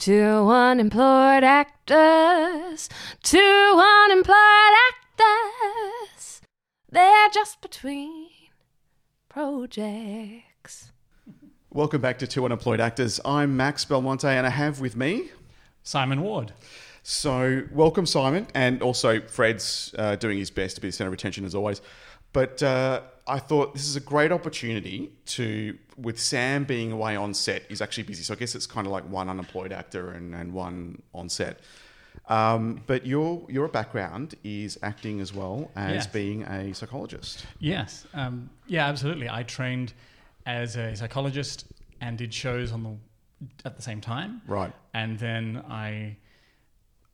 Two 0.00 0.48
unemployed 0.48 1.44
actors, 1.44 2.88
two 3.22 3.82
unemployed 4.06 4.74
actors. 4.88 6.40
They're 6.90 7.28
just 7.28 7.60
between 7.60 8.30
projects. 9.28 10.92
Welcome 11.68 12.00
back 12.00 12.18
to 12.20 12.26
Two 12.26 12.46
Unemployed 12.46 12.80
Actors. 12.80 13.20
I'm 13.26 13.58
Max 13.58 13.84
Belmonte 13.84 14.26
and 14.26 14.46
I 14.46 14.50
have 14.50 14.80
with 14.80 14.96
me. 14.96 15.28
Simon 15.82 16.22
Ward. 16.22 16.54
So, 17.02 17.64
welcome, 17.70 18.06
Simon. 18.06 18.46
And 18.54 18.80
also, 18.80 19.20
Fred's 19.20 19.94
uh, 19.98 20.16
doing 20.16 20.38
his 20.38 20.50
best 20.50 20.76
to 20.76 20.80
be 20.80 20.88
the 20.88 20.92
center 20.92 21.08
of 21.08 21.14
attention 21.14 21.44
as 21.44 21.54
always. 21.54 21.82
But 22.32 22.62
uh, 22.62 23.02
I 23.26 23.38
thought 23.38 23.74
this 23.74 23.86
is 23.88 23.96
a 23.96 24.00
great 24.00 24.32
opportunity 24.32 25.10
to, 25.26 25.76
with 25.96 26.20
Sam 26.20 26.64
being 26.64 26.92
away 26.92 27.16
on 27.16 27.34
set, 27.34 27.62
he's 27.68 27.80
actually 27.80 28.04
busy. 28.04 28.22
So, 28.22 28.34
I 28.34 28.36
guess 28.36 28.54
it's 28.54 28.66
kind 28.66 28.86
of 28.86 28.92
like 28.92 29.04
one 29.08 29.28
unemployed 29.28 29.72
actor 29.72 30.10
and, 30.12 30.34
and 30.34 30.52
one 30.52 31.02
on 31.12 31.28
set. 31.28 31.60
Um, 32.28 32.82
but 32.86 33.06
your 33.06 33.44
your 33.48 33.68
background 33.68 34.34
is 34.44 34.78
acting 34.82 35.20
as 35.20 35.32
well 35.34 35.70
as 35.76 35.94
Yes. 35.94 36.06
being 36.08 36.42
a 36.42 36.72
psychologist. 36.74 37.46
Yes. 37.58 38.06
Um, 38.14 38.50
yeah, 38.66 38.86
absolutely. 38.88 39.28
I 39.28 39.42
trained 39.42 39.92
as 40.46 40.76
a 40.76 40.94
psychologist 40.96 41.66
and 42.00 42.18
did 42.18 42.32
shows 42.32 42.72
on 42.72 42.82
the 42.82 42.96
at 43.64 43.76
the 43.76 43.82
same 43.82 44.00
time. 44.00 44.42
Right. 44.46 44.72
And 44.94 45.18
then 45.18 45.64
I 45.68 46.16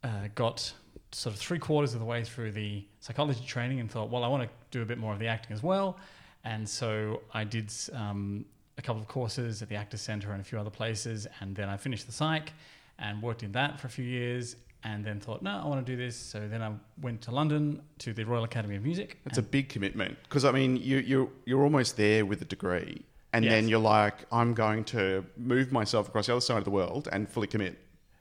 uh, 0.02 0.28
got 0.34 0.72
sort 1.16 1.34
of 1.34 1.40
three 1.40 1.58
quarters 1.58 1.94
of 1.94 2.00
the 2.00 2.04
way 2.06 2.22
through 2.22 2.52
the 2.52 2.84
psychology 3.00 3.42
training 3.46 3.80
and 3.80 3.90
thought, 3.90 4.10
well, 4.10 4.22
I 4.22 4.28
want 4.28 4.42
to 4.42 4.48
do 4.70 4.82
a 4.82 4.84
bit 4.84 4.98
more 4.98 5.12
of 5.14 5.18
the 5.18 5.28
acting 5.28 5.54
as 5.54 5.62
well. 5.62 5.98
And 6.44 6.68
so 6.68 7.22
I 7.32 7.42
did 7.44 7.72
um, 7.94 8.44
a 8.76 8.82
couple 8.82 9.00
of 9.00 9.08
courses 9.08 9.62
at 9.62 9.68
the 9.70 9.76
Actors 9.76 10.02
Centre 10.02 10.32
and 10.32 10.40
a 10.42 10.44
few 10.44 10.58
other 10.58 10.70
places. 10.70 11.26
And 11.40 11.56
then 11.56 11.68
I 11.70 11.76
finished 11.78 12.06
the 12.06 12.12
psych 12.12 12.52
and 12.98 13.22
worked 13.22 13.42
in 13.42 13.52
that 13.52 13.80
for 13.80 13.86
a 13.86 13.90
few 13.90 14.04
years. 14.04 14.56
And 14.84 15.02
then 15.04 15.18
thought, 15.18 15.40
no, 15.42 15.58
I 15.64 15.66
want 15.66 15.84
to 15.84 15.90
do 15.90 15.96
this. 15.96 16.14
So 16.16 16.46
then 16.46 16.62
I 16.62 16.70
went 17.00 17.22
to 17.22 17.30
London 17.32 17.80
to 17.98 18.12
the 18.12 18.22
Royal 18.24 18.44
Academy 18.44 18.76
of 18.76 18.84
Music. 18.84 19.18
It's 19.24 19.38
a 19.38 19.42
big 19.42 19.68
commitment 19.68 20.16
because 20.24 20.44
I 20.44 20.52
mean 20.52 20.76
you 20.76 20.98
you're 20.98 21.28
you're 21.44 21.62
almost 21.64 21.96
there 21.96 22.24
with 22.24 22.40
a 22.42 22.44
degree, 22.44 23.02
and 23.32 23.44
Yes. 23.44 23.52
then 23.52 23.68
you're 23.68 23.80
like, 23.80 24.18
I'm 24.30 24.54
going 24.54 24.84
to 24.96 25.24
move 25.36 25.72
myself 25.72 26.06
across 26.08 26.26
the 26.26 26.34
other 26.34 26.40
side 26.40 26.58
of 26.58 26.64
the 26.64 26.70
world 26.70 27.08
and 27.10 27.28
fully 27.28 27.48
commit. 27.48 27.78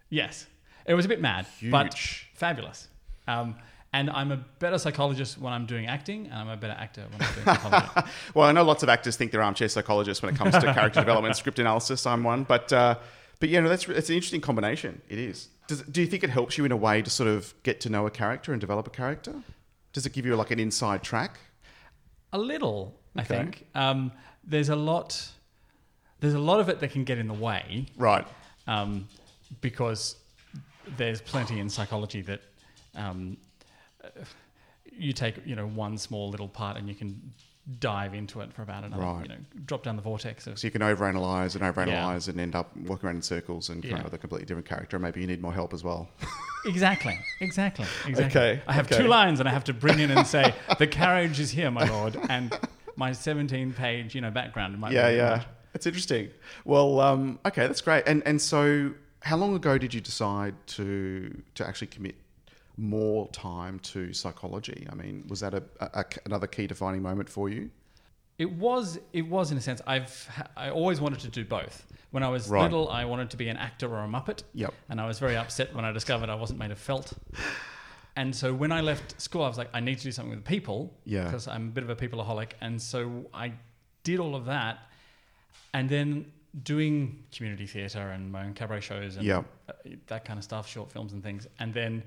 Yes, 0.10 0.48
it 0.86 0.94
was 0.94 1.06
a 1.06 1.08
bit 1.08 1.22
mad, 1.22 1.46
but 1.72 1.98
fabulous. 2.36 2.88
Um, 3.28 3.56
and 3.94 4.10
I'm 4.10 4.32
a 4.32 4.38
better 4.60 4.78
psychologist 4.78 5.38
when 5.40 5.54
I'm 5.54 5.66
doing 5.66 5.88
acting, 5.88 6.26
and 6.26 6.34
I'm 6.34 6.50
a 6.50 6.58
better 6.58 6.76
actor 6.78 7.06
when 7.10 7.22
I'm 7.22 7.34
doing 7.34 7.46
psychology. 7.46 8.10
Well, 8.34 8.48
I 8.48 8.52
know 8.52 8.64
lots 8.64 8.84
of 8.84 8.90
actors 8.90 9.16
think 9.16 9.32
they're 9.32 9.42
armchair 9.42 9.70
psychologists 9.70 10.22
when 10.22 10.34
it 10.34 10.38
comes 10.38 10.54
to 10.54 10.74
character 10.74 11.00
development, 11.06 11.36
script 11.38 11.60
analysis. 11.60 12.06
I'm 12.06 12.24
one, 12.24 12.44
but 12.44 12.72
uh, 12.74 12.98
but 13.40 13.50
yeah, 13.50 13.62
no, 13.62 13.70
that's 13.70 13.88
it's 13.88 14.10
an 14.10 14.16
interesting 14.16 14.42
combination. 14.42 15.02
It 15.10 15.18
is. 15.18 15.48
Does, 15.68 15.82
do 15.84 16.02
you 16.02 16.08
think 16.08 16.24
it 16.24 16.30
helps 16.30 16.58
you 16.58 16.66
in 16.66 16.72
a 16.72 16.78
way 16.78 17.02
to 17.02 17.10
sort 17.10 17.28
of 17.30 17.54
get 17.64 17.80
to 17.82 17.90
know 17.90 18.06
a 18.06 18.12
character 18.12 18.52
and 18.52 18.60
develop 18.62 18.86
a 18.86 18.92
character? 18.92 19.34
Does 19.94 20.06
it 20.06 20.12
give 20.14 20.26
you 20.26 20.36
like 20.36 20.52
an 20.52 20.60
inside 20.60 21.02
track? 21.02 21.40
a 22.34 22.38
little, 22.38 22.94
I 23.16 23.24
think. 23.24 23.66
Um, 23.76 24.12
there's 24.44 24.68
a 24.68 24.76
lot. 24.76 25.26
There's 26.20 26.34
a 26.34 26.40
lot 26.40 26.60
of 26.60 26.68
it 26.68 26.82
that 26.82 26.92
can 26.92 27.06
get 27.06 27.18
in 27.18 27.28
the 27.30 27.34
way 27.34 27.86
Right. 27.98 28.28
um, 28.68 29.08
because 29.62 30.18
there's 30.98 31.22
plenty 31.22 31.60
in 31.60 31.70
psychology 31.70 32.22
that 32.22 32.42
um, 32.96 33.38
you 34.92 35.14
take, 35.14 35.36
you 35.46 35.56
know, 35.56 35.68
one 35.68 35.98
small 35.98 36.30
little 36.30 36.48
part 36.48 36.78
and 36.78 36.88
you 36.88 36.96
can 36.96 37.34
dive 37.80 38.14
into 38.14 38.42
it 38.42 38.54
for 38.54 38.62
about 38.62 38.84
another, 38.84 39.02
Right. 39.02 39.24
you 39.24 39.30
know, 39.30 39.36
drop 39.66 39.84
down 39.84 39.96
the 39.96 40.02
vortex 40.02 40.46
of 40.46 40.60
So 40.60 40.68
you 40.68 40.72
can 40.72 40.82
overanalyze 40.82 41.56
and 41.56 41.64
overanalyze 41.64 42.28
and 42.28 42.40
end 42.40 42.56
up 42.56 42.76
walking 42.78 43.08
around 43.08 43.16
in 43.16 43.22
circles 43.24 43.70
and 43.70 43.82
kind 43.82 43.98
Yeah. 43.98 44.04
with 44.04 44.14
a 44.14 44.20
completely 44.20 44.46
different 44.46 44.68
character. 44.68 45.00
Maybe 45.00 45.22
you 45.22 45.28
need 45.28 45.42
more 45.42 45.54
help 45.54 45.74
as 45.74 45.84
well. 45.84 46.10
Exactly, 46.68 47.16
exactly, 47.42 47.86
exactly. 48.08 48.42
Okay, 48.42 48.62
I 48.68 48.74
have 48.74 48.88
okay. 48.92 49.04
two 49.04 49.08
lines 49.08 49.40
and 49.40 49.48
I 49.48 49.52
have 49.52 49.66
to 49.66 49.74
bring 49.74 50.00
in 50.00 50.10
and 50.10 50.26
say, 50.26 50.52
the 50.80 50.88
carriage 50.88 51.40
is 51.40 51.52
here, 51.52 51.70
my 51.70 51.88
lord, 51.88 52.18
and 52.28 52.58
my 52.96 53.12
17 53.12 53.72
page, 53.74 54.16
you 54.16 54.22
know, 54.22 54.32
background. 54.32 54.80
Might 54.80 54.92
yeah, 54.92 55.10
yeah. 55.10 55.30
much. 55.36 55.46
It's 55.76 55.86
interesting. 55.86 56.30
Well, 56.64 57.00
um, 57.02 57.38
okay, 57.46 57.68
that's 57.68 57.82
great. 57.82 58.06
And 58.08 58.24
and 58.26 58.42
so, 58.42 58.94
how 59.26 59.36
long 59.38 59.56
ago 59.56 59.78
did 59.78 59.92
you 59.94 60.02
decide 60.02 60.54
to 60.68 61.42
to 61.56 61.68
actually 61.68 61.88
commit 61.88 62.16
more 62.78 63.28
time 63.30 63.80
to 63.80 64.14
psychology? 64.14 64.86
I 64.92 64.96
mean, 64.96 65.26
was 65.28 65.40
that 65.40 65.54
a, 65.54 65.64
a- 65.80 66.06
another 66.26 66.48
key 66.48 66.68
defining 66.68 67.02
moment 67.02 67.30
for 67.30 67.50
you? 67.50 67.70
It 68.38 68.52
was, 68.52 69.00
it 69.14 69.26
was 69.36 69.52
in 69.54 69.58
a 69.58 69.62
sense, 69.62 69.82
I've, 69.88 70.14
I 70.58 70.70
always 70.70 71.00
wanted 71.00 71.20
to 71.22 71.30
do 71.30 71.46
both. 71.46 71.86
When 72.12 72.22
I 72.22 72.28
was 72.28 72.50
Right. 72.50 72.64
little, 72.64 72.90
I 72.90 73.06
wanted 73.06 73.30
to 73.30 73.38
be 73.38 73.48
an 73.48 73.56
actor 73.56 73.88
or 73.88 74.04
a 74.04 74.08
Muppet. 74.08 74.44
Yep. 74.54 74.74
And 74.90 75.00
I 75.00 75.08
was 75.08 75.20
very 75.20 75.38
upset 75.38 75.74
when 75.74 75.86
I 75.86 75.92
discovered 75.94 76.30
I 76.30 76.36
wasn't 76.36 76.60
made 76.60 76.72
of 76.72 76.78
felt. 76.80 77.14
And 78.18 78.34
so 78.34 78.54
when 78.54 78.72
I 78.72 78.80
left 78.80 79.20
school, 79.22 79.44
I 79.44 79.50
was 79.50 79.58
like, 79.58 79.70
I 79.74 79.82
need 79.82 79.98
to 79.98 80.04
do 80.06 80.12
something 80.12 80.34
with 80.36 80.46
people. 80.46 80.94
Yeah. 81.04 81.26
Because 81.26 81.50
I'm 81.50 81.68
a 81.68 81.72
bit 81.72 81.84
of 81.84 81.90
a 81.90 81.96
peopleaholic. 81.98 82.52
And 82.62 82.82
so 82.82 83.26
I 83.34 83.52
did 84.04 84.20
all 84.22 84.36
of 84.36 84.46
that. 84.46 84.80
And 85.74 85.90
then 85.90 86.32
doing 86.64 87.24
community 87.32 87.66
theatre 87.68 88.12
and 88.12 88.32
my 88.32 88.46
own 88.46 88.54
cabaret 88.54 88.80
shows 88.82 89.18
and 89.18 89.26
Yep. 89.26 89.46
uh, 89.70 89.74
that 90.08 90.24
kind 90.26 90.38
of 90.38 90.44
stuff, 90.44 90.68
short 90.68 90.92
films 90.92 91.14
and 91.14 91.22
things. 91.24 91.48
And 91.60 91.74
then 91.74 92.04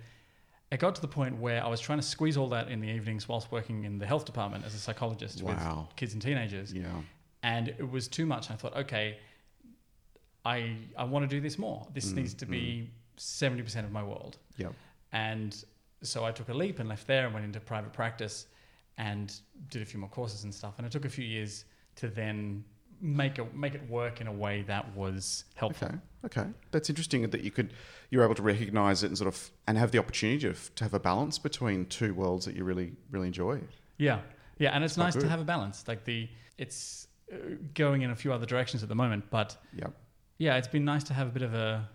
it 0.70 0.80
got 0.80 0.94
to 0.94 1.00
the 1.00 1.08
point 1.08 1.36
where 1.36 1.62
I 1.64 1.68
was 1.68 1.80
trying 1.80 1.98
to 1.98 2.04
squeeze 2.06 2.36
all 2.36 2.48
that 2.50 2.68
in 2.68 2.80
the 2.80 2.88
evenings 2.88 3.28
whilst 3.28 3.50
working 3.52 3.84
in 3.84 3.98
the 3.98 4.06
health 4.06 4.24
department 4.24 4.64
as 4.64 4.74
a 4.74 4.78
psychologist 4.78 5.42
Wow. 5.42 5.86
with 5.88 5.96
kids 5.96 6.12
and 6.14 6.22
teenagers. 6.22 6.72
Yeah. 6.72 7.02
And 7.42 7.68
it 7.68 7.90
was 7.90 8.08
too 8.08 8.26
much. 8.26 8.50
I 8.50 8.54
thought, 8.54 8.74
okay, 8.76 9.18
I 10.44 10.76
I 10.96 11.04
want 11.04 11.28
to 11.28 11.36
do 11.36 11.40
this 11.40 11.58
more. 11.58 11.86
This 11.92 12.12
needs 12.12 12.34
to 12.34 12.46
be 12.46 12.90
seventy 13.16 13.62
percent 13.62 13.86
of 13.86 13.92
my 13.92 14.02
world. 14.02 14.38
Yep. 14.56 14.72
And 15.12 15.64
so 16.02 16.24
I 16.24 16.32
took 16.32 16.48
a 16.48 16.54
leap 16.54 16.78
and 16.78 16.88
left 16.88 17.06
there 17.06 17.24
and 17.26 17.34
went 17.34 17.44
into 17.44 17.60
private 17.60 17.92
practice 17.92 18.46
and 18.98 19.32
did 19.70 19.82
a 19.82 19.84
few 19.84 20.00
more 20.00 20.08
courses 20.10 20.44
and 20.44 20.54
stuff. 20.54 20.74
And 20.78 20.86
it 20.86 20.92
took 20.92 21.04
a 21.04 21.08
few 21.08 21.24
years 21.24 21.64
to 21.96 22.08
then 22.08 22.64
make 23.00 23.38
a, 23.38 23.46
make 23.54 23.74
it 23.74 23.88
work 23.88 24.20
in 24.20 24.26
a 24.26 24.32
way 24.32 24.62
that 24.62 24.94
was 24.96 25.44
helpful. 25.54 25.88
Okay. 25.88 25.96
Okay. 26.24 26.48
That's 26.72 26.88
interesting 26.88 27.28
that 27.30 27.42
you 27.42 27.50
could 27.50 27.72
you're 28.10 28.24
able 28.24 28.34
to 28.34 28.42
recognize 28.42 29.02
it 29.02 29.08
and 29.08 29.18
sort 29.18 29.28
of 29.28 29.50
and 29.66 29.78
have 29.78 29.90
the 29.92 29.98
opportunity 29.98 30.40
to, 30.40 30.54
to 30.74 30.84
have 30.84 30.94
a 30.94 30.98
balance 31.00 31.38
between 31.38 31.86
two 31.86 32.14
worlds 32.14 32.44
that 32.46 32.56
you 32.56 32.64
really 32.64 32.92
really 33.10 33.28
enjoy. 33.28 33.60
Yeah, 33.98 34.20
yeah, 34.58 34.70
and 34.70 34.84
it's 34.84 34.94
quite 34.94 35.04
nice 35.04 35.16
to 35.16 35.28
have 35.28 35.40
a 35.40 35.44
balance. 35.44 35.84
Like 35.86 36.04
the 36.04 36.28
it's 36.56 37.06
uh, 37.32 37.36
going 37.74 38.02
in 38.02 38.10
a 38.10 38.16
few 38.16 38.32
other 38.32 38.46
directions 38.46 38.82
at 38.82 38.88
the 38.88 38.94
moment, 38.94 39.24
but 39.30 39.56
Yep. 39.74 39.92
yeah, 40.38 40.56
it's 40.56 40.68
been 40.68 40.84
nice 40.84 41.04
to 41.04 41.14
have 41.14 41.28
a 41.28 41.30
bit 41.30 41.42
of 41.42 41.54
a 41.54 41.88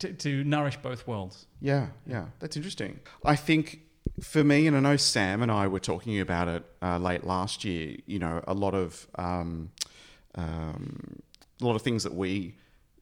to, 0.00 0.12
to 0.12 0.44
nourish 0.44 0.76
both 0.76 1.06
worlds. 1.06 1.46
Yeah, 1.60 1.88
yeah, 2.06 2.26
that's 2.38 2.56
interesting. 2.56 3.00
I 3.24 3.34
think 3.34 3.80
for 4.20 4.44
me, 4.44 4.66
and 4.66 4.76
I 4.76 4.80
know 4.80 4.96
Sam 4.96 5.42
and 5.42 5.50
I 5.50 5.66
were 5.66 5.80
talking 5.80 6.20
about 6.20 6.48
it 6.48 6.64
uh, 6.82 6.98
late 6.98 7.24
last 7.24 7.64
year. 7.64 7.96
You 8.06 8.18
know, 8.18 8.42
a 8.46 8.54
lot 8.54 8.74
of 8.74 9.06
um, 9.16 9.70
um, 10.36 11.20
a 11.60 11.64
lot 11.64 11.76
of 11.76 11.82
things 11.82 12.02
that 12.02 12.14
we 12.14 12.54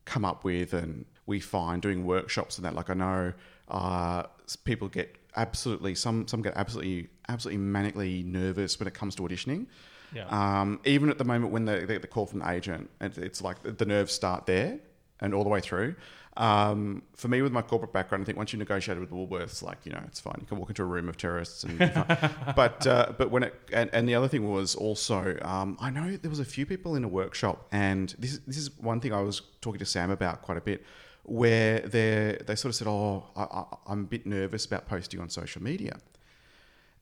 come 0.04 0.24
up 0.24 0.44
with 0.44 0.72
and 0.74 1.04
we 1.26 1.40
find 1.40 1.80
doing 1.82 2.04
workshops 2.04 2.58
and 2.58 2.64
that. 2.64 2.74
Like 2.74 2.90
I 2.90 2.94
know 2.94 3.32
uh, 3.68 4.24
people 4.64 4.88
get 4.88 5.16
absolutely 5.36 5.94
some 5.94 6.28
some 6.28 6.42
get 6.42 6.52
absolutely 6.56 7.08
absolutely 7.28 7.62
manically 7.62 8.24
nervous 8.24 8.78
when 8.78 8.86
it 8.86 8.94
comes 8.94 9.14
to 9.16 9.22
auditioning. 9.22 9.66
Yeah. 10.14 10.26
Um, 10.28 10.78
even 10.84 11.08
at 11.10 11.18
the 11.18 11.24
moment 11.24 11.52
when 11.52 11.64
they 11.64 11.80
they 11.80 11.94
get 11.94 12.02
the 12.02 12.08
call 12.08 12.26
from 12.26 12.40
the 12.40 12.50
agent, 12.50 12.88
and 13.00 13.16
it's 13.18 13.42
like 13.42 13.62
the- 13.62 13.72
the 13.72 13.84
nerves 13.86 14.12
start 14.12 14.46
there 14.46 14.78
and 15.20 15.34
all 15.34 15.44
the 15.44 15.50
way 15.50 15.60
through. 15.60 15.94
Um, 16.36 17.02
for 17.14 17.28
me, 17.28 17.42
with 17.42 17.52
my 17.52 17.62
corporate 17.62 17.92
background, 17.92 18.22
I 18.22 18.26
think 18.26 18.36
once 18.36 18.52
you 18.52 18.58
negotiated 18.58 19.00
with 19.00 19.10
Woolworths, 19.10 19.62
like 19.62 19.78
you 19.84 19.92
know, 19.92 20.02
it's 20.06 20.18
fine. 20.18 20.36
You 20.40 20.46
can 20.46 20.58
walk 20.58 20.68
into 20.68 20.82
a 20.82 20.86
room 20.86 21.08
of 21.08 21.16
terrorists, 21.16 21.62
and 21.62 21.78
be 21.78 21.86
fine. 21.86 22.06
but 22.56 22.84
uh, 22.86 23.12
but 23.16 23.30
when 23.30 23.44
it 23.44 23.54
and, 23.72 23.88
and 23.92 24.08
the 24.08 24.16
other 24.16 24.26
thing 24.26 24.50
was 24.50 24.74
also, 24.74 25.38
um, 25.42 25.76
I 25.80 25.90
know 25.90 26.16
there 26.16 26.30
was 26.30 26.40
a 26.40 26.44
few 26.44 26.66
people 26.66 26.96
in 26.96 27.04
a 27.04 27.08
workshop, 27.08 27.68
and 27.70 28.14
this 28.18 28.40
this 28.46 28.56
is 28.56 28.76
one 28.78 29.00
thing 29.00 29.12
I 29.12 29.20
was 29.20 29.42
talking 29.60 29.78
to 29.78 29.86
Sam 29.86 30.10
about 30.10 30.42
quite 30.42 30.58
a 30.58 30.60
bit, 30.60 30.84
where 31.22 31.78
they 31.80 32.36
they 32.44 32.56
sort 32.56 32.70
of 32.70 32.74
said, 32.74 32.88
oh, 32.88 33.26
I, 33.36 33.42
I, 33.42 33.64
I'm 33.86 34.00
a 34.00 34.08
bit 34.08 34.26
nervous 34.26 34.66
about 34.66 34.88
posting 34.88 35.20
on 35.20 35.28
social 35.30 35.62
media. 35.62 35.98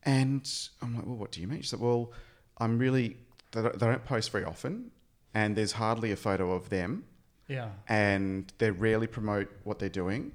And 0.04 0.50
I'm 0.80 0.96
like, 0.96 1.06
well, 1.06 1.16
what 1.16 1.30
do 1.30 1.40
you 1.40 1.46
mean? 1.46 1.62
She 1.62 1.68
said, 1.68 1.80
well, 1.80 2.12
I'm 2.58 2.78
really, 2.78 3.18
they 3.52 3.62
don't 3.62 4.04
post 4.04 4.30
very 4.30 4.44
often, 4.44 4.90
and 5.32 5.56
there's 5.56 5.72
hardly 5.72 6.12
a 6.12 6.16
photo 6.16 6.52
of 6.52 6.70
them, 6.70 7.04
yeah. 7.52 7.68
and 7.88 8.52
they 8.58 8.70
rarely 8.70 9.06
promote 9.06 9.48
what 9.64 9.78
they're 9.78 9.88
doing. 9.88 10.32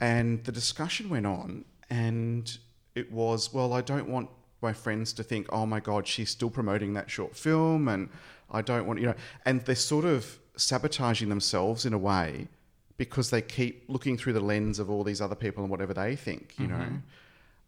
And 0.00 0.44
the 0.44 0.52
discussion 0.52 1.08
went 1.08 1.26
on, 1.26 1.64
and 1.88 2.58
it 2.94 3.10
was, 3.10 3.52
well, 3.54 3.72
I 3.72 3.80
don't 3.80 4.08
want 4.08 4.28
my 4.60 4.72
friends 4.72 5.12
to 5.14 5.22
think, 5.22 5.46
oh 5.50 5.66
my 5.66 5.80
God, 5.80 6.06
she's 6.06 6.30
still 6.30 6.50
promoting 6.50 6.94
that 6.94 7.10
short 7.10 7.36
film, 7.36 7.88
and 7.88 8.08
I 8.50 8.62
don't 8.62 8.86
want, 8.86 9.00
you 9.00 9.06
know, 9.06 9.14
and 9.44 9.60
they're 9.62 9.74
sort 9.74 10.04
of 10.04 10.38
sabotaging 10.56 11.28
themselves 11.28 11.86
in 11.86 11.92
a 11.92 11.98
way 11.98 12.48
because 12.98 13.30
they 13.30 13.42
keep 13.42 13.84
looking 13.88 14.16
through 14.18 14.34
the 14.34 14.40
lens 14.40 14.78
of 14.78 14.90
all 14.90 15.02
these 15.02 15.20
other 15.20 15.34
people 15.34 15.62
and 15.64 15.70
whatever 15.70 15.94
they 15.94 16.14
think, 16.14 16.54
you 16.58 16.66
know. 16.66 16.74
Mm-hmm. 16.74 16.96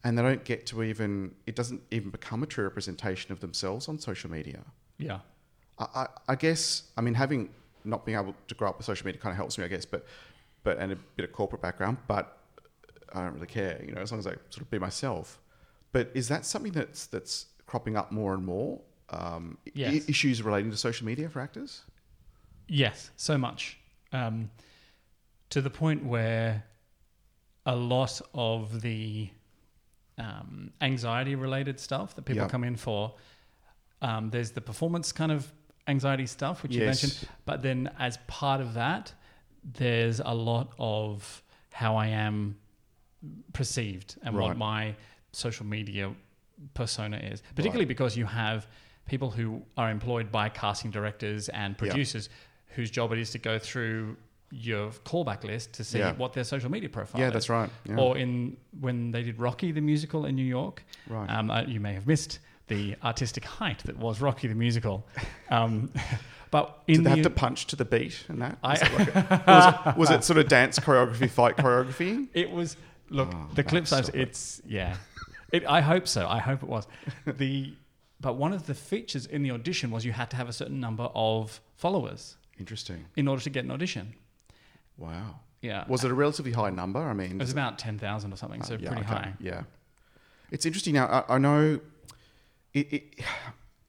And 0.04 0.18
they 0.18 0.22
don't 0.22 0.44
get 0.44 0.66
to 0.66 0.82
even, 0.82 1.34
it 1.46 1.56
doesn't 1.56 1.80
even 1.90 2.10
become 2.10 2.42
a 2.42 2.46
true 2.46 2.64
representation 2.64 3.32
of 3.32 3.40
themselves 3.40 3.88
on 3.88 3.98
social 3.98 4.30
media. 4.30 4.60
Yeah. 4.98 5.20
I, 5.78 5.86
I, 5.94 6.06
I 6.28 6.34
guess, 6.34 6.82
I 6.98 7.00
mean, 7.00 7.14
having 7.14 7.48
not 7.84 8.04
being 8.04 8.18
able 8.18 8.34
to 8.48 8.54
grow 8.54 8.68
up 8.68 8.78
with 8.78 8.86
social 8.86 9.04
media 9.06 9.20
kind 9.20 9.32
of 9.32 9.36
helps 9.36 9.58
me, 9.58 9.64
I 9.64 9.68
guess. 9.68 9.84
But 9.84 10.06
but 10.62 10.78
and 10.78 10.92
a 10.92 10.96
bit 11.16 11.24
of 11.28 11.32
corporate 11.32 11.60
background, 11.62 11.98
but 12.08 12.38
I 13.14 13.22
don't 13.22 13.34
really 13.34 13.46
care, 13.46 13.82
you 13.86 13.92
know, 13.92 14.00
as 14.00 14.10
long 14.12 14.18
as 14.18 14.26
I 14.26 14.32
sort 14.50 14.62
of 14.62 14.70
be 14.70 14.78
myself. 14.78 15.40
But 15.92 16.10
is 16.14 16.28
that 16.28 16.44
something 16.46 16.72
that's 16.72 17.06
that's 17.06 17.46
cropping 17.66 17.96
up 17.96 18.10
more 18.12 18.34
and 18.34 18.44
more? 18.44 18.80
Um, 19.10 19.58
i- 19.76 20.02
issues 20.08 20.42
relating 20.42 20.70
to 20.70 20.76
social 20.76 21.06
media 21.06 21.28
for 21.28 21.40
actors. 21.40 21.82
Yes, 22.66 23.10
so 23.16 23.36
much. 23.36 23.78
Um, 24.12 24.50
to 25.50 25.60
the 25.60 25.70
point 25.70 26.04
where 26.04 26.64
a 27.66 27.76
lot 27.76 28.20
of 28.32 28.80
the 28.80 29.28
um, 30.18 30.72
anxiety 30.80 31.34
related 31.34 31.78
stuff 31.78 32.14
that 32.16 32.24
people 32.24 32.42
Yeah. 32.44 32.48
come 32.48 32.64
in 32.64 32.76
for, 32.76 33.14
um, 34.00 34.30
there's 34.30 34.52
the 34.52 34.60
performance 34.60 35.12
kind 35.12 35.30
of 35.32 35.52
anxiety 35.86 36.26
stuff, 36.26 36.62
which 36.62 36.74
you 36.74 36.82
Yes. 36.82 37.02
mentioned. 37.02 37.28
But 37.44 37.62
then 37.62 37.90
as 37.98 38.18
part 38.26 38.60
of 38.60 38.74
that, 38.74 39.12
there's 39.64 40.20
a 40.20 40.34
lot 40.34 40.72
of 40.78 41.42
how 41.72 41.96
I 41.96 42.06
am 42.08 42.56
perceived 43.52 44.16
and 44.22 44.36
Right. 44.36 44.48
what 44.48 44.56
my 44.56 44.94
social 45.32 45.66
media 45.66 46.14
persona 46.74 47.16
is, 47.18 47.42
particularly 47.54 47.84
because 47.86 48.16
you 48.16 48.26
have 48.26 48.66
people 49.06 49.30
who 49.30 49.62
are 49.76 49.90
employed 49.90 50.30
by 50.32 50.48
casting 50.48 50.90
directors 50.90 51.48
and 51.50 51.76
producers 51.76 52.28
whose 52.68 52.90
job 52.90 53.12
it 53.12 53.18
is 53.18 53.30
to 53.30 53.38
go 53.38 53.58
through 53.58 54.16
your 54.50 54.90
callback 55.04 55.42
list 55.42 55.72
to 55.74 55.82
see 55.84 55.98
Yeah. 55.98 56.12
what 56.12 56.32
their 56.32 56.44
social 56.44 56.70
media 56.70 56.88
profile 56.88 57.20
Yeah, 57.20 57.26
is. 57.28 57.32
that's 57.32 57.48
right. 57.48 57.68
Yeah. 57.88 57.96
Or 57.96 58.16
in 58.16 58.56
when 58.80 59.10
they 59.10 59.22
did 59.22 59.38
Rocky 59.38 59.72
the 59.72 59.80
musical 59.80 60.26
in 60.26 60.36
New 60.36 60.44
York, 60.44 60.84
Right. 61.08 61.28
um, 61.28 61.50
uh, 61.50 61.62
you 61.62 61.80
may 61.80 61.92
have 61.94 62.06
missed 62.06 62.38
the 62.68 62.96
artistic 63.02 63.44
height 63.44 63.80
that 63.84 63.96
was 63.98 64.20
Rocky 64.20 64.48
the 64.48 64.54
musical. 64.54 65.06
Um, 65.50 65.92
but 66.50 66.82
in 66.86 66.96
Did 66.96 67.04
they 67.04 67.10
the, 67.10 67.16
have 67.16 67.22
to 67.24 67.30
punch 67.30 67.66
to 67.68 67.76
the 67.76 67.84
beat 67.84 68.24
and 68.28 68.40
that? 68.42 68.58
I- 68.62 68.72
Was, 68.72 68.82
it, 68.82 68.92
like 68.98 69.14
a- 69.14 69.44
was, 69.46 69.86
it, 69.94 69.96
was 69.98 70.10
it 70.10 70.24
sort 70.24 70.38
of 70.38 70.48
dance 70.48 70.78
choreography, 70.78 71.28
fight 71.30 71.56
choreography? 71.56 72.28
It 72.34 72.50
was 72.50 72.76
look 73.10 73.30
Oh, 73.34 73.46
the 73.54 73.62
clips 73.64 73.92
I've 73.92 74.08
it's 74.14 74.62
yeah. 74.66 74.96
It, 75.52 75.64
I 75.66 75.80
hope 75.82 76.08
so. 76.08 76.26
I 76.26 76.38
hope 76.38 76.62
it 76.62 76.68
was 76.68 76.86
the. 77.26 77.74
But 78.20 78.36
one 78.36 78.52
of 78.54 78.66
the 78.66 78.74
features 78.74 79.26
in 79.26 79.42
the 79.42 79.50
audition 79.50 79.90
was 79.90 80.04
you 80.04 80.12
had 80.12 80.30
to 80.30 80.36
have 80.36 80.48
a 80.48 80.52
certain 80.52 80.80
number 80.80 81.10
of 81.14 81.60
followers 81.76 82.36
Interesting. 82.58 83.04
in 83.16 83.28
order 83.28 83.42
to 83.42 83.50
get 83.50 83.64
an 83.64 83.70
audition. 83.70 84.14
Wow. 84.96 85.40
Yeah, 85.60 85.84
Was 85.88 86.04
it 86.04 86.10
a 86.10 86.14
relatively 86.14 86.52
high 86.52 86.70
number? 86.70 87.00
I 87.00 87.12
mean, 87.14 87.32
it 87.32 87.38
was 87.38 87.52
about 87.52 87.78
ten 87.78 87.98
thousand 87.98 88.32
or 88.32 88.36
something, 88.36 88.62
so 88.62 88.74
Uh, 88.74 88.78
yeah, 88.80 88.88
pretty 88.88 89.04
okay, 89.04 89.14
high. 89.14 89.32
Yeah, 89.40 89.62
it's 90.50 90.66
interesting 90.66 90.94
now. 90.94 91.06
I, 91.28 91.34
I 91.36 91.38
know 91.38 91.80
it, 92.74 93.20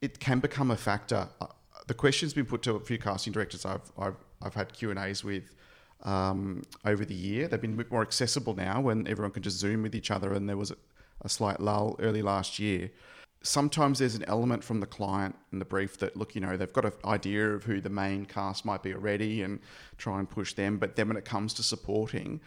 it 0.02 0.20
can 0.20 0.40
become 0.40 0.72
a 0.72 0.78
factor. 0.78 1.28
Uh, 1.42 1.48
the 1.88 1.94
question's 1.94 2.34
been 2.34 2.46
put 2.46 2.62
to 2.64 2.76
a 2.76 2.80
few 2.80 2.98
casting 2.98 3.34
directors 3.34 3.66
I've 3.66 3.92
I've, 3.98 4.16
I've 4.42 4.54
had 4.54 4.74
Q 4.74 4.92
and 4.92 5.00
A's 5.00 5.24
with 5.24 5.56
um, 6.04 6.64
over 6.86 7.04
the 7.06 7.14
year. 7.16 7.48
They've 7.48 7.62
been 7.62 7.74
a 7.74 7.78
bit 7.78 7.92
more 7.92 8.02
accessible 8.02 8.56
now 8.56 8.82
when 8.82 9.08
everyone 9.08 9.32
can 9.32 9.44
just 9.44 9.58
zoom 9.58 9.84
with 9.84 9.96
each 9.96 10.12
other. 10.12 10.34
And 10.34 10.48
there 10.48 10.58
was 10.58 10.72
a, 10.72 10.78
a 11.22 11.30
slight 11.30 11.60
lull 11.60 11.96
early 12.00 12.22
last 12.22 12.60
year. 12.60 12.92
Sometimes 13.42 14.00
there's 14.00 14.16
an 14.16 14.26
element 14.28 14.64
from 14.64 14.80
the 14.80 14.88
client 14.88 15.36
in 15.52 15.60
the 15.60 15.66
brief 15.66 16.00
that 16.00 16.18
look, 16.18 16.34
you 16.34 16.42
know, 16.42 16.58
they've 16.58 16.74
got 16.74 16.86
an 16.86 16.94
idea 17.06 17.52
of 17.52 17.64
who 17.64 17.80
the 17.80 17.90
main 17.90 18.26
cast 18.26 18.66
might 18.66 18.82
be 18.82 18.94
already, 18.94 19.44
and 19.44 19.60
try 19.98 20.20
and 20.20 20.30
push 20.30 20.54
them. 20.54 20.78
But 20.78 20.96
then 20.96 21.08
when 21.08 21.18
it 21.18 21.26
comes 21.26 21.54
to 21.56 21.64
supporting, 21.64 22.42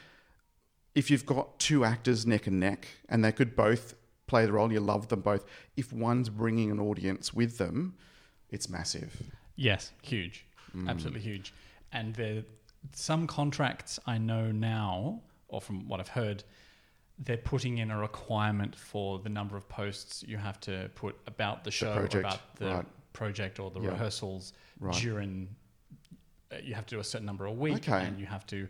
if 0.94 1.10
you've 1.10 1.26
got 1.26 1.58
two 1.60 1.84
actors 1.84 2.26
neck 2.26 2.48
and 2.48 2.58
neck 2.58 2.88
and 3.08 3.24
they 3.24 3.30
could 3.30 3.54
both 3.54 3.94
play 4.28 4.46
the 4.46 4.52
role, 4.52 4.72
you 4.72 4.78
love 4.80 5.08
them 5.08 5.20
both. 5.22 5.44
If 5.76 5.92
one's 5.92 6.28
bringing 6.28 6.70
an 6.70 6.78
audience 6.78 7.34
with 7.34 7.58
them, 7.58 7.94
it's 8.50 8.68
massive. 8.68 9.20
Yes, 9.56 9.92
huge, 10.02 10.46
Mm. 10.76 10.88
absolutely 10.88 11.20
huge. 11.22 11.52
And 11.92 12.14
there, 12.14 12.44
some 12.92 13.26
contracts 13.26 13.98
I 14.06 14.18
know 14.18 14.52
now, 14.52 15.22
or 15.48 15.60
from 15.60 15.88
what 15.88 15.98
I've 15.98 16.08
heard, 16.08 16.44
they're 17.18 17.36
putting 17.38 17.78
in 17.78 17.90
a 17.90 17.98
requirement 17.98 18.76
for 18.76 19.18
the 19.18 19.28
number 19.30 19.56
of 19.56 19.68
posts 19.68 20.22
you 20.22 20.36
have 20.36 20.60
to 20.60 20.88
put 20.94 21.16
about 21.26 21.64
the 21.64 21.70
show, 21.72 21.90
or 21.92 22.00
project, 22.00 22.24
about 22.24 22.54
the 22.56 22.66
right. 22.66 22.86
project, 23.12 23.58
or 23.58 23.70
the 23.72 23.80
Yeah. 23.80 23.88
rehearsals 23.90 24.52
Right. 24.78 24.94
during. 24.94 25.56
Uh, 26.52 26.56
you 26.62 26.74
have 26.74 26.86
to 26.86 26.94
do 26.94 27.00
a 27.00 27.04
certain 27.04 27.26
number 27.26 27.44
a 27.46 27.52
week, 27.52 27.88
Okay. 27.88 28.06
and 28.06 28.20
you 28.20 28.26
have 28.26 28.46
to. 28.46 28.68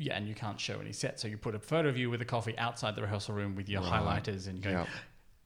Yeah, 0.00 0.16
and 0.16 0.28
you 0.28 0.34
can't 0.34 0.60
show 0.60 0.78
any 0.78 0.92
set, 0.92 1.18
so 1.18 1.26
you 1.26 1.36
put 1.36 1.54
a 1.56 1.58
photo 1.58 1.88
of 1.88 1.96
you 1.98 2.08
with 2.08 2.22
a 2.22 2.24
coffee 2.24 2.56
outside 2.56 2.94
the 2.94 3.02
rehearsal 3.02 3.34
room 3.34 3.56
with 3.56 3.68
your 3.68 3.82
Right. 3.82 4.22
highlighters 4.24 4.46
and 4.46 4.56
you 4.58 4.62
go 4.64 4.70
Yeah, 4.70 4.86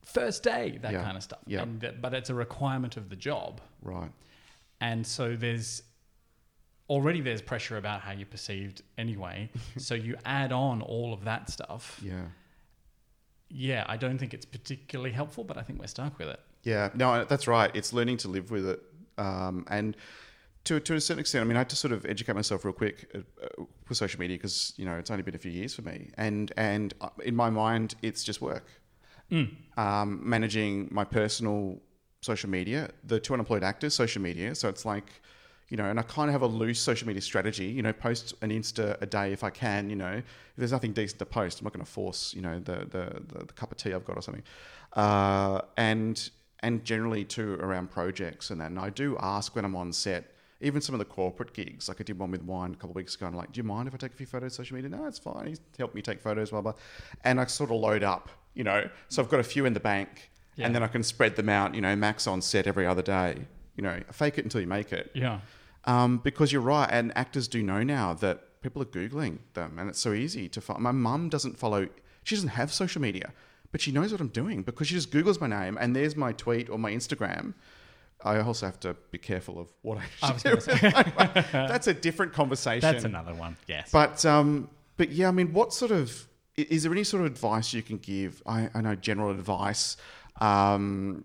first 0.04 0.42
day, 0.42 0.78
that 0.82 0.92
Yeah. 0.92 1.02
kind 1.02 1.16
of 1.16 1.22
stuff. 1.22 1.40
Yeah. 1.46 1.62
And 1.62 1.80
that, 1.80 2.02
but 2.02 2.12
it's 2.12 2.28
a 2.30 2.34
requirement 2.34 2.96
of 2.98 3.08
the 3.08 3.16
job. 3.16 3.60
right. 3.82 4.12
And 4.80 5.06
so 5.06 5.36
there's 5.36 5.82
already 6.90 7.20
there's 7.20 7.40
pressure 7.40 7.76
about 7.78 8.00
how 8.02 8.10
you're 8.12 8.26
perceived 8.26 8.82
anyway. 8.98 9.48
so 9.78 9.94
you 9.94 10.16
add 10.26 10.52
on 10.52 10.82
all 10.82 11.12
of 11.14 11.24
that 11.24 11.48
stuff. 11.48 11.98
Yeah. 12.02 12.26
Yeah, 13.48 13.84
I 13.86 13.96
don't 13.96 14.18
think 14.18 14.34
it's 14.34 14.44
particularly 14.46 15.12
helpful, 15.12 15.44
but 15.44 15.56
I 15.56 15.62
think 15.62 15.78
we're 15.78 15.86
stuck 15.86 16.18
with 16.18 16.28
it. 16.28 16.40
Yeah, 16.62 16.90
no, 16.94 17.24
that's 17.24 17.46
right. 17.46 17.70
It's 17.74 17.92
learning 17.92 18.16
to 18.18 18.28
live 18.28 18.50
with 18.50 18.66
it, 18.66 18.82
um, 19.18 19.64
and 19.68 19.96
to 20.64 20.80
to 20.80 20.94
a 20.94 21.00
certain 21.00 21.20
extent, 21.20 21.42
I 21.42 21.44
mean, 21.46 21.56
I 21.56 21.60
had 21.60 21.70
to 21.70 21.76
sort 21.76 21.92
of 21.92 22.06
educate 22.06 22.34
myself 22.34 22.64
real 22.64 22.74
quick 22.74 23.10
uh, 23.14 23.18
uh, 23.18 23.64
with 23.88 23.98
social 23.98 24.20
media 24.20 24.36
because 24.36 24.74
you 24.76 24.84
know 24.84 24.94
it's 24.94 25.10
only 25.10 25.22
been 25.22 25.34
a 25.34 25.38
few 25.38 25.50
years 25.50 25.74
for 25.74 25.82
me, 25.82 26.10
and 26.16 26.52
and 26.56 26.94
uh, 27.00 27.08
in 27.24 27.34
my 27.34 27.50
mind, 27.50 27.94
it's 28.02 28.22
just 28.24 28.40
work. 28.40 28.66
Um, 29.76 30.20
managing 30.22 30.88
my 30.90 31.04
personal 31.04 31.80
social 32.20 32.50
media, 32.50 32.90
the 33.04 33.18
two 33.18 33.32
unemployed 33.32 33.64
actors' 33.64 33.94
social 33.94 34.22
media, 34.22 34.54
so 34.54 34.68
it's 34.68 34.84
like. 34.84 35.10
You 35.68 35.78
know, 35.78 35.88
and 35.88 35.98
I 35.98 36.02
kind 36.02 36.28
of 36.28 36.32
have 36.34 36.42
a 36.42 36.46
loose 36.46 36.78
social 36.78 37.06
media 37.06 37.22
strategy. 37.22 37.64
You 37.64 37.80
know, 37.80 37.94
post 37.94 38.34
an 38.42 38.50
Insta 38.50 39.00
a 39.00 39.06
day 39.06 39.32
if 39.32 39.42
I 39.42 39.48
can. 39.48 39.88
You 39.88 39.96
know, 39.96 40.12
if 40.16 40.24
there's 40.58 40.72
nothing 40.72 40.92
decent 40.92 41.18
to 41.20 41.24
post, 41.24 41.60
I'm 41.60 41.64
not 41.64 41.72
going 41.72 41.82
to 41.82 41.90
force. 41.90 42.34
You 42.34 42.42
know, 42.42 42.58
the, 42.58 42.80
the 42.90 43.22
the 43.26 43.44
the 43.46 43.52
cup 43.54 43.72
of 43.72 43.78
tea 43.78 43.94
I've 43.94 44.04
got 44.04 44.18
or 44.18 44.20
something. 44.20 44.42
Uh, 44.92 45.62
and 45.78 46.28
and 46.62 46.84
generally 46.84 47.24
too 47.24 47.54
around 47.54 47.90
projects 47.90 48.50
and 48.50 48.60
that. 48.60 48.70
And 48.70 48.78
I 48.78 48.90
do 48.90 49.16
ask 49.18 49.56
when 49.56 49.64
I'm 49.64 49.74
on 49.74 49.94
set, 49.94 50.32
even 50.62 50.80
some 50.80 50.94
of 50.94 50.98
the 51.00 51.04
corporate 51.04 51.52
gigs, 51.52 51.88
like 51.88 52.00
I 52.00 52.04
did 52.04 52.18
one 52.18 52.30
with 52.30 52.42
Wine 52.42 52.70
a 52.72 52.74
couple 52.74 52.90
of 52.90 52.96
weeks 52.96 53.14
ago, 53.14 53.26
and 53.26 53.34
I'm 53.34 53.38
like, 53.38 53.52
do 53.52 53.58
you 53.58 53.64
mind 53.64 53.88
if 53.88 53.94
I 53.94 53.96
take 53.98 54.12
a 54.12 54.16
few 54.16 54.26
photos 54.26 54.52
on 54.58 54.64
social 54.64 54.76
media? 54.76 54.90
No, 54.90 55.06
it's 55.06 55.18
fine. 55.18 55.46
He's 55.46 55.60
helped 55.78 55.94
me 55.94 56.02
take 56.02 56.20
photos, 56.20 56.50
blah, 56.50 56.60
blah. 56.60 56.74
And 57.24 57.40
I 57.40 57.46
sort 57.46 57.70
of 57.70 57.76
load 57.76 58.02
up, 58.02 58.28
you 58.54 58.64
know, 58.64 58.88
so 59.08 59.22
I've 59.22 59.28
got 59.28 59.40
a 59.40 59.44
few 59.44 59.64
in 59.66 59.72
the 59.74 59.80
bank 59.80 60.30
Yeah. 60.56 60.66
and 60.66 60.74
then 60.74 60.82
I 60.82 60.86
can 60.88 61.02
spread 61.02 61.36
them 61.36 61.48
out, 61.48 61.74
you 61.74 61.80
know, 61.80 61.94
max 61.96 62.26
on 62.26 62.40
set 62.42 62.66
every 62.66 62.86
other 62.86 63.02
day, 63.02 63.46
you 63.76 63.82
know, 63.82 64.00
fake 64.12 64.38
it 64.38 64.44
until 64.44 64.60
you 64.60 64.66
make 64.66 64.92
it. 64.92 65.10
Yeah. 65.14 65.40
Um, 65.84 66.18
because 66.18 66.52
you're 66.52 66.62
right, 66.62 66.88
and 66.90 67.12
actors 67.16 67.48
do 67.48 67.62
know 67.62 67.82
now 67.82 68.14
that 68.14 68.60
people 68.62 68.80
are 68.82 68.86
googling 68.86 69.38
them, 69.54 69.78
and 69.78 69.88
it's 69.88 69.98
so 69.98 70.12
easy 70.12 70.48
to 70.50 70.60
find. 70.60 70.80
My 70.80 70.92
mum 70.92 71.28
doesn't 71.28 71.58
follow; 71.58 71.88
she 72.22 72.36
doesn't 72.36 72.50
have 72.50 72.72
social 72.72 73.02
media, 73.02 73.32
but 73.72 73.80
she 73.80 73.90
knows 73.90 74.12
what 74.12 74.20
I'm 74.20 74.28
doing 74.28 74.62
because 74.62 74.86
she 74.86 74.94
just 74.94 75.10
googles 75.10 75.40
my 75.40 75.48
name, 75.48 75.76
and 75.80 75.96
there's 75.96 76.14
my 76.14 76.32
tweet 76.32 76.70
or 76.70 76.78
my 76.78 76.92
Instagram. 76.92 77.54
I 78.24 78.40
also 78.40 78.66
have 78.66 78.78
to 78.80 78.94
be 79.10 79.18
careful 79.18 79.58
of 79.58 79.72
what 79.82 79.98
I. 79.98 80.04
I 80.22 80.36
say 80.38 80.54
That's 81.52 81.86
a 81.86 81.94
different 81.94 82.32
conversation. 82.32 82.80
that's 82.80 83.04
another 83.04 83.34
one. 83.34 83.56
Yes. 83.68 83.90
But 83.92 84.24
um, 84.24 84.68
but 84.96 85.10
yeah, 85.10 85.28
I 85.28 85.32
mean, 85.32 85.52
what 85.52 85.72
sort 85.72 85.90
of 85.90 86.26
is 86.56 86.82
there 86.82 86.92
any 86.92 87.04
sort 87.04 87.22
of 87.22 87.26
advice 87.26 87.72
you 87.72 87.82
can 87.82 87.98
give? 87.98 88.42
I, 88.46 88.68
I 88.74 88.80
know 88.80 88.94
general 88.94 89.30
advice 89.30 89.96
um, 90.40 91.24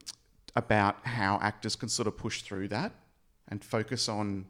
about 0.55 1.05
how 1.05 1.39
actors 1.41 1.75
can 1.75 1.89
sort 1.89 2.07
of 2.07 2.17
push 2.17 2.41
through 2.41 2.69
that 2.69 2.91
and 3.49 3.63
focus 3.63 4.09
on 4.09 4.45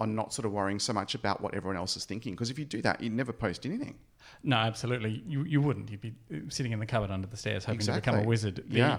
on 0.00 0.14
not 0.16 0.32
sort 0.34 0.46
of 0.46 0.52
worrying 0.52 0.80
so 0.80 0.92
much 0.92 1.14
about 1.14 1.40
what 1.40 1.54
everyone 1.54 1.76
else 1.76 1.96
is 1.96 2.04
thinking. 2.04 2.32
Because 2.34 2.50
if 2.50 2.58
you 2.58 2.64
do 2.64 2.82
that, 2.82 3.00
you 3.00 3.08
never 3.10 3.32
post 3.32 3.64
anything. 3.64 3.94
no, 4.42 4.56
absolutely. 4.56 5.22
You 5.26 5.44
you 5.44 5.60
wouldn't. 5.60 5.90
You'd 5.90 6.00
be 6.00 6.14
uh, 6.34 6.38
sitting 6.48 6.72
in 6.72 6.80
the 6.80 6.86
cupboard 6.86 7.10
under 7.10 7.26
the 7.28 7.36
stairs 7.36 7.64
hoping 7.64 7.80
to 7.86 7.92
become 7.92 8.16
a 8.16 8.22
wizard. 8.24 8.56
The- 8.68 8.76
Yeah. 8.78 8.98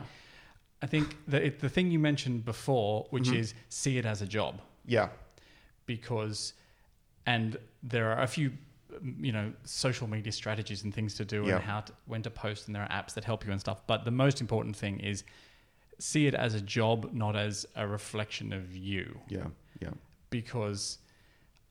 I 0.84 0.88
think 0.88 1.06
the 1.28 1.40
it, 1.48 1.60
the 1.60 1.70
thing 1.70 1.92
you 1.92 2.00
mentioned 2.00 2.44
before, 2.46 3.08
which 3.10 3.24
Mm-hmm. 3.30 3.40
is 3.44 3.54
see 3.70 3.98
it 3.98 4.06
as 4.06 4.22
a 4.22 4.28
job. 4.28 4.54
Yeah, 4.86 5.08
because 5.86 6.54
and 7.26 7.58
there 7.92 8.12
are 8.12 8.22
a 8.24 8.28
few 8.28 8.52
you 9.28 9.32
know 9.32 9.52
social 9.64 10.08
media 10.08 10.32
strategies 10.32 10.84
and 10.84 10.94
things 10.94 11.14
to 11.16 11.26
do 11.26 11.40
Yeah. 11.46 11.56
and 11.56 11.64
how 11.64 11.80
to, 11.82 11.94
when 12.06 12.22
to 12.24 12.30
post 12.30 12.68
and 12.68 12.76
there 12.76 12.84
are 12.84 12.90
apps 13.02 13.14
that 13.16 13.24
help 13.24 13.44
you 13.46 13.52
and 13.52 13.60
stuff 13.60 13.80
but 13.88 14.06
the 14.06 14.12
most 14.12 14.40
important 14.40 14.76
thing 14.76 15.00
is 15.00 15.24
see 16.00 16.28
it 16.28 16.36
as 16.36 16.54
a 16.54 16.62
job 16.62 17.10
not 17.12 17.36
as 17.36 17.66
a 17.76 17.88
reflection 17.88 18.54
of 18.54 18.76
you 18.76 19.06
yeah, 19.30 19.48
yeah. 19.82 19.90
because 20.30 21.00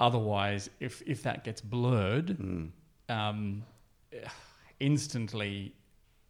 otherwise 0.01 0.69
if 0.81 1.01
if 1.07 1.23
that 1.23 1.45
gets 1.45 1.61
blurred 1.61 2.29
Mm. 2.39 2.71
um, 3.09 3.63
instantly 4.81 5.75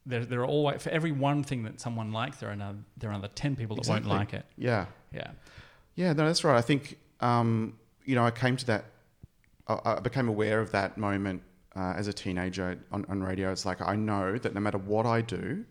there, 0.07 0.25
there 0.25 0.41
are 0.41 0.47
always 0.47 0.83
for 0.83 0.91
every 0.91 1.13
one 1.13 1.43
thing 1.45 1.63
that 1.65 1.81
someone 1.81 2.13
likes 2.13 2.39
there 2.39 2.49
are 2.49 2.53
another 2.53 2.79
there 2.97 3.11
are 3.11 3.13
another 3.13 3.29
10 3.35 3.57
people 3.57 3.77
that 3.77 3.83
Exactly. 3.83 4.09
won't 4.09 4.19
like 4.21 4.35
it 4.35 4.45
Yeah. 4.57 4.87
yeah 5.13 5.31
Yeah, 5.95 6.13
no, 6.13 6.27
that's 6.27 6.43
right. 6.45 6.57
I 6.57 6.63
think 6.63 6.99
um, 7.21 7.79
you 8.05 8.15
know 8.17 8.25
I 8.25 8.31
came 8.31 8.57
to 8.57 8.67
that. 8.67 8.85
I, 9.69 9.79
I 9.85 10.01
became 10.01 10.29
aware 10.29 10.61
of 10.61 10.73
that 10.73 10.99
moment 10.99 11.43
uh, 11.77 11.95
as 11.97 12.09
a 12.09 12.13
teenager 12.13 12.79
on, 12.91 13.05
on 13.09 13.23
radio. 13.23 13.53
It's 13.53 13.65
like 13.65 13.81
I 13.81 13.95
know 13.97 14.39
that 14.39 14.55
no 14.55 14.61
matter 14.61 14.79
what 14.79 15.07
I 15.07 15.21
do, 15.21 15.65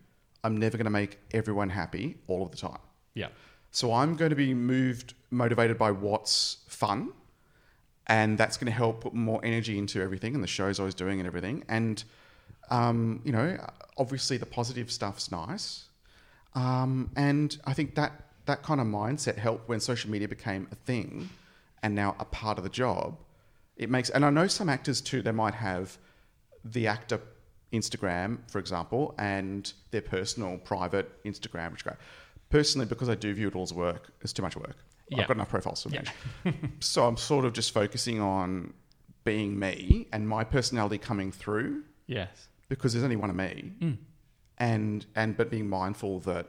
I'm 0.43 0.55
never 0.57 0.77
going 0.77 0.85
to 0.85 0.91
make 1.01 1.19
everyone 1.33 1.69
happy 1.69 2.17
all 2.27 2.41
of 2.43 2.51
the 2.51 2.57
time. 2.57 2.79
yeah 3.13 3.27
So 3.71 3.93
I'm 3.93 4.15
going 4.15 4.29
to 4.29 4.35
be 4.35 4.53
moved, 4.53 5.13
motivated 5.29 5.77
by 5.77 5.91
what's 5.91 6.57
fun, 6.67 7.11
and 8.07 8.37
that's 8.37 8.57
going 8.57 8.71
to 8.71 8.77
help 8.83 9.01
put 9.01 9.13
more 9.13 9.39
energy 9.43 9.77
into 9.77 10.01
everything 10.01 10.35
and 10.35 10.43
the 10.43 10.47
shows 10.59 10.79
I 10.79 10.83
was 10.83 10.95
doing 10.95 11.19
and 11.19 11.27
everything. 11.27 11.63
And 11.67 12.03
um, 12.71 13.21
you 13.23 13.31
know, 13.31 13.57
obviously 13.97 14.37
the 14.37 14.45
positive 14.45 14.91
stuff's 14.91 15.31
nice, 15.31 15.85
um, 16.55 17.11
and 17.15 17.57
I 17.65 17.73
think 17.73 17.95
that 17.95 18.11
that 18.45 18.63
kind 18.63 18.81
of 18.81 18.87
mindset 18.87 19.37
helped 19.37 19.69
when 19.69 19.79
social 19.79 20.09
media 20.09 20.27
became 20.27 20.67
a 20.71 20.75
thing, 20.75 21.29
and 21.83 21.93
now 21.93 22.15
a 22.19 22.25
part 22.25 22.57
of 22.57 22.63
the 22.63 22.69
job. 22.69 23.17
It 23.77 23.89
makes, 23.89 24.09
and 24.09 24.25
I 24.25 24.29
know 24.29 24.47
some 24.47 24.69
actors 24.69 25.01
too. 25.01 25.21
They 25.21 25.31
might 25.31 25.53
have 25.55 25.97
the 26.65 26.87
actor 26.87 27.19
Instagram, 27.73 28.39
for 28.51 28.59
example, 28.59 29.15
and 29.17 29.71
their 29.91 30.01
personal 30.01 30.57
private 30.57 31.23
Instagram, 31.23 31.71
which 31.71 31.85
go. 31.85 31.95
Personally, 32.49 32.85
because 32.85 33.09
I 33.09 33.15
do 33.15 33.33
view 33.33 33.47
it 33.47 33.55
all 33.55 33.63
as 33.63 33.73
work, 33.73 34.11
it's 34.21 34.33
too 34.33 34.41
much 34.41 34.57
work. 34.57 34.75
Yeah. 35.09 35.21
I've 35.21 35.27
got 35.29 35.37
enough 35.37 35.49
profiles 35.49 35.83
to 35.83 35.89
Yeah. 35.89 36.03
manage. 36.45 36.71
so 36.81 37.05
I'm 37.07 37.15
sort 37.17 37.45
of 37.45 37.53
just 37.53 37.73
focusing 37.73 38.19
on 38.19 38.73
being 39.23 39.57
me 39.57 40.07
and 40.11 40.27
my 40.27 40.43
personality 40.43 40.97
coming 40.97 41.31
through 41.31 41.83
Yes. 42.07 42.47
Because 42.71 42.93
there's 42.93 43.03
only 43.03 43.17
one 43.17 43.29
of 43.29 43.35
me, 43.35 43.73
Mm. 43.81 43.97
and 44.57 45.05
and 45.15 45.35
but 45.37 45.49
being 45.51 45.67
mindful 45.69 46.19
that 46.21 46.47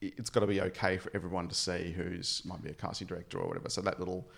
it- 0.00 0.14
it's 0.18 0.28
got 0.30 0.40
to 0.40 0.46
be 0.46 0.60
okay 0.60 0.98
for 0.98 1.10
everyone 1.14 1.46
to 1.48 1.54
see 1.54 1.92
who's 1.92 2.42
might 2.44 2.62
be 2.62 2.70
a 2.70 2.74
casting 2.74 3.06
director 3.06 3.38
or 3.38 3.46
whatever. 3.48 3.68
So 3.70 3.80
that 3.82 3.98
little 4.00 4.28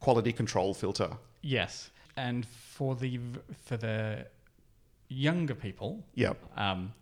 quality 0.00 0.32
control 0.32 0.74
filter. 0.74 1.10
Yes. 1.40 1.90
And 2.16 2.44
for 2.46 2.96
the 2.96 3.20
for 3.64 3.76
the 3.76 4.26
younger 5.08 5.54
people, 5.54 6.04
Yep. 6.14 6.36
um, 6.58 6.92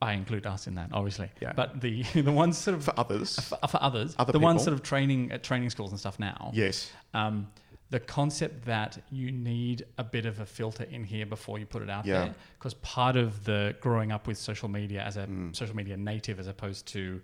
I 0.00 0.12
include 0.14 0.46
us 0.46 0.66
in 0.66 0.74
that, 0.76 0.90
obviously. 0.92 1.30
Yeah. 1.40 1.52
But 1.54 1.80
the 1.80 2.02
the 2.28 2.32
ones 2.32 2.56
sort 2.58 2.76
of 2.76 2.84
For 2.84 2.94
others, 2.98 3.38
for, 3.40 3.58
for 3.68 3.82
others, 3.82 4.14
Other 4.18 4.32
the 4.32 4.38
ones 4.38 4.62
sort 4.62 4.74
of 4.74 4.82
training 4.82 5.32
at 5.32 5.42
training 5.42 5.70
schools 5.70 5.90
and 5.90 5.98
stuff 6.00 6.18
now. 6.18 6.50
yes. 6.54 6.90
Um, 7.14 7.48
the 7.92 8.00
concept 8.00 8.64
that 8.64 8.98
you 9.10 9.30
need 9.30 9.84
a 9.98 10.04
bit 10.04 10.24
of 10.24 10.40
a 10.40 10.46
filter 10.46 10.84
in 10.84 11.04
here 11.04 11.26
before 11.26 11.58
you 11.58 11.66
put 11.66 11.82
it 11.82 11.90
out 11.90 12.06
Yeah. 12.06 12.24
there, 12.24 12.34
because 12.58 12.72
part 12.74 13.16
of 13.16 13.44
the 13.44 13.76
growing 13.80 14.10
up 14.10 14.26
with 14.26 14.38
social 14.38 14.68
media 14.68 15.02
as 15.02 15.16
a 15.18 15.26
Mm. 15.26 15.54
social 15.54 15.76
media 15.76 15.96
native, 15.96 16.40
as 16.40 16.46
opposed 16.46 16.86
to 16.88 17.20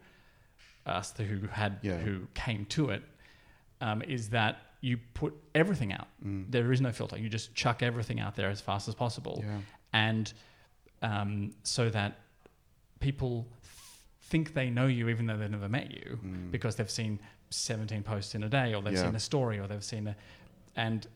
us 0.84 1.14
who 1.16 1.46
had 1.48 1.78
Yeah. 1.82 1.96
who 1.98 2.28
came 2.34 2.66
to 2.66 2.90
it, 2.90 3.02
um, 3.80 4.02
is 4.02 4.28
that 4.30 4.54
you 4.82 4.98
put 5.14 5.32
everything 5.54 5.90
out. 5.92 6.08
Mm. 6.24 6.50
There 6.50 6.70
is 6.70 6.80
no 6.82 6.92
filter. 6.92 7.18
You 7.18 7.28
just 7.30 7.54
chuck 7.54 7.82
everything 7.82 8.20
out 8.20 8.36
there 8.36 8.50
as 8.50 8.60
fast 8.60 8.88
as 8.88 8.94
possible, 8.94 9.40
Yeah. 9.44 9.60
and 9.92 10.32
um, 11.00 11.54
so 11.62 11.88
that 11.90 12.18
people 13.00 13.46
th- 13.62 13.72
think 14.22 14.52
they 14.54 14.68
know 14.68 14.86
you 14.86 15.08
even 15.08 15.26
though 15.26 15.36
they've 15.38 15.50
never 15.50 15.68
met 15.68 15.90
you 15.92 16.18
Mm. 16.22 16.50
because 16.50 16.74
they've 16.76 16.90
seen 16.90 17.20
17 17.50 18.02
posts 18.02 18.34
in 18.34 18.42
a 18.42 18.48
day 18.48 18.74
or 18.74 18.82
they've 18.82 18.92
Yeah. 18.94 19.04
seen 19.06 19.14
a 19.14 19.20
story 19.20 19.58
or 19.58 19.66
they've 19.68 19.82
seen 19.84 20.08
a 20.08 20.16
and 20.78 21.06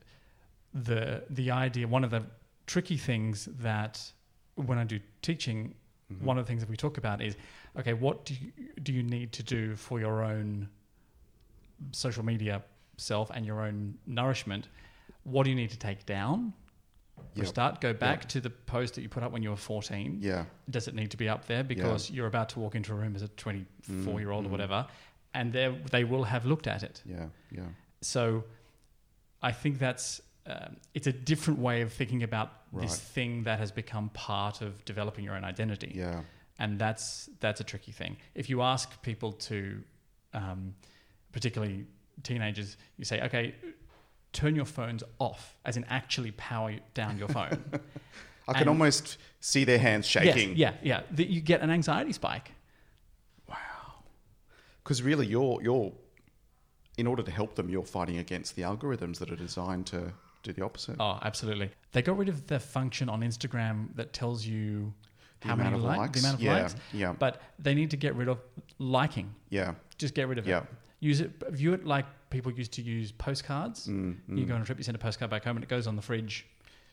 the 0.89 1.23
the 1.31 1.51
idea 1.51 1.87
one 1.87 2.05
of 2.05 2.11
the 2.11 2.23
tricky 2.67 2.97
things 2.99 3.49
that 3.63 4.13
when 4.57 4.79
I 4.79 4.85
do 4.85 4.99
teaching 5.23 5.75
Mhm. 6.11 6.23
one 6.29 6.39
of 6.39 6.45
the 6.45 6.49
things 6.51 6.61
that 6.63 6.71
we 6.71 6.77
talk 6.77 6.99
about 6.99 7.21
is 7.23 7.37
okay 7.79 7.95
what 7.95 8.17
do 8.27 8.35
you, 8.35 8.53
do 8.83 8.93
you 8.93 9.03
need 9.03 9.33
to 9.33 9.43
do 9.43 9.77
for 9.77 10.01
your 10.01 10.23
own 10.23 10.69
social 11.93 12.25
media 12.25 12.63
self 12.97 13.31
and 13.31 13.45
your 13.47 13.61
own 13.67 13.99
nourishment 14.07 14.69
what 15.25 15.45
do 15.45 15.51
you 15.51 15.57
need 15.57 15.71
to 15.71 15.79
take 15.79 16.05
down 16.07 16.53
Yep. 17.35 17.47
start 17.47 17.81
go 17.81 17.93
back 17.95 18.29
to 18.29 18.41
the 18.41 18.51
post 18.51 18.95
that 18.95 19.03
you 19.03 19.09
put 19.09 19.23
up 19.23 19.33
when 19.33 19.43
you 19.43 19.51
were 19.51 19.57
14 19.57 20.19
Yeah. 20.21 20.45
does 20.69 20.89
it 20.89 20.95
need 20.95 21.11
to 21.13 21.17
be 21.17 21.29
up 21.29 21.47
there 21.47 21.63
because 21.65 22.11
you're 22.11 22.27
about 22.27 22.49
to 22.51 22.61
walk 22.61 22.75
into 22.75 22.93
a 22.93 22.97
room 22.97 23.15
as 23.17 23.23
a 23.23 23.29
24 23.29 24.21
year 24.21 24.31
old 24.31 24.45
Mm, 24.45 24.47
or 24.47 24.49
mm. 24.49 24.53
whatever 24.53 24.87
and 25.35 25.53
they 25.53 25.69
they 25.91 26.05
will 26.05 26.25
have 26.25 26.45
looked 26.47 26.67
at 26.67 26.83
it 26.83 27.03
Yeah. 27.07 27.29
Yeah. 27.51 27.69
so 28.01 28.45
i 29.43 29.53
think 29.53 29.79
that's 29.79 30.21
um, 30.47 30.77
it's 30.95 31.07
a 31.07 31.13
different 31.13 31.61
way 31.61 31.83
of 31.83 31.93
thinking 31.93 32.23
about 32.25 32.49
this 32.73 32.99
thing 32.99 33.45
that 33.45 33.59
has 33.61 33.71
become 33.71 34.09
part 34.11 34.61
of 34.61 34.85
developing 34.85 35.25
your 35.25 35.35
own 35.37 35.45
identity 35.45 35.93
Yeah. 35.95 36.21
and 36.59 36.79
that's 36.79 37.29
that's 37.41 37.61
a 37.61 37.65
tricky 37.65 37.93
thing 37.93 38.17
if 38.35 38.49
you 38.51 38.63
ask 38.63 39.01
people 39.03 39.33
to 39.51 39.83
um, 40.35 40.75
particularly 41.33 41.85
teenagers 42.23 42.77
you 42.99 43.05
say 43.05 43.21
okay 43.23 43.55
turn 44.33 44.57
your 44.57 44.65
phones 44.65 45.03
off 45.19 45.57
as 45.65 45.77
in 45.77 45.85
actually 45.85 46.31
power 46.33 46.73
down 46.95 47.19
your 47.19 47.29
phone 47.29 47.63
I 48.49 48.53
can 48.55 48.63
And- 48.63 48.71
almost 48.71 49.19
see 49.39 49.63
their 49.65 49.79
hands 49.79 50.07
shaking. 50.07 50.57
Yes, 50.57 50.75
yeah 50.83 51.01
yeah 51.01 51.01
that 51.13 51.29
you 51.29 51.41
get 51.41 51.61
an 51.61 51.71
anxiety 51.71 52.13
spike 52.13 52.51
Wow. 53.49 53.57
Because 54.83 55.03
really, 55.03 55.27
you're 55.27 55.61
you're 55.63 55.93
in 56.99 57.07
order 57.07 57.23
to 57.23 57.31
help 57.31 57.55
them, 57.55 57.69
you're 57.69 57.85
fighting 57.85 58.19
against 58.19 58.57
the 58.57 58.63
algorithms 58.63 59.19
that 59.19 59.31
are 59.31 59.37
designed 59.37 59.87
to 59.87 60.13
do 60.43 60.53
the 60.53 60.65
opposite. 60.65 60.97
Oh, 60.99 61.19
absolutely. 61.23 61.71
They 61.93 62.03
got 62.03 62.17
rid 62.19 62.29
of 62.29 62.47
the 62.47 62.59
function 62.61 63.09
on 63.09 63.21
Instagram 63.23 63.95
that 63.97 64.13
tells 64.13 64.45
you 64.45 64.93
The 65.41 65.49
how 65.49 65.57
many 65.57 65.69
amount 65.69 65.83
of 65.83 65.89
like, 65.89 65.99
likes. 65.99 66.21
the 66.21 66.27
amount 66.27 66.35
of 66.41 66.43
yeah. 66.43 66.63
likes. 66.63 66.77
Yeah. 66.93 67.13
But 67.19 67.41
they 67.59 67.75
need 67.75 67.91
to 67.93 67.97
get 67.97 68.15
rid 68.17 68.29
of 68.29 68.39
liking. 68.79 69.35
Yeah. 69.51 69.75
Just 69.99 70.15
get 70.15 70.29
rid 70.29 70.39
of 70.39 70.47
Yeah. 70.47 70.59
it. 70.59 70.65
Use 71.01 71.21
it. 71.21 71.31
View 71.51 71.73
it 71.73 71.85
like 71.85 72.07
people 72.31 72.53
used 72.53 72.73
to 72.73 72.83
use 72.83 73.11
postcards. 73.13 73.89
Mm, 73.89 74.17
You 74.29 74.45
mm. 74.45 74.49
go 74.49 74.55
on 74.55 74.63
a 74.63 74.65
trip, 74.65 74.79
you 74.79 74.85
send 74.85 74.95
a 74.95 74.99
postcard 75.01 75.31
back 75.31 75.45
home, 75.45 75.57
and 75.57 75.65
it 75.65 75.69
goes 75.69 75.87
on 75.87 75.97
the 75.97 76.03
fridge. 76.03 76.47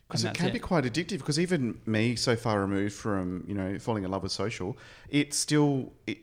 Because 0.08 0.24
it 0.24 0.34
can 0.34 0.52
be 0.52 0.58
quite 0.58 0.84
addictive. 0.86 1.20
Because 1.20 1.40
even 1.40 1.80
me, 1.86 2.16
so 2.16 2.36
far 2.36 2.60
removed 2.60 2.96
from 2.96 3.44
you 3.48 3.54
know 3.54 3.78
falling 3.78 4.04
in 4.04 4.10
love 4.10 4.24
with 4.24 4.32
social, 4.32 4.76
it's 5.10 5.38
still, 5.38 5.94
it, 6.08 6.18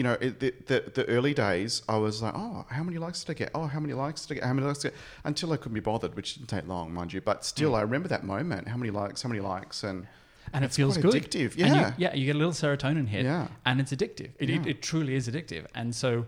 you 0.00 0.04
know, 0.04 0.16
it, 0.18 0.40
the, 0.40 0.54
the 0.64 0.90
the 0.94 1.04
early 1.08 1.34
days. 1.34 1.82
I 1.86 1.98
was 1.98 2.22
like, 2.22 2.32
oh, 2.34 2.64
how 2.70 2.82
many 2.82 2.96
likes 2.96 3.22
did 3.22 3.36
I 3.36 3.38
get? 3.38 3.50
Oh, 3.54 3.66
how 3.66 3.80
many 3.80 3.92
likes 3.92 4.24
did 4.24 4.32
I 4.32 4.34
get? 4.36 4.44
How 4.44 4.54
many 4.54 4.66
likes 4.66 4.78
did 4.78 4.88
I 4.88 4.90
get? 4.92 5.00
Until 5.24 5.52
I 5.52 5.58
couldn't 5.58 5.74
be 5.74 5.80
bothered, 5.80 6.16
which 6.16 6.36
didn't 6.36 6.48
take 6.48 6.66
long, 6.66 6.94
mind 6.94 7.12
you. 7.12 7.20
But 7.20 7.44
still, 7.44 7.72
Mm. 7.72 7.78
I 7.78 7.82
remember 7.82 8.08
that 8.08 8.24
moment. 8.24 8.66
How 8.66 8.78
many 8.78 8.90
likes? 8.90 9.20
How 9.20 9.28
many 9.28 9.42
likes? 9.42 9.84
And 9.84 10.06
and 10.54 10.64
it 10.64 10.72
feels 10.72 10.96
good. 10.96 11.12
addictive. 11.12 11.50
And 11.50 11.58
you- 11.58 11.64
Yeah. 11.64 11.92
yeah, 11.98 12.14
you 12.14 12.24
get 12.24 12.34
a 12.34 12.38
little 12.38 12.54
serotonin 12.54 13.08
hit, 13.08 13.24
Yeah. 13.26 13.48
and 13.66 13.78
it's 13.78 13.92
addictive. 13.92 14.30
It, 14.38 14.48
it, 14.48 14.64
Yeah. 14.64 14.70
it 14.70 14.80
truly 14.80 15.14
is 15.16 15.28
addictive. 15.28 15.66
And 15.74 15.94
so, 15.94 16.24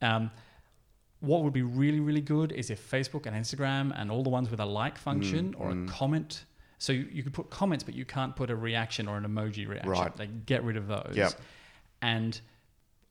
um, 0.00 0.30
what 1.18 1.42
would 1.42 1.52
be 1.52 1.62
really, 1.62 1.98
really 1.98 2.20
good 2.20 2.52
is 2.52 2.70
if 2.70 2.78
Facebook 2.88 3.26
and 3.26 3.34
Instagram 3.34 3.92
and 3.98 4.08
all 4.12 4.22
the 4.22 4.30
ones 4.30 4.50
with 4.52 4.60
a 4.60 4.64
like 4.64 4.96
function 4.98 5.54
or 5.58 5.72
mm. 5.72 5.88
a 5.88 5.92
comment. 5.92 6.44
So 6.78 6.92
you, 6.92 7.08
you 7.10 7.24
could 7.24 7.34
put 7.34 7.50
comments, 7.50 7.82
but 7.82 7.94
you 7.94 8.04
can't 8.04 8.36
put 8.36 8.50
a 8.50 8.56
reaction 8.56 9.08
or 9.08 9.16
an 9.16 9.24
emoji 9.24 9.66
reaction. 9.68 9.90
Right. 9.90 10.16
Like 10.16 10.46
get 10.46 10.62
rid 10.62 10.76
of 10.76 10.86
those. 10.86 11.14
Yep. 11.16 11.32
And 12.02 12.40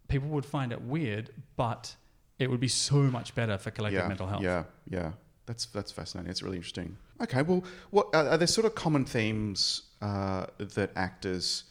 people 0.09 0.27
would 0.29 0.45
find 0.45 0.71
it 0.71 0.81
weird, 0.81 1.29
but 1.55 1.95
it 2.37 2.49
would 2.49 2.59
be 2.59 2.67
so 2.67 2.97
much 2.97 3.33
better 3.35 3.57
for 3.57 3.71
collective 3.71 4.01
yeah, 4.01 4.07
mental 4.07 4.27
health. 4.27 4.43
Yeah, 4.43 4.63
yeah. 4.89 5.11
That's 5.45 5.65
that's 5.67 5.91
fascinating. 5.91 6.29
It's 6.29 6.43
really 6.43 6.57
interesting. 6.57 6.97
Okay, 7.21 7.41
well, 7.41 7.63
what 7.89 8.07
are, 8.13 8.29
are 8.29 8.37
there 8.37 8.47
sort 8.47 8.65
of 8.65 8.75
common 8.75 9.05
themes 9.05 9.83
uh, 10.01 10.45
that 10.59 10.91
actors 10.95 11.63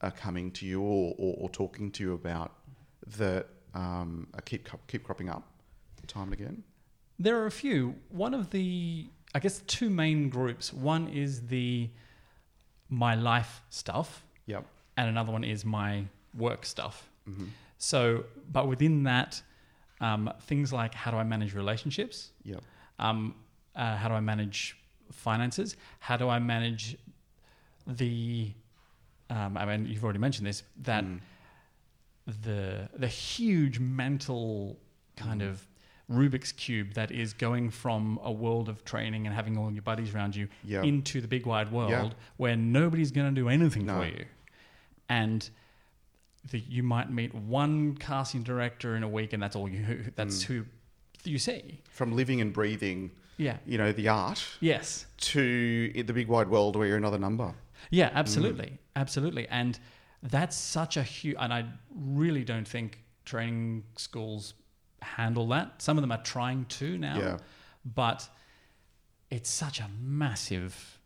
are 0.00 0.10
coming 0.10 0.50
to 0.52 0.64
you 0.64 0.80
or, 0.80 1.14
or, 1.18 1.34
or 1.40 1.48
talking 1.50 1.90
to 1.92 2.02
you 2.02 2.14
about 2.14 2.52
that 3.18 3.46
um, 3.74 4.28
keep 4.44 4.68
keep 4.86 5.04
cropping 5.04 5.28
up 5.28 5.42
time 6.10 6.24
and 6.24 6.32
again? 6.32 6.62
There 7.18 7.38
are 7.38 7.46
a 7.46 7.50
few. 7.50 7.94
One 8.08 8.34
of 8.34 8.50
the, 8.50 9.08
I 9.34 9.38
guess, 9.38 9.60
two 9.66 9.90
main 9.90 10.28
groups. 10.28 10.72
One 10.72 11.08
is 11.08 11.46
the 11.46 11.90
my 12.88 13.14
life 13.14 13.62
stuff, 13.70 14.24
Yep. 14.46 14.64
and 14.96 15.08
another 15.08 15.30
one 15.30 15.44
is 15.44 15.64
my 15.64 16.04
work 16.34 16.64
stuff. 16.66 17.08
hmm 17.24 17.46
So, 17.82 18.24
but 18.52 18.68
within 18.68 19.04
that, 19.04 19.42
um, 20.02 20.30
things 20.42 20.70
like 20.72 20.92
how 20.94 21.10
do 21.10 21.16
I 21.16 21.24
manage 21.24 21.54
relationships? 21.54 22.30
Yep. 22.44 22.62
Um, 22.98 23.34
uh, 23.74 23.96
how 23.96 24.08
do 24.08 24.14
I 24.14 24.20
manage 24.20 24.76
finances? 25.10 25.76
How 25.98 26.16
do 26.18 26.28
I 26.28 26.38
manage 26.38 26.96
the? 27.86 28.52
Um, 29.30 29.56
I 29.56 29.64
mean, 29.64 29.86
you've 29.86 30.04
already 30.04 30.18
mentioned 30.18 30.46
this 30.46 30.62
that 30.82 31.04
Mm. 31.04 31.20
the 32.44 32.88
the 32.98 33.08
huge 33.08 33.78
mental 33.78 34.78
kind 35.16 35.40
Mhm. 35.40 35.48
of 35.50 35.66
Rubik's 36.10 36.52
cube 36.52 36.94
that 36.94 37.10
is 37.12 37.32
going 37.32 37.70
from 37.70 38.18
a 38.22 38.32
world 38.32 38.68
of 38.68 38.84
training 38.84 39.26
and 39.26 39.34
having 39.34 39.56
all 39.56 39.70
your 39.72 39.82
buddies 39.82 40.12
around 40.14 40.34
you 40.36 40.48
Yep. 40.64 40.84
into 40.84 41.20
the 41.20 41.28
big 41.28 41.46
wide 41.46 41.70
world 41.70 41.90
Yeah. 41.90 42.10
where 42.36 42.56
nobody's 42.56 43.12
going 43.12 43.32
to 43.34 43.40
do 43.40 43.48
anything 43.48 43.86
No. 43.86 44.00
for 44.00 44.06
you, 44.06 44.26
and 45.08 45.48
the, 46.50 46.58
you 46.60 46.82
might 46.82 47.10
meet 47.10 47.34
one 47.34 47.96
casting 47.96 48.42
director 48.42 48.96
in 48.96 49.02
a 49.02 49.08
week, 49.08 49.32
and 49.32 49.42
that's 49.42 49.56
all 49.56 49.68
you. 49.68 50.10
That's 50.16 50.44
Mm. 50.44 50.46
who 50.46 50.64
you 51.24 51.38
see. 51.38 51.80
From 51.90 52.12
living 52.16 52.40
and 52.40 52.52
breathing, 52.52 53.10
Yeah. 53.36 53.58
you 53.66 53.76
know, 53.78 53.92
the 53.92 54.08
art 54.08 54.42
Yes. 54.60 55.06
to 55.18 55.92
the 55.92 56.12
big 56.12 56.28
wide 56.28 56.48
world 56.48 56.76
where 56.76 56.86
you're 56.88 56.96
another 56.96 57.18
number. 57.18 57.54
Yeah, 57.90 58.10
absolutely, 58.14 58.78
absolutely, 58.96 59.46
and 59.48 59.78
that's 60.22 60.56
such 60.56 60.96
a 60.96 61.02
huge. 61.02 61.36
And 61.38 61.52
I 61.52 61.64
really 61.94 62.44
don't 62.44 62.66
think 62.68 63.02
training 63.24 63.84
schools 63.96 64.54
handle 65.02 65.46
that. 65.48 65.80
Some 65.82 65.96
of 65.98 66.02
them 66.02 66.12
are 66.12 66.22
trying 66.22 66.64
to 66.66 66.96
now, 66.98 67.18
Yeah. 67.18 67.38
but 67.84 68.28
it's 69.30 69.48
such 69.50 69.80
a 69.80 69.88
massive 70.00 70.98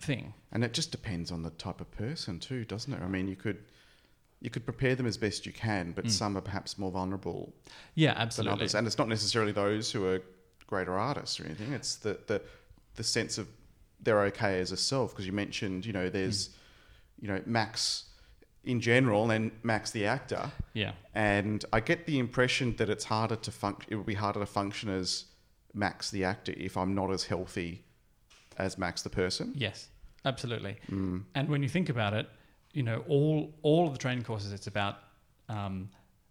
thing. 0.00 0.34
And 0.52 0.64
it 0.64 0.72
just 0.74 0.90
depends 0.92 1.30
on 1.30 1.42
the 1.42 1.50
type 1.50 1.80
of 1.80 1.90
person 1.90 2.38
too, 2.40 2.64
doesn't 2.64 2.92
it? 2.92 3.02
I 3.02 3.08
mean, 3.08 3.28
you 3.28 3.36
could 3.36 3.64
you 4.40 4.50
could 4.50 4.64
prepare 4.64 4.94
them 4.94 5.06
as 5.06 5.16
best 5.16 5.46
you 5.46 5.52
can, 5.52 5.92
but 5.92 6.04
Mm. 6.04 6.10
some 6.10 6.36
are 6.36 6.40
perhaps 6.40 6.78
more 6.78 6.90
vulnerable 6.92 7.52
Yeah, 7.94 8.14
absolutely. 8.16 8.50
than 8.52 8.58
others. 8.60 8.74
And 8.74 8.86
it's 8.86 8.98
not 8.98 9.08
necessarily 9.08 9.52
those 9.52 9.90
who 9.92 10.04
are 10.06 10.22
greater 10.66 10.96
artists 10.98 11.40
or 11.40 11.44
anything. 11.46 11.72
It's 11.72 11.96
the 11.96 12.18
the 12.26 12.42
the 12.94 13.02
sense 13.04 13.38
of 13.38 13.48
they're 14.00 14.22
okay 14.22 14.60
as 14.60 14.70
a 14.72 14.76
self 14.76 15.10
because 15.12 15.26
you 15.26 15.32
mentioned 15.32 15.84
you 15.86 15.92
know 15.92 16.08
there's 16.08 16.50
you 17.20 17.26
know 17.28 17.42
Max 17.46 18.04
in 18.64 18.80
general 18.80 19.30
and 19.30 19.50
Max 19.62 19.90
the 19.92 20.04
actor. 20.06 20.50
Yeah. 20.74 20.92
And 21.14 21.64
I 21.72 21.80
get 21.80 22.06
the 22.06 22.18
impression 22.18 22.76
that 22.76 22.88
it's 22.90 23.04
harder 23.04 23.36
to 23.36 23.50
function. 23.50 23.92
It 23.92 23.96
would 23.96 24.06
be 24.06 24.14
harder 24.14 24.40
to 24.40 24.46
function 24.46 24.88
as 24.90 25.24
Max 25.74 26.10
the 26.10 26.24
actor 26.24 26.52
if 26.56 26.76
I'm 26.76 26.94
not 26.94 27.10
as 27.10 27.24
healthy 27.24 27.84
as 28.56 28.76
Max 28.78 29.02
the 29.02 29.10
person. 29.10 29.52
Yes, 29.56 29.88
absolutely. 30.24 30.76
Mm. 30.90 31.24
And 31.34 31.48
when 31.48 31.62
you 31.62 31.68
think 31.68 31.88
about 31.88 32.12
it, 32.14 32.28
you 32.78 32.84
know, 32.84 33.02
all 33.08 33.52
all 33.62 33.88
of 33.88 33.92
the 33.92 33.98
training 33.98 34.22
courses, 34.22 34.52
it's 34.52 34.68
about, 34.68 34.94
um, 35.48 35.88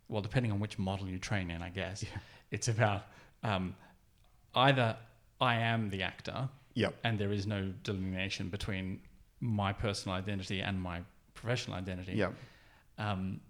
well, 0.07 0.21
depending 0.21 0.49
on 0.53 0.59
which 0.61 0.79
model 0.79 1.05
you 1.13 1.19
train 1.19 1.51
in, 1.51 1.61
I 1.61 1.69
guess, 1.69 2.05
it's 2.51 2.69
about 2.69 3.01
um, 3.43 3.75
either 4.55 4.95
I 5.41 5.55
am 5.55 5.89
the 5.89 6.03
actor, 6.03 6.47
Yep. 6.75 6.93
and 7.03 7.19
there 7.19 7.33
is 7.33 7.45
no 7.45 7.73
delineation 7.83 8.47
between 8.47 9.01
my 9.41 9.73
personal 9.73 10.15
identity 10.17 10.61
and 10.61 10.81
my 10.81 11.01
professional 11.33 11.75
identity. 11.75 12.13
Yep. 12.13 12.33
Um, 12.97 13.41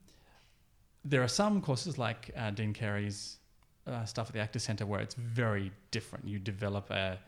there 1.05 1.21
are 1.21 1.33
some 1.43 1.61
courses 1.61 1.99
like 1.99 2.31
uh, 2.35 2.49
Dean 2.49 2.73
Carey's 2.73 3.37
uh, 3.85 4.05
stuff 4.05 4.27
at 4.29 4.33
the 4.33 4.39
Actor 4.39 4.59
Centre 4.59 4.85
where 4.87 5.01
it's 5.01 5.15
very 5.15 5.71
different. 5.91 6.27
You 6.27 6.39
develop 6.39 6.89
a 6.89 7.19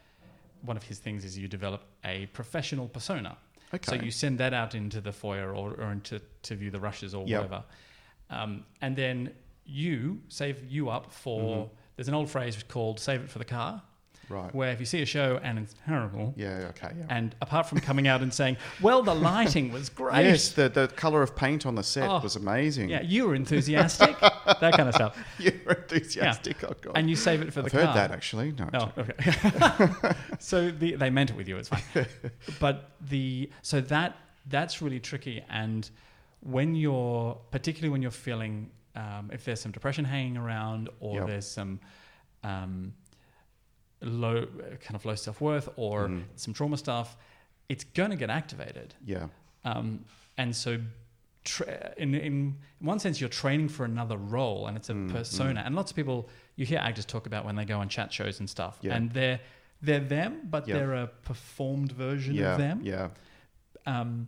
one 0.61 0.77
of 0.77 0.83
his 0.83 0.99
things 0.99 1.23
is 1.23 1.37
you 1.37 1.47
develop 1.47 1.81
a 2.03 2.25
professional 2.39 2.87
persona. 2.87 3.37
Okay. 3.73 3.97
So 3.97 4.03
you 4.03 4.11
send 4.11 4.37
that 4.39 4.53
out 4.53 4.73
into 4.75 4.99
the 5.01 5.11
foyer 5.11 5.53
or, 5.55 5.73
or 5.73 5.91
into 5.91 6.19
to 6.43 6.55
view 6.55 6.71
the 6.71 6.79
rushes 6.79 7.13
or 7.13 7.27
Yep. 7.27 7.41
whatever, 7.43 7.63
um, 8.29 8.65
and 8.81 8.95
then 8.95 9.31
you 9.65 10.21
save 10.29 10.71
you 10.71 10.89
up 10.89 11.11
for. 11.11 11.41
Mm-hmm. 11.65 11.73
There's 11.95 12.07
an 12.07 12.13
old 12.15 12.29
phrase 12.29 12.63
called 12.67 12.99
"save 12.99 13.21
it 13.21 13.29
for 13.29 13.39
the 13.39 13.45
car," 13.45 13.81
right. 14.29 14.53
where 14.55 14.71
if 14.71 14.79
you 14.79 14.85
see 14.85 15.01
a 15.01 15.05
show 15.05 15.39
and 15.43 15.59
it's 15.59 15.75
terrible, 15.85 16.33
Yeah. 16.37 16.67
Okay. 16.69 16.91
Yeah. 16.97 17.05
and 17.09 17.35
apart 17.41 17.67
from 17.67 17.79
coming 17.79 18.07
out 18.07 18.21
and 18.21 18.33
saying, 18.33 18.57
"Well, 18.81 19.01
the 19.03 19.13
lighting 19.15 19.71
was 19.71 19.89
great," 19.89 20.23
Yes, 20.25 20.51
the 20.51 20.69
the 20.69 20.87
color 20.87 21.21
of 21.21 21.35
paint 21.35 21.65
on 21.65 21.75
the 21.75 21.83
set 21.83 22.09
Oh, 22.09 22.19
was 22.19 22.35
amazing. 22.35 22.89
yeah, 22.89 23.01
you 23.01 23.27
were 23.27 23.35
enthusiastic, 23.35 24.19
that 24.19 24.73
kind 24.77 24.87
of 24.89 24.95
stuff. 24.95 25.17
You 25.39 25.51
were 25.65 25.73
enthusiastic. 25.73 26.63
Oh 26.63 26.73
god. 26.81 26.93
and 26.97 27.09
you 27.09 27.15
save 27.15 27.41
it 27.41 27.53
for 27.53 27.59
I've 27.61 27.71
the 27.71 27.77
heard 27.77 27.85
car. 27.85 27.95
that 27.95 28.11
actually. 28.11 28.51
No. 28.53 28.69
No, 28.71 28.91
okay. 28.97 30.13
so 30.39 30.69
the, 30.71 30.95
they 30.95 31.09
meant 31.09 31.29
it 31.31 31.35
with 31.35 31.47
you. 31.47 31.57
It's 31.57 31.69
fine. 31.69 31.81
but 32.59 32.91
the 33.01 33.49
so 33.61 33.81
that 33.81 34.15
that's 34.47 34.81
really 34.81 34.99
tricky. 34.99 35.43
And 35.49 35.89
when 36.41 36.75
you're 36.75 37.37
particularly 37.51 37.89
when 37.89 38.01
you're 38.01 38.11
feeling 38.11 38.71
um, 38.95 39.29
if 39.31 39.45
there's 39.45 39.61
some 39.61 39.71
depression 39.71 40.03
hanging 40.05 40.37
around 40.37 40.89
or 40.99 41.15
Yep. 41.19 41.27
there's 41.27 41.47
some 41.47 41.79
um, 42.43 42.93
low 44.01 44.45
kind 44.81 44.95
of 44.95 45.05
low 45.05 45.15
self 45.15 45.41
worth 45.41 45.69
or 45.75 46.07
Mhm. 46.07 46.23
some 46.35 46.53
trauma 46.53 46.77
stuff, 46.77 47.17
it's 47.67 47.83
going 47.83 48.09
to 48.11 48.15
get 48.15 48.29
activated. 48.29 48.95
Yeah. 49.05 49.27
Um, 49.65 50.05
and 50.37 50.55
so, 50.55 50.79
tra- 51.43 51.93
in, 51.97 52.15
in 52.15 52.55
one 52.79 52.99
sense, 52.99 53.19
you're 53.19 53.29
training 53.29 53.69
for 53.69 53.83
another 53.85 54.17
role, 54.17 54.67
and 54.67 54.77
it's 54.77 54.89
a 54.89 54.93
Mm, 54.93 55.11
persona. 55.11 55.61
And 55.65 55.75
lots 55.75 55.91
of 55.91 55.95
people, 55.95 56.29
you 56.55 56.65
hear 56.65 56.79
actors 56.79 57.05
talk 57.05 57.27
about 57.27 57.43
when 57.45 57.55
they 57.55 57.65
go 57.65 57.79
on 57.79 57.89
chat 57.89 58.11
shows 58.13 58.39
and 58.39 58.49
stuff, 58.49 58.77
Yeah. 58.81 58.95
and 58.95 59.11
they're 59.11 59.39
they're 59.81 60.01
them, 60.01 60.41
but 60.49 60.67
Yeah. 60.67 60.75
they're 60.75 60.93
a 60.95 61.07
performed 61.07 61.93
version 61.93 62.35
Yeah. 62.35 62.51
of 62.51 62.57
them. 62.57 62.81
Yeah. 62.83 63.09
Um, 63.85 64.27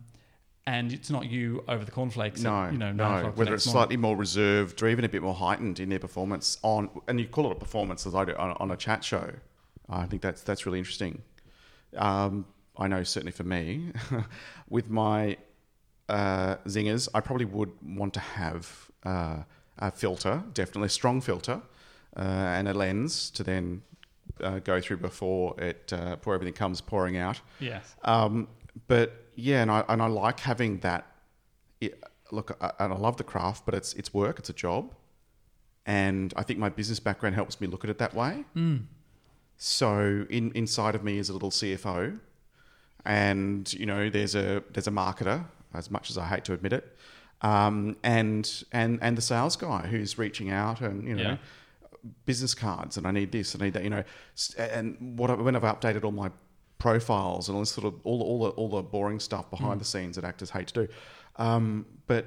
and 0.66 0.92
it's 0.94 1.10
not 1.10 1.26
you 1.26 1.62
over 1.68 1.84
the 1.84 1.90
cornflakes. 1.90 2.40
at, 2.42 2.50
No, 2.50 2.70
you 2.70 2.78
know, 2.78 2.90
no. 2.92 3.32
Whether 3.34 3.52
it's 3.54 3.66
morning. 3.66 3.80
slightly 3.80 3.96
more 3.98 4.16
reserved 4.16 4.82
or 4.82 4.88
even 4.88 5.04
a 5.04 5.10
bit 5.10 5.20
more 5.22 5.34
heightened 5.34 5.78
in 5.78 5.90
their 5.90 5.98
performance 5.98 6.56
on, 6.62 6.88
and 7.06 7.20
you 7.20 7.26
call 7.28 7.46
it 7.50 7.52
a 7.52 7.56
performance 7.56 8.06
as 8.06 8.14
I 8.14 8.24
do 8.24 8.34
on, 8.36 8.52
on 8.60 8.70
a 8.70 8.76
chat 8.76 9.04
show. 9.04 9.34
I 9.88 10.06
think 10.06 10.22
that's 10.22 10.42
that's 10.42 10.66
really 10.66 10.78
interesting. 10.78 11.22
Um, 11.96 12.46
I 12.76 12.88
know 12.88 13.02
certainly 13.02 13.32
for 13.32 13.44
me, 13.44 13.92
with 14.68 14.88
my 14.88 15.36
uh, 16.08 16.56
zingers, 16.66 17.08
I 17.14 17.20
probably 17.20 17.44
would 17.44 17.72
want 17.82 18.14
to 18.14 18.20
have 18.20 18.90
uh, 19.04 19.42
a 19.78 19.90
filter, 19.90 20.42
definitely 20.54 20.86
a 20.86 20.90
strong 20.90 21.20
filter, 21.20 21.60
uh, 22.16 22.20
and 22.20 22.68
a 22.68 22.74
lens 22.74 23.30
to 23.30 23.42
then 23.42 23.82
uh, 24.42 24.58
go 24.60 24.80
through 24.80 24.98
before 24.98 25.58
it 25.60 25.92
uh, 25.92 26.16
before 26.16 26.34
everything 26.34 26.54
comes 26.54 26.80
pouring 26.80 27.16
out. 27.16 27.40
yes, 27.60 27.94
Um, 28.04 28.48
but 28.88 29.26
yeah, 29.34 29.62
and 29.62 29.70
I 29.70 29.84
and 29.88 30.02
I 30.02 30.06
like 30.06 30.40
having 30.40 30.78
that. 30.78 31.06
It, 31.80 32.02
look, 32.30 32.56
I, 32.60 32.72
and 32.78 32.92
I 32.92 32.96
love 32.96 33.16
the 33.16 33.24
craft, 33.24 33.64
but 33.66 33.74
it's 33.74 33.92
it's 33.94 34.14
work, 34.14 34.38
it's 34.38 34.50
a 34.50 34.54
job, 34.54 34.94
and 35.86 36.32
I 36.36 36.42
think 36.42 36.58
my 36.58 36.68
business 36.68 37.00
background 37.00 37.34
helps 37.34 37.60
me 37.60 37.66
look 37.66 37.84
at 37.84 37.90
it 37.90 37.98
that 37.98 38.14
way. 38.14 38.44
Mm. 38.56 38.86
So 39.56 40.26
in 40.28 40.52
inside 40.52 40.94
of 40.94 41.04
me 41.04 41.18
is 41.18 41.28
a 41.28 41.32
little 41.32 41.50
CFO, 41.50 42.18
and 43.04 43.72
you 43.72 43.86
know 43.86 44.10
there's 44.10 44.34
a 44.34 44.62
there's 44.72 44.86
a 44.86 44.92
marketer, 44.92 45.44
as 45.74 45.90
much 45.90 46.10
as 46.10 46.18
I 46.18 46.26
hate 46.26 46.44
to 46.46 46.52
admit 46.52 46.72
it, 46.72 46.96
um, 47.42 47.96
and 48.02 48.64
and 48.72 48.98
and 49.02 49.16
the 49.16 49.22
sales 49.22 49.56
guy 49.56 49.86
who's 49.86 50.18
reaching 50.18 50.50
out 50.50 50.80
and 50.80 51.06
you 51.06 51.14
know. 51.14 51.22
Yeah. 51.22 51.36
Business 52.26 52.52
cards, 52.52 52.96
and 52.96 53.06
I 53.06 53.12
need 53.12 53.30
this, 53.30 53.54
I 53.54 53.64
need 53.64 53.74
that, 53.74 53.84
you 53.84 53.90
know. 53.90 54.02
And 54.58 55.16
what 55.16 55.30
I, 55.30 55.34
when 55.34 55.54
I've 55.54 55.62
updated 55.62 56.02
all 56.02 56.10
my 56.10 56.32
profiles 56.78 57.48
and 57.48 57.54
all 57.54 57.62
this 57.62 57.70
sort 57.70 57.86
of 57.86 57.94
all 58.02 58.18
the, 58.18 58.24
all 58.24 58.38
the 58.40 58.48
all 58.56 58.68
the 58.70 58.82
boring 58.82 59.20
stuff 59.20 59.48
behind 59.50 59.80
the 59.80 59.84
scenes 59.84 60.16
that 60.16 60.24
actors 60.24 60.50
hate 60.50 60.66
to 60.66 60.74
do, 60.74 60.92
um, 61.36 61.86
but 62.08 62.26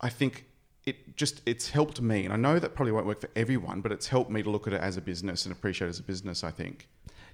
I 0.00 0.08
think 0.08 0.44
it 0.84 1.16
just 1.16 1.42
it's 1.46 1.70
helped 1.70 2.00
me, 2.00 2.24
and 2.24 2.32
I 2.32 2.36
know 2.36 2.58
that 2.58 2.74
probably 2.74 2.92
won't 2.92 3.06
work 3.06 3.20
for 3.20 3.30
everyone, 3.36 3.80
but 3.80 3.92
it's 3.92 4.08
helped 4.08 4.30
me 4.30 4.42
to 4.42 4.50
look 4.50 4.66
at 4.66 4.72
it 4.72 4.80
as 4.80 4.96
a 4.96 5.00
business 5.00 5.44
and 5.46 5.54
appreciate 5.54 5.86
it 5.86 5.90
as 5.90 5.98
a 6.00 6.02
business. 6.02 6.42
I 6.44 6.50
think. 6.50 6.88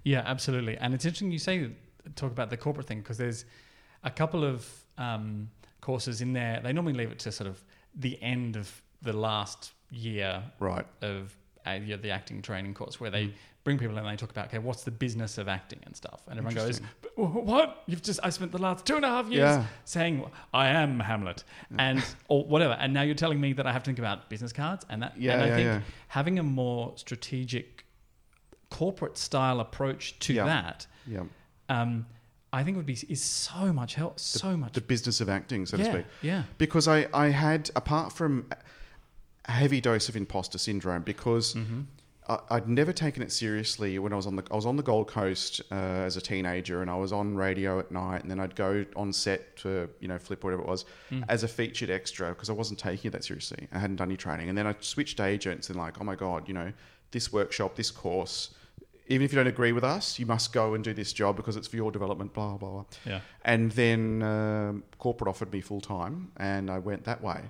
Yeah, 0.04 0.22
absolutely. 0.24 0.76
And 0.78 0.94
it's 0.94 1.04
interesting 1.04 1.32
you 1.32 1.38
say 1.38 1.70
talk 2.14 2.30
about 2.30 2.50
the 2.50 2.56
corporate 2.56 2.86
thing 2.86 2.98
because 3.00 3.18
there's 3.18 3.44
a 4.04 4.10
couple 4.10 4.44
of 4.44 4.66
um, 4.96 5.50
courses 5.80 6.20
in 6.20 6.32
there. 6.32 6.60
They 6.62 6.72
normally 6.72 6.94
leave 6.94 7.10
it 7.10 7.18
to 7.20 7.32
sort 7.32 7.48
of 7.48 7.62
the 7.94 8.20
end 8.22 8.56
of 8.56 8.70
the 9.02 9.12
last 9.12 9.72
year 9.90 10.42
Right. 10.60 10.86
of 11.02 11.36
uh, 11.66 11.78
the 12.00 12.10
acting 12.10 12.40
training 12.42 12.74
course 12.74 13.00
where 13.00 13.10
they 13.10 13.24
Mm. 13.26 13.32
Bring 13.68 13.78
people 13.78 13.96
in 13.98 14.04
and 14.04 14.12
they 14.12 14.16
talk 14.24 14.30
about 14.36 14.46
okay, 14.48 14.58
what's 14.68 14.82
the 14.84 14.90
business 14.90 15.32
of 15.38 15.46
acting 15.58 15.80
and 15.86 15.94
stuff, 16.02 16.20
and 16.28 16.38
everyone 16.38 16.54
goes, 16.54 16.78
Interesting. 16.78 16.88
"But 17.02 17.10
wh- 17.22 17.46
"What? 17.52 17.82
You've 17.86 18.02
just 18.02 18.18
I 18.22 18.30
spent 18.30 18.50
the 18.52 18.62
last 18.68 18.80
two 18.88 18.96
and 18.96 19.04
a 19.04 19.08
half 19.08 19.26
years 19.28 19.56
Yeah. 19.56 19.66
saying 19.84 20.14
I 20.54 20.68
am 20.82 21.00
Hamlet 21.00 21.44
and 21.78 22.02
or 22.28 22.44
whatever, 22.52 22.74
and 22.82 22.92
now 22.94 23.02
you're 23.02 23.14
telling 23.24 23.40
me 23.40 23.52
that 23.54 23.66
I 23.66 23.72
have 23.72 23.82
to 23.84 23.88
think 23.90 23.98
about 23.98 24.28
business 24.30 24.52
cards 24.52 24.86
and 24.90 25.02
that. 25.02 25.12
Yeah, 25.20 25.32
and 25.34 25.42
I 25.42 25.48
think 25.56 25.66
yeah. 25.66 25.80
having 26.08 26.38
a 26.38 26.42
more 26.42 26.92
strategic 26.96 27.84
corporate 28.70 29.16
style 29.18 29.60
approach 29.60 30.18
to 30.20 30.32
Yeah. 30.34 30.44
that, 30.44 30.86
Yeah. 31.06 31.24
um, 31.68 32.06
I 32.52 32.64
think 32.64 32.76
would 32.78 32.86
be 32.86 32.98
is 33.08 33.22
so 33.22 33.72
much 33.72 33.94
help, 33.94 34.18
so 34.18 34.56
much. 34.56 34.72
The 34.72 34.80
business 34.80 35.20
of 35.20 35.28
acting, 35.28 35.66
so 35.66 35.76
to 35.76 35.84
speak. 35.84 36.06
yeah, 36.22 36.44
Because 36.56 36.88
I, 36.88 37.06
I 37.12 37.26
had, 37.28 37.70
apart 37.76 38.12
from 38.12 38.46
a 39.46 39.52
heavy 39.52 39.80
dose 39.80 40.08
of 40.08 40.16
imposter 40.16 40.58
syndrome, 40.58 41.02
because 41.02 41.54
Mm-hmm. 41.54 41.80
I, 42.28 42.38
I'd 42.50 42.68
never 42.68 42.92
taken 42.92 43.22
it 43.22 43.32
seriously 43.32 43.98
when 43.98 44.12
I 44.12 44.16
was 44.16 44.26
on 44.26 44.36
the 44.36 44.42
I 44.50 44.56
was 44.56 44.66
on 44.66 44.76
the 44.76 44.82
Gold 44.82 45.08
Coast 45.08 45.60
uh, 45.70 45.74
as 45.74 46.16
a 46.16 46.20
teenager, 46.20 46.82
and 46.82 46.90
I 46.90 46.96
was 46.96 47.12
on 47.12 47.34
radio 47.36 47.78
at 47.78 47.90
night, 47.90 48.22
and 48.22 48.30
then 48.30 48.38
I'd 48.40 48.54
go 48.54 48.84
on 48.96 49.12
set 49.12 49.56
to 49.58 49.88
you 50.00 50.08
know 50.08 50.18
flip 50.18 50.44
whatever 50.44 50.62
it 50.62 50.68
was 50.68 50.84
Mm. 51.10 51.24
as 51.28 51.42
a 51.42 51.48
featured 51.48 51.90
extra 51.90 52.28
because 52.30 52.50
I 52.50 52.52
wasn't 52.52 52.78
taking 52.78 53.08
it 53.08 53.12
that 53.12 53.24
seriously. 53.24 53.66
I 53.72 53.78
hadn't 53.78 53.96
done 53.96 54.08
any 54.08 54.16
training, 54.16 54.48
and 54.48 54.56
then 54.58 54.66
I 54.66 54.74
switched 54.80 55.20
agents 55.20 55.68
and 55.70 55.78
like, 55.78 56.00
oh 56.00 56.04
my 56.04 56.14
god, 56.16 56.48
you 56.48 56.54
know, 56.54 56.72
this 57.12 57.32
workshop, 57.32 57.76
this 57.76 57.90
course. 57.90 58.50
Even 59.10 59.24
if 59.24 59.32
you 59.32 59.36
don't 59.36 59.46
agree 59.46 59.72
with 59.72 59.84
us, 59.84 60.18
you 60.18 60.26
must 60.26 60.52
go 60.52 60.74
and 60.74 60.84
do 60.84 60.92
this 60.92 61.14
job 61.14 61.34
because 61.34 61.56
it's 61.56 61.66
for 61.66 61.76
your 61.76 61.90
development. 61.90 62.34
Blah 62.34 62.58
blah 62.58 62.70
blah. 62.70 62.84
yeah. 63.06 63.20
And 63.42 63.72
then 63.72 64.22
um, 64.22 64.82
corporate 64.98 65.28
offered 65.28 65.50
me 65.50 65.62
full 65.62 65.80
time, 65.80 66.30
and 66.36 66.70
I 66.70 66.78
went 66.78 67.04
that 67.04 67.22
way. 67.22 67.40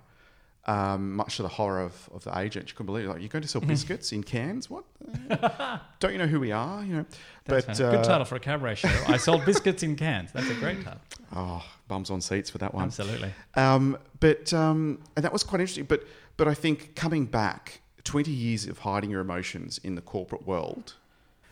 Um, 0.68 1.16
much 1.16 1.36
to 1.36 1.42
the 1.42 1.48
horror 1.48 1.80
of, 1.80 2.10
of 2.12 2.24
the 2.24 2.38
agent, 2.38 2.68
you 2.68 2.74
couldn't 2.74 2.88
believe 2.88 3.06
it. 3.06 3.08
Like, 3.08 3.20
you're 3.20 3.30
going 3.30 3.40
to 3.40 3.48
sell 3.48 3.62
biscuits 3.62 4.12
in 4.12 4.22
cans? 4.22 4.68
What? 4.68 4.84
Don't 5.98 6.12
you 6.12 6.18
know 6.18 6.26
who 6.26 6.38
we 6.38 6.52
are? 6.52 6.84
You 6.84 6.96
know, 6.96 7.06
That's 7.46 7.66
but 7.66 7.78
good 7.78 8.00
uh, 8.00 8.04
title 8.04 8.26
for 8.26 8.36
a 8.36 8.40
cabaret 8.40 8.74
show. 8.74 8.90
I 9.06 9.16
sold 9.16 9.46
biscuits 9.46 9.82
in 9.82 9.96
cans. 9.96 10.30
That's 10.30 10.50
a 10.50 10.54
great 10.54 10.84
title. 10.84 11.00
oh, 11.34 11.64
bums 11.88 12.10
on 12.10 12.20
seats 12.20 12.50
for 12.50 12.58
that 12.58 12.74
one. 12.74 12.84
Absolutely. 12.84 13.32
Um, 13.54 13.96
but 14.20 14.52
um, 14.52 15.00
and 15.16 15.24
that 15.24 15.32
was 15.32 15.42
quite 15.42 15.60
interesting. 15.60 15.84
But 15.84 16.06
but 16.36 16.46
I 16.46 16.52
think 16.52 16.94
coming 16.94 17.24
back, 17.24 17.80
twenty 18.04 18.32
years 18.32 18.66
of 18.66 18.80
hiding 18.80 19.08
your 19.08 19.22
emotions 19.22 19.80
in 19.82 19.94
the 19.94 20.02
corporate 20.02 20.46
world, 20.46 20.96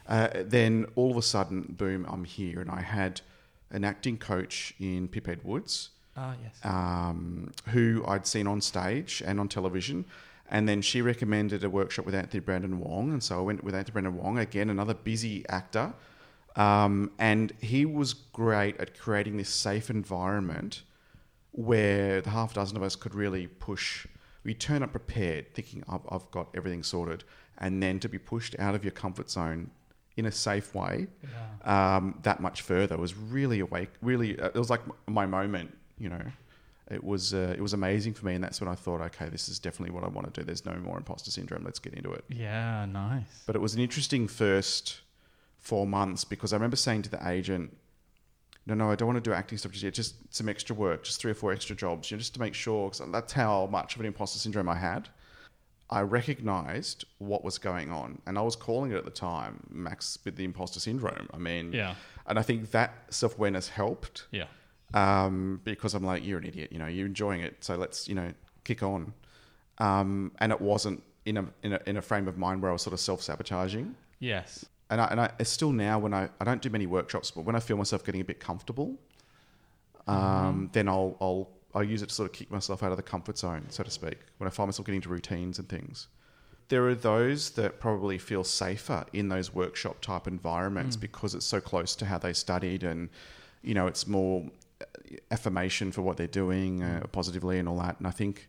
uh, 0.08 0.28
then 0.34 0.86
all 0.94 1.10
of 1.10 1.16
a 1.16 1.22
sudden, 1.22 1.74
boom, 1.78 2.06
I'm 2.06 2.24
here, 2.24 2.60
and 2.60 2.70
I 2.70 2.82
had 2.82 3.22
an 3.70 3.84
acting 3.84 4.18
coach 4.18 4.74
in 4.78 5.08
Pip 5.08 5.26
Edwards. 5.26 5.90
Ah, 6.16 6.34
yes. 6.42 6.64
um, 6.64 7.52
who 7.68 8.04
I'd 8.06 8.26
seen 8.26 8.46
on 8.46 8.60
stage 8.60 9.22
and 9.26 9.38
on 9.38 9.48
television. 9.48 10.04
And 10.48 10.68
then 10.68 10.80
she 10.80 11.02
recommended 11.02 11.64
a 11.64 11.70
workshop 11.70 12.06
with 12.06 12.14
Anthony 12.14 12.40
Brandon 12.40 12.78
Wong. 12.78 13.12
And 13.12 13.22
so 13.22 13.38
I 13.38 13.42
went 13.42 13.64
with 13.64 13.74
Anthony 13.74 13.92
Brandon 13.92 14.16
Wong, 14.16 14.38
again, 14.38 14.70
another 14.70 14.94
busy 14.94 15.44
actor. 15.48 15.92
Um, 16.54 17.10
and 17.18 17.52
he 17.60 17.84
was 17.84 18.14
great 18.14 18.78
at 18.80 18.98
creating 18.98 19.36
this 19.36 19.48
safe 19.50 19.90
environment 19.90 20.82
where 21.52 22.20
the 22.20 22.30
half 22.30 22.54
dozen 22.54 22.76
of 22.76 22.82
us 22.82 22.96
could 22.96 23.14
really 23.14 23.46
push. 23.46 24.06
We 24.44 24.54
turn 24.54 24.82
up 24.82 24.92
prepared, 24.92 25.52
thinking, 25.54 25.82
I've, 25.88 26.02
I've 26.08 26.30
got 26.30 26.48
everything 26.54 26.82
sorted. 26.82 27.24
And 27.58 27.82
then 27.82 27.98
to 28.00 28.08
be 28.08 28.18
pushed 28.18 28.54
out 28.58 28.74
of 28.74 28.84
your 28.84 28.92
comfort 28.92 29.28
zone 29.30 29.70
in 30.16 30.26
a 30.26 30.32
safe 30.32 30.74
way 30.74 31.08
Yeah. 31.64 31.96
um, 31.96 32.18
that 32.22 32.40
much 32.40 32.62
further 32.62 32.96
was 32.96 33.14
really 33.16 33.60
awake. 33.60 33.90
Really, 34.00 34.38
uh, 34.38 34.46
it 34.46 34.54
was 34.56 34.70
like 34.70 34.80
my 35.08 35.26
moment. 35.26 35.76
You 35.98 36.08
know, 36.10 36.22
it 36.90 37.02
was 37.02 37.32
uh, 37.34 37.54
it 37.56 37.60
was 37.62 37.72
amazing 37.72 38.14
for 38.14 38.26
me, 38.26 38.34
and 38.34 38.44
that's 38.44 38.60
when 38.60 38.68
I 38.68 38.74
thought, 38.74 39.00
okay, 39.00 39.28
this 39.28 39.48
is 39.48 39.58
definitely 39.58 39.94
what 39.94 40.04
I 40.04 40.08
want 40.08 40.32
to 40.32 40.40
do. 40.40 40.44
There's 40.44 40.64
no 40.66 40.74
more 40.76 40.96
imposter 40.96 41.30
syndrome. 41.30 41.64
Let's 41.64 41.78
get 41.78 41.94
into 41.94 42.12
it. 42.12 42.24
Yeah, 42.28 42.84
nice. 42.86 43.42
But 43.46 43.56
it 43.56 43.60
was 43.62 43.74
an 43.74 43.80
interesting 43.80 44.28
first 44.28 45.00
four 45.58 45.86
months 45.86 46.24
because 46.24 46.52
I 46.52 46.56
remember 46.56 46.76
saying 46.76 47.02
to 47.02 47.10
the 47.10 47.28
agent, 47.28 47.76
"No, 48.66 48.74
no, 48.74 48.90
I 48.90 48.94
don't 48.94 49.08
want 49.08 49.16
to 49.22 49.28
do 49.30 49.34
acting 49.34 49.58
stuff 49.58 49.72
just 49.72 49.84
yet. 49.84 49.94
Just 49.94 50.14
some 50.34 50.48
extra 50.48 50.76
work, 50.76 51.02
just 51.04 51.20
three 51.20 51.30
or 51.32 51.34
four 51.34 51.52
extra 51.52 51.74
jobs, 51.74 52.10
you 52.10 52.16
know, 52.16 52.20
just 52.20 52.34
to 52.34 52.40
make 52.40 52.54
sure." 52.54 52.90
Because 52.90 53.10
that's 53.10 53.32
how 53.32 53.66
much 53.66 53.94
of 53.94 54.00
an 54.00 54.06
imposter 54.06 54.38
syndrome 54.38 54.68
I 54.68 54.76
had. 54.76 55.08
I 55.88 56.00
recognized 56.00 57.04
what 57.18 57.44
was 57.44 57.58
going 57.58 57.90
on, 57.92 58.20
and 58.26 58.36
I 58.36 58.42
was 58.42 58.56
calling 58.56 58.90
it 58.90 58.96
at 58.96 59.04
the 59.04 59.10
time, 59.10 59.62
Max, 59.70 60.18
with 60.24 60.34
the 60.36 60.44
imposter 60.44 60.80
syndrome. 60.80 61.28
I 61.32 61.38
mean, 61.38 61.72
Yeah. 61.72 61.94
and 62.26 62.38
I 62.40 62.42
think 62.42 62.72
that 62.72 62.92
self 63.14 63.36
awareness 63.38 63.68
helped 63.68 64.26
Yeah. 64.32 64.46
Um, 64.96 65.60
because 65.62 65.92
I'm 65.92 66.02
like, 66.02 66.24
you're 66.24 66.38
an 66.38 66.46
idiot, 66.46 66.72
you 66.72 66.78
know, 66.78 66.86
you're 66.86 67.06
enjoying 67.06 67.42
it, 67.42 67.62
so 67.62 67.76
let's, 67.76 68.08
you 68.08 68.14
know, 68.14 68.32
kick 68.64 68.82
on. 68.82 69.12
Um, 69.76 70.32
and 70.38 70.50
it 70.50 70.60
wasn't 70.60 71.02
in 71.26 71.36
a, 71.36 71.44
in 71.62 71.74
a 71.74 71.80
in 71.86 71.96
a 71.98 72.02
frame 72.02 72.26
of 72.26 72.38
mind 72.38 72.62
where 72.62 72.70
I 72.70 72.72
was 72.72 72.80
sort 72.80 72.94
of 72.94 73.00
self 73.00 73.20
sabotaging. 73.20 73.94
Yes. 74.20 74.64
And 74.88 75.00
I, 75.00 75.06
and 75.08 75.20
I 75.20 75.30
it's 75.38 75.50
still 75.50 75.70
now 75.70 75.98
when 75.98 76.14
I, 76.14 76.30
I 76.40 76.44
don't 76.44 76.62
do 76.62 76.70
many 76.70 76.86
workshops, 76.86 77.30
but 77.30 77.44
when 77.44 77.54
I 77.54 77.60
feel 77.60 77.76
myself 77.76 78.04
getting 78.04 78.22
a 78.22 78.24
bit 78.24 78.40
comfortable, 78.40 78.96
um, 80.06 80.70
then 80.72 80.88
I'll, 80.88 81.14
I'll 81.20 81.50
I'll 81.74 81.84
use 81.84 82.00
it 82.00 82.08
to 82.08 82.14
sort 82.14 82.30
of 82.30 82.34
kick 82.34 82.50
myself 82.50 82.82
out 82.82 82.90
of 82.90 82.96
the 82.96 83.02
comfort 83.02 83.36
zone, 83.36 83.66
so 83.68 83.82
to 83.82 83.90
speak. 83.90 84.16
When 84.38 84.48
I 84.48 84.50
find 84.50 84.68
myself 84.68 84.86
getting 84.86 84.96
into 84.96 85.10
routines 85.10 85.58
and 85.58 85.68
things, 85.68 86.08
there 86.68 86.88
are 86.88 86.94
those 86.94 87.50
that 87.50 87.80
probably 87.80 88.16
feel 88.16 88.44
safer 88.44 89.04
in 89.12 89.28
those 89.28 89.52
workshop 89.52 90.00
type 90.00 90.26
environments 90.26 90.96
because 90.96 91.34
it's 91.34 91.44
so 91.44 91.60
close 91.60 91.94
to 91.96 92.06
how 92.06 92.16
they 92.16 92.32
studied, 92.32 92.82
and 92.82 93.10
you 93.60 93.74
know 93.74 93.86
it's 93.86 94.06
more 94.06 94.46
affirmation 95.30 95.92
for 95.92 96.02
what 96.02 96.16
they're 96.16 96.26
doing 96.44 96.82
uh, 96.82 97.06
positively 97.12 97.58
and 97.58 97.68
all 97.68 97.78
that. 97.78 97.98
And 97.98 98.06
I 98.06 98.10
think 98.10 98.48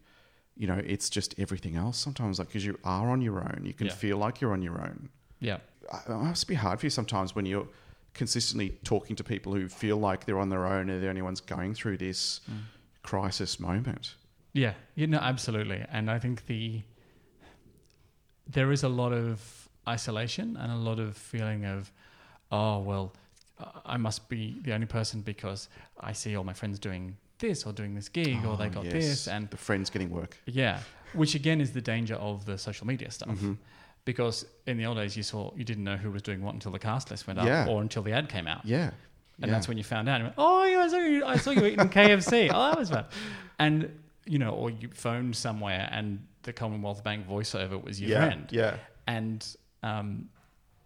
you 0.55 0.67
know 0.67 0.81
it's 0.85 1.09
just 1.09 1.35
everything 1.39 1.75
else 1.75 1.97
sometimes, 1.97 2.39
like 2.39 2.47
because 2.49 2.65
you 2.65 2.77
are 2.83 3.09
on 3.09 3.21
your 3.21 3.39
own, 3.39 3.61
you 3.65 3.73
can 3.73 3.87
Yeah. 3.87 3.93
feel 3.93 4.17
like 4.17 4.41
you're 4.41 4.53
on 4.53 4.61
your 4.61 4.81
own 4.81 5.09
Yeah. 5.39 5.57
it 6.07 6.09
must 6.09 6.47
be 6.47 6.55
hard 6.55 6.79
for 6.79 6.85
you 6.87 6.89
sometimes 6.89 7.35
when 7.35 7.45
you're 7.45 7.67
consistently 8.13 8.69
talking 8.83 9.15
to 9.15 9.23
people 9.23 9.53
who 9.53 9.69
feel 9.69 9.97
like 9.97 10.25
they're 10.25 10.39
on 10.39 10.49
their 10.49 10.65
own 10.65 10.89
and 10.89 11.03
the 11.03 11.07
only 11.09 11.21
ones 11.21 11.39
going 11.39 11.73
through 11.75 11.97
this 11.97 12.41
crisis 13.03 13.59
moment. 13.59 14.15
Yeah, 14.53 14.73
you 14.95 15.05
know, 15.05 15.19
absolutely. 15.19 15.85
And 15.91 16.09
I 16.09 16.17
think 16.17 16.47
the 16.47 16.81
there 18.49 18.71
is 18.71 18.83
a 18.83 18.89
lot 18.89 19.13
of 19.13 19.69
isolation 19.87 20.57
and 20.57 20.71
a 20.71 20.75
lot 20.75 20.99
of 20.99 21.15
feeling 21.17 21.65
of, 21.65 21.91
oh 22.51 22.79
well, 22.79 23.13
I 23.85 23.97
must 23.97 24.29
be 24.29 24.59
the 24.61 24.73
only 24.73 24.85
person 24.87 25.21
because 25.21 25.69
I 25.99 26.13
see 26.13 26.35
all 26.35 26.43
my 26.43 26.53
friends 26.53 26.79
doing 26.79 27.17
this 27.39 27.65
or 27.65 27.73
doing 27.73 27.95
this 27.95 28.09
gig 28.09 28.43
or 28.45 28.57
they 28.57 28.67
Oh, 28.67 28.69
got 28.69 28.85
yes. 28.85 28.93
this 28.93 29.27
and 29.27 29.49
the 29.49 29.57
friends 29.57 29.89
getting 29.89 30.09
work. 30.09 30.37
yeah, 30.45 30.79
which 31.13 31.35
again 31.35 31.61
is 31.61 31.71
the 31.71 31.81
danger 31.81 32.15
of 32.15 32.45
the 32.45 32.57
social 32.57 32.85
media 32.87 33.09
stuff. 33.11 33.29
Mm-hmm. 33.29 33.53
Because 34.05 34.45
in 34.67 34.77
the 34.77 34.85
old 34.85 34.97
days, 34.97 35.17
you 35.17 35.23
saw 35.23 35.51
you 35.55 35.63
didn't 35.65 35.83
know 35.83 35.97
who 35.97 36.09
was 36.11 36.21
doing 36.21 36.41
what 36.41 36.53
until 36.53 36.71
the 36.71 36.79
cast 36.79 37.11
list 37.11 37.27
went 37.27 37.39
up, 37.39 37.45
Yeah. 37.45 37.67
or 37.67 37.81
until 37.81 38.03
the 38.03 38.13
ad 38.13 38.29
came 38.29 38.47
out. 38.47 38.65
Yeah. 38.65 38.91
And 39.41 39.49
yeah. 39.49 39.53
that's 39.53 39.67
when 39.67 39.77
you 39.77 39.83
found 39.83 40.07
out. 40.09 40.21
Went, 40.21 40.33
oh, 40.37 40.63
yeah, 40.63 40.79
I 40.79 40.87
saw 40.87 40.97
you. 40.97 41.25
I 41.25 41.37
saw 41.37 41.51
you 41.51 41.65
eating 41.65 41.89
KFC. 41.89 42.49
Oh, 42.53 42.69
that 42.69 42.77
was 42.79 42.89
fun. 42.89 43.05
And 43.59 43.91
you 44.25 44.39
know, 44.39 44.51
or 44.51 44.69
you 44.69 44.89
phoned 44.93 45.35
somewhere, 45.35 45.89
and 45.91 46.25
the 46.43 46.53
Commonwealth 46.53 47.03
Bank 47.03 47.27
voiceover 47.27 47.81
was 47.83 47.99
your 47.99 48.11
yeah. 48.11 48.25
friend. 48.25 48.47
Yeah. 48.49 48.77
And 49.07 49.45
um, 49.83 50.29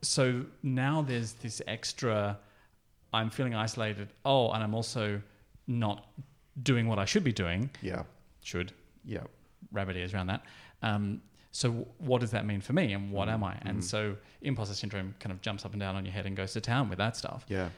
so 0.01 0.43
now 0.63 1.01
there's 1.01 1.33
this 1.33 1.61
extra. 1.67 2.37
I'm 3.13 3.29
feeling 3.29 3.53
isolated. 3.55 4.09
Oh, 4.25 4.51
and 4.51 4.63
I'm 4.63 4.73
also 4.73 5.21
not 5.67 6.07
doing 6.63 6.87
what 6.87 6.99
I 6.99 7.05
should 7.05 7.23
be 7.23 7.31
doing. 7.33 7.69
Yeah. 7.81 8.03
Should 8.43 8.73
Yeah. 9.05 9.23
rabbit 9.71 9.95
ears 9.97 10.13
around 10.13 10.27
that. 10.27 10.43
Um, 10.81 11.21
so 11.51 11.71
what 11.97 12.21
does 12.21 12.31
that 12.31 12.45
mean 12.45 12.61
for 12.61 12.73
me, 12.73 12.93
and 12.93 13.11
what 13.11 13.27
am 13.29 13.43
I? 13.43 13.53
Mm-hmm. 13.55 13.67
And 13.67 13.83
so 13.83 14.15
imposter 14.41 14.73
syndrome 14.75 15.13
kind 15.19 15.31
of 15.33 15.41
jumps 15.41 15.65
up 15.65 15.71
and 15.73 15.79
down 15.79 15.95
on 15.95 16.05
your 16.05 16.13
head 16.13 16.25
and 16.25 16.35
goes 16.35 16.53
to 16.53 16.61
town 16.61 16.87
with 16.89 16.97
that 16.99 17.15
stuff 17.17 17.45
Yeah. 17.49 17.69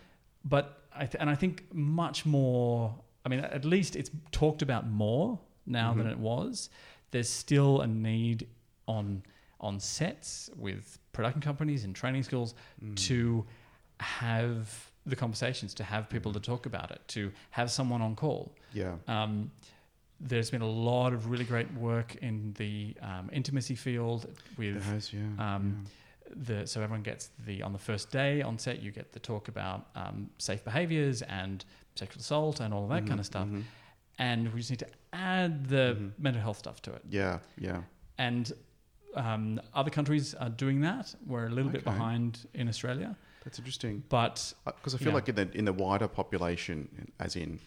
but 0.45 0.79
I 0.95 1.05
th- 1.07 1.15
and 1.19 1.27
I 1.29 1.35
think 1.35 1.73
much 1.73 2.23
more. 2.25 2.93
I 3.25 3.29
mean, 3.29 3.39
at 3.39 3.65
least 3.65 3.95
it's 3.95 4.11
talked 4.31 4.61
about 4.61 4.87
more 4.87 5.39
now 5.65 5.91
than 5.93 6.05
it 6.07 6.19
was. 6.19 6.69
There's 7.09 7.29
still 7.29 7.81
a 7.81 7.87
need 7.87 8.47
on 8.87 9.23
on 9.59 9.79
sets 9.79 10.49
with 10.55 10.99
production 11.13 11.41
companies 11.41 11.83
and 11.85 11.95
training 11.95 12.21
schools 12.23 12.53
to 12.95 13.45
have 13.99 14.91
the 15.05 15.15
conversations, 15.15 15.73
to 15.75 15.83
have 15.83 16.09
people 16.09 16.31
to 16.33 16.39
talk 16.39 16.65
about 16.65 16.91
it, 16.91 17.01
to 17.09 17.31
have 17.51 17.69
someone 17.71 18.01
on 18.01 18.15
call. 18.15 18.51
Yeah. 18.73 18.95
Um, 19.07 19.51
there's 20.19 20.49
been 20.49 20.61
a 20.61 20.69
lot 20.69 21.11
of 21.13 21.29
really 21.29 21.43
great 21.43 21.71
work 21.73 22.15
in 22.21 22.53
the 22.57 22.95
um, 23.01 23.29
intimacy 23.33 23.75
field 23.75 24.27
with 24.57 24.81
has, 24.85 25.11
yeah. 25.11 25.19
um, 25.55 25.83
the 26.45 26.65
so 26.65 26.81
everyone 26.81 27.03
gets 27.03 27.29
the 27.45 27.61
on 27.61 27.73
the 27.73 27.79
first 27.79 28.09
day 28.09 28.41
on 28.41 28.57
set 28.57 28.81
you 28.81 28.91
get 28.91 29.11
the 29.11 29.19
talk 29.19 29.49
about 29.49 29.87
um, 29.95 30.29
safe 30.37 30.63
behaviors 30.63 31.21
and 31.23 31.65
sexual 31.95 32.21
assault 32.21 32.59
and 32.61 32.73
all 32.73 32.83
of 32.85 32.89
that 32.89 33.05
kind 33.05 33.19
of 33.19 33.25
stuff 33.25 33.47
mhm. 33.47 33.63
and 34.17 34.51
we 34.53 34.59
just 34.61 34.71
need 34.71 34.79
to 34.79 34.87
add 35.11 35.67
the 35.67 35.97
Mhm. 35.99 36.11
mental 36.17 36.41
health 36.41 36.57
stuff 36.57 36.81
to 36.83 36.93
it 36.93 37.01
yeah. 37.09 37.39
Yeah. 37.57 37.81
and 38.17 38.51
um, 39.15 39.61
other 39.75 39.91
countries 39.91 40.33
are 40.35 40.49
doing 40.49 40.81
that 40.81 41.13
we're 41.27 41.47
a 41.47 41.49
little 41.51 41.71
bit 41.71 41.83
behind 41.83 42.47
in 42.53 42.67
australia 42.67 43.15
That's 43.43 43.57
interesting. 43.59 44.03
but 44.09 44.53
Because 44.65 44.95
I 44.95 44.97
feel 44.97 45.07
Yeah. 45.09 45.13
like 45.15 45.29
in 45.29 45.35
the 45.35 45.51
in 45.57 45.65
the 45.65 45.73
wider 45.73 46.07
population, 46.07 47.11
as 47.19 47.35
in 47.35 47.59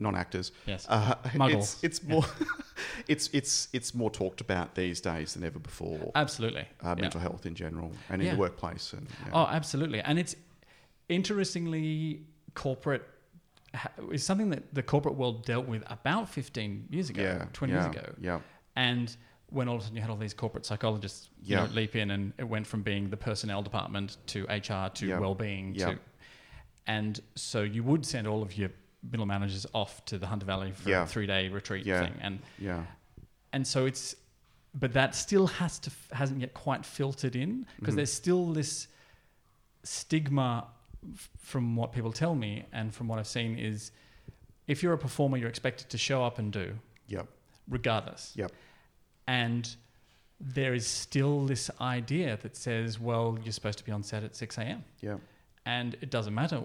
non-actors, 0.00 0.52
yes 0.66 0.86
uh, 0.88 1.14
Muggles. 1.34 1.82
it's 1.82 2.00
it's 2.00 2.02
more 2.02 2.24
it's 3.08 3.28
it's 3.32 3.68
it's 3.72 3.94
more 3.94 4.10
talked 4.10 4.40
about 4.40 4.74
these 4.74 5.00
days 5.00 5.34
than 5.34 5.42
ever 5.44 5.58
before. 5.58 6.12
absolutely 6.14 6.66
uh, 6.84 6.94
Yeah. 6.96 7.02
mental 7.02 7.20
health 7.20 7.44
in 7.46 7.54
general 7.54 7.90
and 8.08 8.22
in 8.22 8.28
the 8.30 8.36
workplace. 8.36 8.92
And 8.92 9.06
yeah. 9.26 9.32
Oh, 9.32 9.46
absolutely. 9.46 10.00
And 10.00 10.18
it's 10.18 10.34
interestingly 11.08 12.22
corporate 12.54 13.02
is 14.12 14.24
something 14.24 14.50
that 14.50 14.62
the 14.74 14.82
corporate 14.82 15.14
world 15.16 15.44
dealt 15.44 15.66
with 15.66 15.82
about 15.90 16.28
15 16.28 16.86
years 16.90 17.10
ago, 17.10 17.22
yeah, 17.22 17.44
20 17.52 17.72
yeah, 17.72 17.82
years 17.84 17.94
ago. 17.96 18.14
Yeah, 18.20 18.40
And 18.76 19.14
when 19.50 19.68
all 19.68 19.76
of 19.76 19.80
a 19.80 19.84
sudden 19.84 19.96
you 19.96 20.02
had 20.02 20.10
all 20.10 20.16
these 20.16 20.34
corporate 20.34 20.66
psychologists 20.66 21.30
you 21.42 21.56
know, 21.56 21.64
leap 21.66 21.96
in 21.96 22.10
and 22.10 22.32
it 22.38 22.44
went 22.44 22.66
from 22.66 22.82
being 22.82 23.08
the 23.08 23.16
personnel 23.16 23.62
department 23.62 24.18
to 24.26 24.44
HR 24.44 24.90
to 24.94 25.06
Yeah. 25.06 25.18
well-being 25.18 25.74
Yeah. 25.74 25.92
to 25.92 25.98
and 26.86 27.20
so 27.34 27.62
you 27.62 27.82
would 27.82 28.04
send 28.06 28.26
all 28.26 28.42
of 28.42 28.56
your 28.56 28.70
middle 29.10 29.26
managers 29.26 29.66
off 29.74 30.04
to 30.06 30.18
the 30.18 30.26
Hunter 30.26 30.44
Valley 30.46 30.72
for 30.72 30.88
Yeah. 30.90 31.02
a 31.04 31.06
three-day 31.06 31.48
retreat 31.48 31.86
Yeah. 31.86 32.02
thing 32.04 32.14
and 32.20 32.40
yeah, 32.58 32.84
and 33.52 33.66
so 33.66 33.86
it's 33.86 34.14
but 34.74 34.92
that 34.92 35.14
still 35.14 35.46
has 35.46 35.78
to 35.78 35.90
hasn't 36.12 36.40
yet 36.40 36.52
quite 36.52 36.84
filtered 36.84 37.34
in 37.34 37.66
because 37.80 37.94
Mhm. 37.94 37.96
there's 37.96 38.12
still 38.12 38.52
this 38.52 38.86
stigma 39.82 40.66
f- 41.14 41.30
from 41.38 41.76
what 41.76 41.92
people 41.92 42.12
tell 42.12 42.34
me 42.34 42.64
and 42.72 42.94
from 42.94 43.08
what 43.08 43.18
I've 43.18 43.26
seen 43.28 43.58
is 43.58 43.92
if 44.66 44.82
you're 44.82 44.92
a 44.92 44.98
performer 44.98 45.36
you're 45.36 45.48
expected 45.48 45.88
to 45.90 45.98
show 45.98 46.22
up 46.24 46.38
and 46.38 46.52
do 46.52 46.78
yep, 47.06 47.28
regardless 47.68 48.32
Yep. 48.36 48.52
And 49.28 49.76
there 50.40 50.74
is 50.74 50.86
still 50.86 51.46
this 51.46 51.70
idea 51.80 52.38
that 52.42 52.56
says 52.56 52.98
well 52.98 53.38
you're 53.44 53.52
supposed 53.52 53.78
to 53.78 53.84
be 53.84 53.92
on 53.92 54.02
set 54.02 54.22
at 54.24 54.34
6 54.34 54.58
a.m 54.58 54.84
yep. 55.00 55.20
and 55.66 55.96
it 56.00 56.10
doesn't 56.10 56.34
matter 56.34 56.62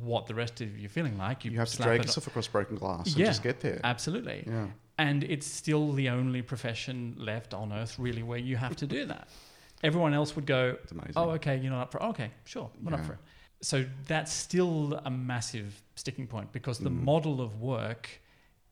what 0.00 0.26
the 0.26 0.34
rest 0.34 0.60
of 0.60 0.78
you 0.78 0.86
are 0.86 0.88
feeling 0.88 1.16
like 1.18 1.44
You, 1.44 1.58
have 1.58 1.68
to 1.70 1.76
drag 1.82 2.04
yourself 2.04 2.26
across 2.28 2.46
broken 2.46 2.76
glass 2.76 3.06
and 3.06 3.16
Yeah. 3.16 3.26
just 3.26 3.42
get 3.42 3.58
there. 3.60 3.80
absolutely 3.82 4.44
Yeah, 4.46 4.66
and 4.98 5.24
it's 5.24 5.46
still 5.46 5.92
the 5.92 6.08
only 6.10 6.42
profession 6.42 7.16
left 7.18 7.52
on 7.54 7.72
earth, 7.72 7.98
really, 7.98 8.22
where 8.22 8.38
you 8.38 8.56
have 8.56 8.76
to 8.76 8.86
do 8.86 9.06
that. 9.06 9.26
Everyone 9.82 10.14
else 10.14 10.36
would 10.36 10.46
go, 10.46 10.76
oh, 11.16 11.30
okay, 11.30 11.56
you're 11.56 11.72
not 11.72 11.82
up 11.82 11.92
for 11.92 11.98
it. 11.98 12.04
Okay, 12.12 12.30
sure, 12.44 12.70
not 12.80 12.98
Yeah. 13.00 13.06
for 13.06 13.12
it. 13.14 13.18
So 13.62 13.84
that's 14.06 14.32
still 14.32 15.00
a 15.04 15.10
massive 15.10 15.82
sticking 15.96 16.26
point 16.28 16.52
because 16.52 16.78
the 16.78 16.90
Mm. 16.90 17.02
model 17.02 17.40
of 17.40 17.60
work 17.60 18.08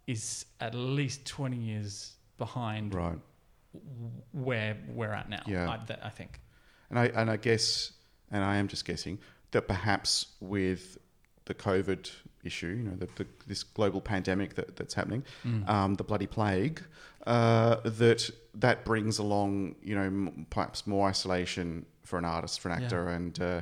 is 0.07 0.46
at 0.61 0.74
least 0.74 1.26
20 1.26 1.57
years 1.57 2.12
behind 2.38 2.94
right. 2.94 3.18
Where 4.33 4.76
we're 4.88 5.12
at 5.12 5.28
now, 5.28 5.42
Yeah. 5.46 5.68
I, 5.68 6.06
I 6.06 6.11
think. 6.11 6.40
And 6.90 6.98
I 6.98 7.06
and 7.06 7.30
I 7.30 7.37
guess, 7.37 7.92
and 8.30 8.42
I 8.42 8.56
am 8.56 8.68
just 8.68 8.85
guessing 8.85 9.18
that 9.52 9.68
perhaps 9.68 10.26
with 10.40 10.98
the 11.44 11.54
COVID 11.54 12.11
issue, 12.44 12.68
you 12.68 12.83
know, 12.85 12.96
the, 12.96 13.09
the, 13.16 13.26
this 13.46 13.62
global 13.62 14.00
pandemic 14.00 14.54
that, 14.54 14.76
that's 14.76 14.94
happening, 14.94 15.24
Mm. 15.44 15.68
um, 15.68 15.94
the 15.94 16.04
bloody 16.04 16.26
plague, 16.26 16.83
uh, 17.26 17.76
that 17.85 18.30
that 18.54 18.85
brings 18.85 19.18
along, 19.18 19.76
you 19.83 19.94
know, 19.94 20.02
m- 20.04 20.46
perhaps 20.50 20.87
more 20.87 21.09
isolation 21.09 21.87
for 22.04 22.18
an 22.18 22.24
artist, 22.24 22.61
for 22.61 22.70
an 22.70 22.78
Yeah. 22.80 22.85
actor, 22.87 23.09
and. 23.09 23.40
Uh, 23.40 23.61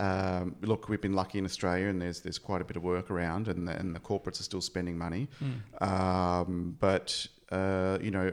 um, 0.00 0.54
look, 0.62 0.88
we've 0.88 1.00
been 1.00 1.14
lucky 1.14 1.38
in 1.40 1.44
Australia, 1.44 1.88
and 1.88 2.00
there's 2.00 2.20
there's 2.20 2.38
quite 2.38 2.60
a 2.60 2.64
bit 2.64 2.76
of 2.76 2.84
work 2.84 3.10
around, 3.10 3.48
and 3.48 3.66
the, 3.66 3.76
and 3.76 3.96
the 3.96 3.98
corporates 3.98 4.38
are 4.38 4.44
still 4.44 4.60
spending 4.60 4.96
money. 4.96 5.26
Mm. 5.42 5.82
Um, 5.82 6.76
but 6.78 7.26
uh, 7.50 7.98
you 8.00 8.10
know, 8.10 8.32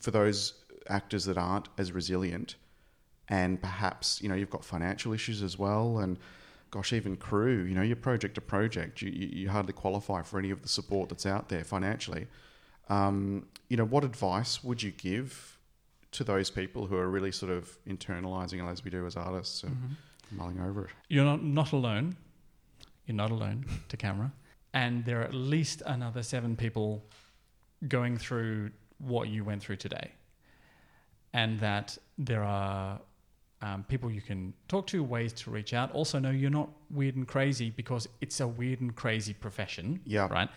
for 0.00 0.10
those 0.10 0.54
actors 0.88 1.24
that 1.26 1.38
aren't 1.38 1.68
as 1.78 1.92
resilient, 1.92 2.56
and 3.28 3.60
perhaps 3.60 4.20
you 4.22 4.28
know 4.28 4.34
you've 4.34 4.50
got 4.50 4.64
financial 4.64 5.12
issues 5.12 5.42
as 5.42 5.58
well, 5.58 5.98
and 5.98 6.18
gosh, 6.70 6.92
even 6.92 7.16
crew. 7.16 7.64
You 7.64 7.74
know, 7.74 7.82
you're 7.82 7.96
project 7.96 8.34
to 8.36 8.40
project. 8.40 9.02
You, 9.02 9.10
you, 9.10 9.48
hardly 9.48 9.72
qualify 9.72 10.22
for 10.22 10.38
any 10.38 10.50
of 10.50 10.62
the 10.62 10.68
support 10.68 11.08
that's 11.08 11.26
out 11.26 11.48
there 11.48 11.64
financially. 11.64 12.26
Um, 12.88 13.46
you 13.68 13.76
know, 13.76 13.84
what 13.84 14.04
advice 14.04 14.64
would 14.64 14.82
you 14.82 14.92
give 14.92 15.58
to 16.12 16.24
those 16.24 16.50
people 16.50 16.86
who 16.86 16.96
are 16.96 17.08
really 17.08 17.32
sort 17.32 17.52
of 17.52 17.76
internalizing 17.86 18.66
as 18.66 18.82
we 18.82 18.90
do 18.90 19.06
as 19.06 19.16
artists 19.16 19.62
and 19.62 19.96
mulling 20.30 20.60
over 20.60 20.86
it? 20.86 20.90
You're 21.08 21.24
not, 21.24 21.42
not 21.42 21.72
alone. 21.72 22.16
You're 23.06 23.16
not 23.16 23.30
alone 23.30 23.66
to 23.88 23.96
camera. 23.96 24.32
And 24.72 25.04
there 25.04 25.20
are 25.20 25.24
at 25.24 25.34
least 25.34 25.82
another 25.86 26.22
seven 26.22 26.56
people 26.56 27.04
going 27.86 28.16
through 28.18 28.70
what 28.98 29.28
you 29.28 29.44
went 29.44 29.62
through 29.62 29.76
today. 29.76 30.10
And 31.32 31.60
that 31.60 31.96
there 32.16 32.42
are 32.42 32.98
um, 33.60 33.84
people 33.88 34.10
you 34.10 34.22
can 34.22 34.54
talk 34.66 34.86
to, 34.88 35.02
ways 35.04 35.32
to 35.34 35.50
reach 35.50 35.74
out. 35.74 35.92
Also, 35.92 36.18
know 36.18 36.30
you're 36.30 36.50
not 36.50 36.70
weird 36.90 37.16
and 37.16 37.26
crazy 37.28 37.70
because 37.70 38.08
it's 38.20 38.40
a 38.40 38.48
weird 38.48 38.80
and 38.80 38.94
crazy 38.96 39.34
profession. 39.34 40.00
Yeah. 40.04 40.26
Right? 40.28 40.48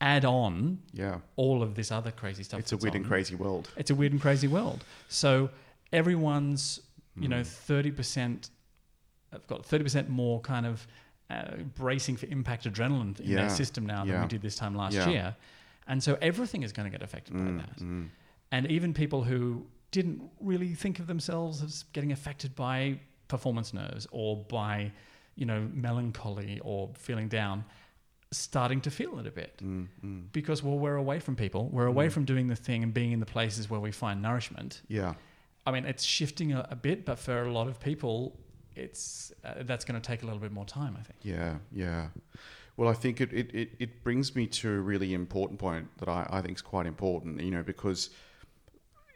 Add 0.00 0.24
on 0.24 0.78
Yeah, 0.92 1.18
all 1.36 1.62
of 1.62 1.74
this 1.74 1.90
other 1.90 2.12
crazy 2.12 2.44
stuff. 2.44 2.60
it's 2.60 2.72
a 2.72 2.76
weird 2.76 2.94
and 2.94 3.04
crazy 3.04 3.34
world. 3.34 3.68
It's 3.76 3.90
a 3.90 3.94
weird 3.94 4.12
and 4.12 4.20
crazy 4.20 4.46
world. 4.46 4.84
So 5.08 5.50
everyone's, 5.92 6.80
you 7.16 7.24
Hmm. 7.24 7.30
know, 7.30 7.44
thirty 7.44 7.90
percent. 7.90 8.50
I've 9.32 9.46
got 9.48 9.66
thirty 9.66 9.82
percent 9.84 10.08
more 10.08 10.40
kind 10.40 10.66
of 10.66 10.86
uh, 11.30 11.56
bracing 11.74 12.16
for 12.16 12.26
impact 12.26 12.64
adrenaline 12.64 13.18
in 13.20 13.26
Yeah. 13.28 13.36
their 13.40 13.50
system 13.50 13.84
now 13.84 13.98
than 14.04 14.14
Yeah. 14.14 14.22
we 14.22 14.28
did 14.28 14.40
this 14.40 14.56
time 14.56 14.74
last 14.76 14.94
Yeah. 14.94 15.08
year, 15.08 15.36
and 15.88 16.02
so 16.02 16.16
everything 16.22 16.62
is 16.62 16.72
going 16.72 16.90
to 16.90 16.96
get 16.96 17.02
affected 17.02 17.34
by 17.34 17.40
Mm, 17.40 17.58
that. 17.58 17.76
mm. 17.78 18.08
And 18.52 18.66
even 18.70 18.94
people 18.94 19.24
who 19.24 19.66
didn't 19.90 20.22
really 20.40 20.74
think 20.74 20.98
of 21.00 21.06
themselves 21.06 21.62
as 21.62 21.84
getting 21.94 22.12
affected 22.12 22.54
by 22.54 22.98
performance 23.28 23.72
nerves 23.74 24.06
or 24.10 24.36
by, 24.48 24.92
you 25.34 25.46
know, 25.46 25.68
melancholy 25.72 26.60
or 26.62 26.90
feeling 26.94 27.28
down, 27.28 27.64
starting 28.30 28.80
to 28.82 28.90
feel 28.90 29.18
it 29.18 29.26
a 29.26 29.30
bit 29.30 29.56
Mm, 29.64 29.88
mm. 30.04 30.22
because 30.32 30.62
well, 30.62 30.78
we're 30.78 30.96
away 30.96 31.18
from 31.20 31.34
people, 31.36 31.68
we're 31.72 31.86
away 31.86 32.08
from 32.10 32.24
doing 32.24 32.48
the 32.48 32.56
thing 32.56 32.82
and 32.82 32.92
being 32.92 33.12
in 33.12 33.20
the 33.20 33.26
places 33.26 33.70
where 33.70 33.80
we 33.80 33.90
find 33.92 34.20
nourishment. 34.22 34.82
Yeah, 34.88 35.14
I 35.66 35.70
mean, 35.72 35.84
it's 35.86 36.04
shifting 36.04 36.52
a, 36.52 36.66
a 36.70 36.76
bit, 36.76 37.04
but 37.06 37.18
for 37.18 37.42
a 37.42 37.52
lot 37.52 37.68
of 37.68 37.80
people, 37.80 38.38
it's 38.76 39.32
uh, 39.44 39.62
that's 39.62 39.84
going 39.86 40.00
to 40.00 40.06
take 40.06 40.22
a 40.22 40.26
little 40.26 40.40
bit 40.40 40.52
more 40.52 40.66
time. 40.66 40.94
I 41.00 41.02
think. 41.02 41.18
yeah, 41.22 41.56
yeah. 41.72 42.08
Well, 42.78 42.88
I 42.88 42.94
think 42.94 43.20
it, 43.20 43.32
it, 43.32 43.52
it, 43.52 43.70
it 43.80 44.04
brings 44.04 44.36
me 44.36 44.46
to 44.46 44.70
a 44.70 44.78
really 44.78 45.12
important 45.12 45.58
point 45.58 45.88
that 45.98 46.08
I, 46.08 46.28
I 46.30 46.40
think 46.40 46.56
is 46.58 46.62
quite 46.62 46.86
important, 46.86 47.42
you 47.42 47.50
know, 47.50 47.64
because 47.64 48.10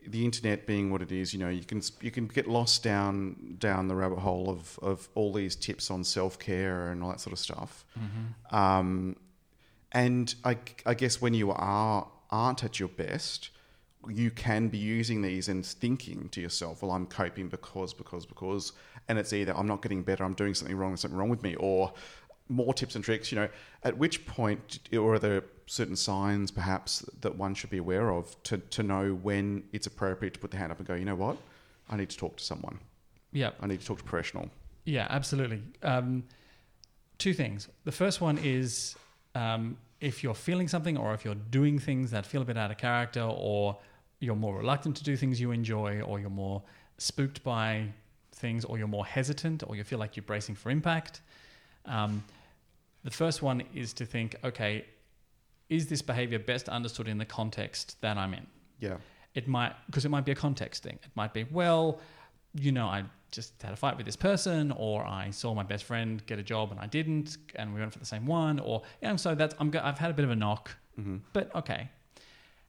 the 0.05 0.25
internet 0.25 0.67
being 0.67 0.91
what 0.91 1.01
it 1.01 1.13
is, 1.13 1.33
you 1.33 1.39
know, 1.39 1.49
you 1.49 1.63
can 1.63 1.81
you 2.01 2.11
can 2.11 2.27
get 2.27 2.49
lost 2.49 2.83
down 2.83 3.55
down 3.61 3.87
the 3.87 3.95
rabbit 3.95 4.19
hole 4.19 4.51
of, 4.51 4.81
of 4.83 5.09
all 5.15 5.33
these 5.33 5.55
tips 5.55 5.93
on 5.93 6.03
self 6.03 6.41
care 6.41 6.91
and 6.91 7.05
all 7.05 7.11
that 7.11 7.21
sort 7.21 7.33
of 7.33 7.39
stuff. 7.39 7.85
Um, 8.51 9.15
and 9.93 10.35
I, 10.45 10.59
I 10.85 10.95
guess 10.95 11.21
when 11.23 11.33
you 11.33 11.53
are 11.53 12.09
aren't 12.31 12.65
at 12.65 12.81
your 12.81 12.89
best, 12.89 13.51
you 14.09 14.33
can 14.33 14.69
be 14.69 14.79
using 14.79 15.23
these 15.23 15.49
and 15.49 15.65
thinking 15.65 16.29
to 16.31 16.41
yourself, 16.41 16.83
"Well, 16.83 16.91
I'm 16.91 17.07
coping 17.07 17.49
because 17.49 17.95
because 17.95 18.27
because," 18.27 18.73
and 19.09 19.19
it's 19.21 19.33
either 19.33 19.57
I'm 19.57 19.69
not 19.69 19.83
getting 19.83 20.03
better, 20.03 20.25
I'm 20.25 20.35
doing 20.35 20.55
something 20.55 20.77
wrong, 20.77 20.91
there's 20.91 21.03
something 21.03 21.19
wrong 21.19 21.29
with 21.29 21.45
me, 21.45 21.55
or 21.57 21.93
more 22.49 22.75
tips 22.75 22.95
and 22.97 23.05
tricks. 23.05 23.33
You 23.33 23.37
know, 23.41 23.49
at 23.83 23.97
which 23.99 24.27
point, 24.27 24.81
or 24.93 25.15
are 25.15 25.19
there 25.19 25.45
certain 25.67 25.97
signs 25.97 26.51
perhaps 26.51 27.05
that 27.21 27.37
one 27.37 27.55
should 27.55 27.71
be 27.71 27.79
aware 27.79 28.11
of 28.11 28.41
to 28.45 28.59
to 28.59 28.83
know 28.83 29.15
when 29.15 29.65
it's 29.73 29.87
appropriate 29.87 30.35
to 30.35 30.41
put 30.41 30.51
the 30.51 30.57
hand 30.57 30.73
up 30.73 30.79
and 30.79 30.87
go, 30.87 30.95
you 30.95 31.05
know 31.05 31.15
what, 31.15 31.37
I 31.89 31.97
need 31.97 32.11
to 32.11 32.17
talk 32.17 32.37
to 32.37 32.45
someone, 32.45 32.79
Yeah, 33.33 33.51
I 33.61 33.67
need 33.67 33.81
to 33.81 33.87
talk 33.87 33.99
to 33.99 34.05
a 34.05 34.07
professional. 34.07 34.51
yeah, 34.85 35.07
absolutely. 35.11 35.63
Um, 35.83 36.25
two 37.19 37.33
things. 37.35 37.69
The 37.85 37.93
first 37.93 38.21
one 38.21 38.39
is 38.39 38.97
um, 39.35 39.77
if 40.01 40.23
you're 40.23 40.35
feeling 40.35 40.69
something, 40.69 40.97
or 40.97 41.15
if 41.15 41.25
you're 41.25 41.37
doing 41.37 41.79
things 41.79 42.11
that 42.11 42.27
feel 42.27 42.43
a 42.43 42.45
bit 42.45 42.59
out 42.59 42.71
of 42.71 42.77
character, 42.79 43.23
or 43.23 43.79
you're 44.19 44.37
more 44.37 44.57
reluctant 44.59 44.97
to 44.97 45.05
do 45.05 45.17
things 45.17 45.41
you 45.41 45.53
enjoy, 45.53 46.01
or 46.01 46.19
you're 46.21 46.29
more 46.31 46.63
spooked 46.99 47.43
by 47.45 47.87
things, 48.33 48.65
or 48.65 48.79
you're 48.79 48.89
more 48.89 49.07
hesitant, 49.07 49.63
or 49.67 49.77
you 49.77 49.85
feel 49.85 49.99
like 50.01 50.17
you're 50.17 50.25
bracing 50.25 50.55
for 50.57 50.71
impact. 50.71 51.21
Um, 51.87 52.23
the 53.05 53.11
first 53.11 53.43
one 53.43 53.63
is 53.75 53.93
to 53.95 54.07
think, 54.07 54.37
okay, 54.45 54.85
is 55.69 55.87
this 55.89 56.03
behavior 56.03 56.39
best 56.39 56.69
understood 56.69 57.09
in 57.09 57.19
the 57.19 57.25
context 57.25 58.01
that 58.03 58.17
I'm 58.17 58.35
in? 58.35 58.47
Yeah, 58.81 58.97
It 59.35 59.49
might, 59.49 59.75
because 59.87 60.05
it 60.05 60.09
might 60.11 60.25
be 60.25 60.33
a 60.33 60.37
context 60.37 60.83
thing. 60.83 60.99
It 61.03 61.11
might 61.15 61.33
be, 61.33 61.45
well, 61.51 62.01
you 62.55 62.73
know, 62.73 62.87
I 62.87 63.05
just 63.31 63.61
had 63.63 63.73
a 63.73 63.77
fight 63.77 63.97
with 63.97 64.05
this 64.07 64.17
person, 64.17 64.73
or 64.73 65.05
I 65.05 65.31
saw 65.31 65.55
my 65.55 65.63
best 65.63 65.85
friend 65.85 66.25
get 66.27 66.39
a 66.39 66.43
job 66.43 66.71
and 66.71 66.79
I 66.81 66.87
didn't, 66.87 67.39
and 67.57 67.73
we 67.73 67.81
went 67.81 67.93
for 67.93 67.99
the 67.99 68.05
same 68.07 68.27
one, 68.27 68.61
or 68.61 68.83
yeah, 69.01 69.17
so 69.17 69.35
that's 69.35 69.55
I'm 69.59 69.71
go- 69.71 69.81
I've 69.83 69.99
had 69.99 70.11
a 70.11 70.15
bit 70.15 70.25
of 70.25 70.31
a 70.31 70.37
knock, 70.37 70.71
hmm 70.97 71.17
but 71.33 71.55
okay. 71.55 71.89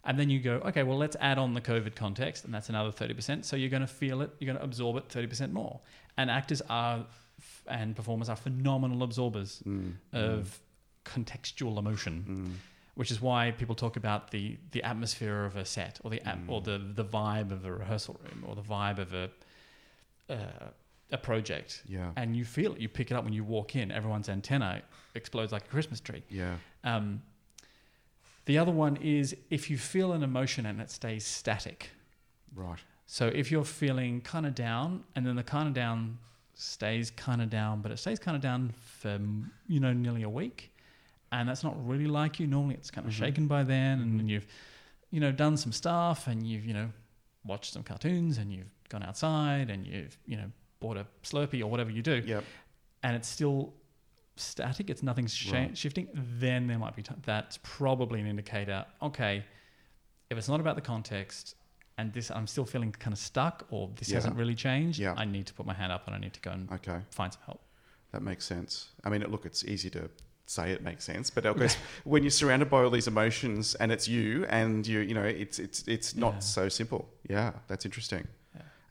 And 0.06 0.20
then 0.20 0.30
you 0.30 0.40
go, 0.42 0.56
okay, 0.66 0.84
well, 0.84 0.98
let's 0.98 1.16
add 1.22 1.38
on 1.38 1.54
the 1.54 1.62
COVID 1.62 1.96
context, 1.96 2.44
and 2.46 2.54
that's 2.54 2.68
another 2.70 2.92
30%. 2.92 3.46
So 3.46 3.56
you're 3.56 3.70
going 3.70 3.82
to 3.82 3.88
feel 3.88 4.22
it, 4.22 4.32
you're 4.40 4.48
going 4.48 4.58
to 4.58 4.64
absorb 4.64 4.98
it 4.98 5.08
30% 5.08 5.54
more. 5.54 5.80
And 6.18 6.30
actors 6.30 6.62
are, 6.70 7.06
f- 7.44 7.64
and 7.68 7.96
performers 7.96 8.30
are 8.30 8.36
phenomenal 8.36 9.04
absorbers 9.04 9.62
mm, 9.68 9.94
of 10.12 10.60
contextual 11.06 11.78
emotion 11.78 12.16
mm, 12.28 12.70
which 12.96 13.12
is 13.12 13.22
why 13.22 13.52
people 13.52 13.76
talk 13.76 13.96
about 13.98 14.32
the 14.32 14.58
the 14.72 14.82
atmosphere 14.84 15.46
of 15.46 15.56
a 15.56 15.66
set 15.66 16.00
or 16.04 16.10
the 16.10 16.22
at, 16.28 16.38
or 16.48 16.62
the 16.62 16.78
the 16.94 17.06
vibe 17.06 17.52
of 17.52 17.66
a 17.66 17.72
rehearsal 17.72 18.20
room 18.24 18.44
or 18.48 18.56
the 18.56 18.62
vibe 18.62 19.00
of 19.00 19.14
a 19.14 19.30
uh, 20.30 20.70
a 21.12 21.18
project. 21.18 21.84
Yeah, 21.88 22.12
and 22.16 22.36
you 22.36 22.46
feel 22.46 22.74
it 22.74 22.80
you 22.80 22.90
pick 22.90 23.12
it 23.12 23.16
up 23.18 23.24
when 23.24 23.34
you 23.34 23.44
walk 23.44 23.76
in 23.76 23.92
everyone's 23.92 24.30
antenna 24.30 24.82
explodes 25.16 25.52
like 25.52 25.66
a 25.66 25.70
christmas 25.70 26.00
tree. 26.00 26.24
Yeah, 26.30 26.56
um, 26.84 27.22
the 28.46 28.58
other 28.58 28.72
one 28.72 28.98
is 28.98 29.36
if 29.50 29.70
you 29.70 29.78
feel 29.78 30.14
an 30.14 30.24
emotion 30.24 30.66
and 30.66 30.82
it 30.82 30.90
stays 30.90 31.26
static. 31.26 31.90
Right, 32.56 32.80
so 33.06 33.28
if 33.28 33.52
you're 33.52 33.66
feeling 33.66 34.22
kind 34.22 34.46
of 34.46 34.56
down 34.56 35.04
and 35.16 35.26
then 35.26 35.36
the 35.36 35.44
kind 35.44 35.68
of 35.68 35.74
down 35.74 36.20
stays 36.56 37.12
kind 37.12 37.42
of 37.42 37.50
down, 37.50 37.82
but 37.82 37.92
it 37.92 37.98
stays 37.98 38.20
kind 38.20 38.36
of 38.36 38.42
down 38.42 38.74
for 39.00 39.20
you 39.68 39.80
know 39.80 39.94
nearly 39.94 40.24
a 40.24 40.30
week, 40.30 40.74
and 41.32 41.48
that's 41.50 41.64
not 41.64 41.76
really 41.88 42.08
like 42.08 42.40
you. 42.40 42.48
Normally 42.48 42.76
it's 42.76 42.92
kind 42.92 43.08
of 43.08 43.14
Mhm. 43.14 43.18
shaken 43.18 43.48
by 43.48 43.64
then, 43.64 44.00
and 44.02 44.20
then 44.20 44.28
you've 44.30 44.48
you 45.12 45.20
know 45.20 45.32
done 45.32 45.58
some 45.58 45.72
stuff, 45.72 46.28
and 46.28 46.46
you've 46.48 46.66
you 46.66 46.74
know 46.74 46.92
watched 47.46 47.74
some 47.74 47.84
cartoons, 47.84 48.38
and 48.38 48.52
you've 48.54 48.72
gone 48.90 49.04
outside, 49.04 49.70
and 49.70 49.86
you've 49.88 50.18
you 50.26 50.38
know 50.38 50.52
bought 50.80 50.98
a 50.98 51.06
Slurpee 51.24 51.62
or 51.62 51.68
whatever 51.68 51.90
you 51.92 52.02
do, 52.02 52.22
yeah, 52.26 52.42
and 53.04 53.16
it's 53.16 53.28
still 53.28 53.74
static. 54.36 54.90
It's 54.90 55.04
nothing's 55.04 55.34
sh- 55.34 55.52
Right. 55.52 55.78
shifting. 55.78 56.08
Then 56.14 56.68
there 56.68 56.80
might 56.80 56.96
be 56.96 57.04
t- 57.04 57.14
that's 57.24 57.60
probably 57.64 58.20
an 58.20 58.28
indicator. 58.28 58.86
Okay, 59.02 59.44
if 60.30 60.38
it's 60.38 60.48
not 60.50 60.60
about 60.60 60.76
the 60.76 60.82
context. 60.82 61.56
And 61.98 62.12
this, 62.14 62.32
I'm 62.32 62.48
still 62.48 62.66
feeling 62.66 62.92
kind 62.92 63.14
of 63.14 63.20
stuck, 63.20 63.66
or 63.70 63.90
this 63.98 64.10
Yeah. 64.10 64.16
hasn't 64.16 64.36
really 64.36 64.56
changed. 64.56 65.00
Yeah. 65.00 65.14
I 65.16 65.26
need 65.26 65.46
to 65.48 65.54
put 65.54 65.66
my 65.66 65.74
hand 65.76 65.92
up, 65.92 66.08
and 66.08 66.16
I 66.16 66.20
need 66.20 66.34
to 66.34 66.40
go 66.42 66.52
and 66.52 66.72
okay. 66.72 67.00
find 67.12 67.32
some 67.32 67.42
help. 67.46 67.62
That 68.12 68.22
makes 68.24 68.46
sense. 68.46 68.90
I 69.04 69.10
mean, 69.10 69.22
look, 69.30 69.46
it's 69.46 69.64
easy 69.64 69.90
to 69.92 70.10
say 70.46 70.72
it 70.72 70.82
makes 70.84 71.04
sense, 71.04 71.30
but 71.30 71.44
course, 71.56 71.76
when 72.04 72.24
you're 72.24 72.30
surrounded 72.32 72.70
by 72.70 72.84
all 72.84 72.90
these 72.90 73.08
emotions 73.08 73.76
and 73.76 73.92
it's 73.92 74.08
you, 74.08 74.46
and 74.50 74.86
you, 74.86 75.00
you 75.00 75.14
know, 75.14 75.24
it's 75.24 75.58
it's 75.60 75.88
it's 75.88 76.16
not 76.16 76.34
Yeah. 76.34 76.40
so 76.40 76.70
simple. 76.70 77.10
Yeah, 77.30 77.54
that's 77.68 77.86
interesting. 77.86 78.28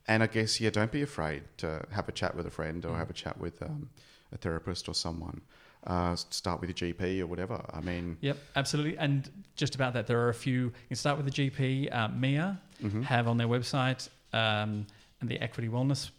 And 0.08 0.22
I 0.24 0.26
guess 0.26 0.60
yeah, 0.60 0.70
don't 0.70 0.90
be 0.90 1.02
afraid 1.02 1.42
to 1.58 1.84
have 1.92 2.08
a 2.08 2.12
chat 2.12 2.34
with 2.34 2.46
a 2.46 2.50
friend 2.50 2.84
or 2.84 2.92
Mm. 2.94 2.98
have 2.98 3.10
a 3.10 3.12
chat 3.12 3.38
with 3.38 3.62
um, 3.62 3.88
a 4.32 4.36
therapist 4.36 4.88
or 4.88 4.94
someone. 4.94 5.42
Uh, 5.86 6.16
start 6.16 6.60
with 6.60 6.70
a 6.70 6.74
GP 6.74 7.20
or 7.20 7.26
whatever. 7.26 7.64
I 7.72 7.80
mean, 7.80 8.16
Yep, 8.20 8.36
absolutely. 8.56 8.96
And 8.98 9.28
just 9.56 9.74
about 9.76 9.92
that, 9.94 10.06
there 10.08 10.18
are 10.20 10.28
a 10.28 10.34
few. 10.34 10.60
You 10.66 10.72
can 10.88 10.96
start 10.96 11.16
with 11.18 11.26
the 11.26 11.32
GP. 11.50 11.88
Uh, 11.92 12.08
MEAA 12.08 12.58
mhm. 12.82 13.02
have 13.02 13.28
on 13.28 13.36
their 13.36 13.48
website 13.48 14.08
um, 14.32 14.86
and 15.20 15.28
the 15.28 15.40
Equity 15.40 15.68
Wellness 15.68 16.10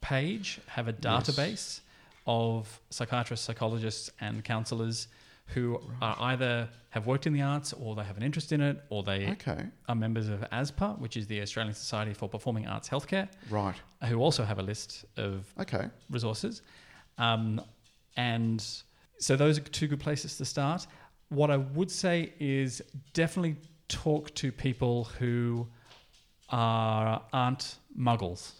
page 0.00 0.60
have 0.66 0.88
a 0.88 0.92
database 0.92 1.80
of 2.26 2.80
psychiatrists, 2.90 3.46
psychologists, 3.46 4.10
and 4.20 4.44
counsellors 4.44 5.08
who 5.46 5.80
are 6.00 6.16
either 6.20 6.68
have 6.90 7.06
worked 7.06 7.26
in 7.26 7.32
the 7.32 7.42
arts 7.42 7.72
or 7.72 7.94
they 7.94 8.04
have 8.04 8.16
an 8.16 8.22
interest 8.22 8.52
in 8.52 8.60
it 8.60 8.82
or 8.90 9.02
they 9.02 9.28
okay, 9.30 9.64
are 9.88 9.94
members 9.94 10.28
of 10.28 10.40
ASPA, 10.52 10.98
which 10.98 11.16
is 11.16 11.26
the 11.26 11.40
Australian 11.40 11.74
Society 11.74 12.14
for 12.14 12.28
Performing 12.28 12.66
Arts 12.66 12.88
Healthcare, 12.88 13.28
right, 13.50 13.74
who 14.08 14.18
also 14.18 14.44
have 14.44 14.58
a 14.58 14.62
list 14.62 15.04
of 15.16 15.52
okay, 15.60 15.88
resources. 16.10 16.62
Um, 17.18 17.60
and 18.16 18.64
so 19.18 19.36
those 19.36 19.58
are 19.58 19.62
two 19.62 19.88
good 19.88 20.00
places 20.00 20.36
to 20.38 20.44
start. 20.44 20.86
What 21.28 21.50
I 21.50 21.56
would 21.56 21.90
say 21.90 22.32
is 22.38 22.82
definitely 23.14 23.56
talk 23.88 24.34
to 24.34 24.52
people 24.52 25.04
who 25.18 25.66
are 26.52 27.22
aren't 27.32 27.76
muggles. 27.98 28.52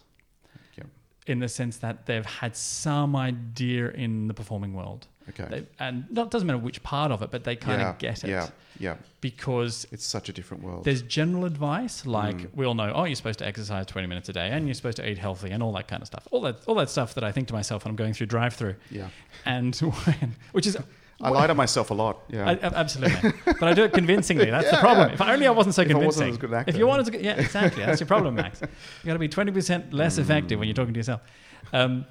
Yep. 0.77 0.87
In 1.27 1.39
the 1.39 1.47
sense 1.47 1.77
that 1.77 2.05
they've 2.05 2.25
had 2.25 2.55
some 2.57 3.15
idea 3.15 3.89
in 3.91 4.27
the 4.27 4.33
performing 4.33 4.73
world. 4.73 5.07
Okay. 5.29 5.45
They, 5.49 5.65
and 5.79 6.05
not 6.11 6.31
doesn't 6.31 6.45
matter 6.45 6.59
which 6.59 6.83
part 6.83 7.09
of 7.11 7.21
it, 7.21 7.31
but 7.31 7.45
they 7.45 7.55
kind 7.55 7.79
yeah. 7.79 7.89
of 7.91 7.97
get 7.97 8.23
it 8.25 8.29
Yeah. 8.29 8.49
Yeah. 8.77 8.95
because 9.21 9.87
It's 9.91 10.03
such 10.05 10.27
a 10.27 10.33
different 10.33 10.63
world. 10.63 10.83
there's 10.83 11.01
general 11.03 11.45
advice 11.45 12.05
like 12.05 12.35
Mm. 12.37 12.55
we 12.55 12.65
all 12.65 12.73
know, 12.73 12.91
oh, 12.93 13.05
you're 13.05 13.15
supposed 13.15 13.39
to 13.39 13.45
exercise 13.47 13.85
20 13.85 14.05
minutes 14.07 14.27
a 14.27 14.33
day 14.33 14.49
and 14.49 14.65
you're 14.67 14.73
supposed 14.73 14.97
to 14.97 15.09
eat 15.09 15.17
healthy 15.17 15.51
and 15.51 15.63
all 15.63 15.71
that 15.73 15.87
kind 15.87 16.01
of 16.01 16.07
stuff. 16.07 16.27
All 16.31 16.41
that 16.41 16.57
all 16.67 16.75
that 16.75 16.89
stuff 16.89 17.13
that 17.13 17.23
I 17.23 17.31
think 17.31 17.47
to 17.49 17.53
myself 17.53 17.85
when 17.85 17.91
I'm 17.91 17.95
going 17.95 18.13
through 18.13 18.27
drive-through, 18.27 18.75
yeah. 18.91 19.07
and 19.45 19.73
when, 20.05 20.35
which 20.51 20.67
is 20.67 20.75
I 21.23 21.29
lie 21.29 21.47
to 21.47 21.55
myself 21.55 21.89
a 21.89 21.93
lot. 21.93 22.23
Yeah. 22.29 22.49
I, 22.49 22.53
absolutely, 22.61 23.31
but 23.45 23.63
I 23.63 23.73
do 23.73 23.83
it 23.83 23.93
convincingly. 23.93 24.49
That's 24.51 24.69
the 24.71 24.77
problem. 24.87 25.07
yeah. 25.09 25.13
If 25.15 25.21
only 25.21 25.47
I 25.47 25.51
wasn't 25.51 25.75
so 25.75 25.81
wasn't 25.83 25.91
convincing. 25.91 26.45
an 26.49 26.53
actor. 26.53 26.69
If 26.71 26.77
you 26.77 26.85
wanted 26.87 27.11
to, 27.13 27.23
yeah, 27.23 27.35
exactly. 27.39 27.83
That's 27.85 27.99
your 27.99 28.07
problem, 28.07 28.35
Max. 28.35 28.61
You 28.61 28.67
got 29.05 29.13
to 29.13 29.19
be 29.19 29.27
twenty 29.29 29.51
percent 29.51 29.93
less 29.93 30.17
effective 30.17 30.59
when 30.59 30.67
you're 30.67 30.75
talking 30.75 30.93
to 30.93 30.99
yourself. 30.99 31.21
Um, 31.71 32.05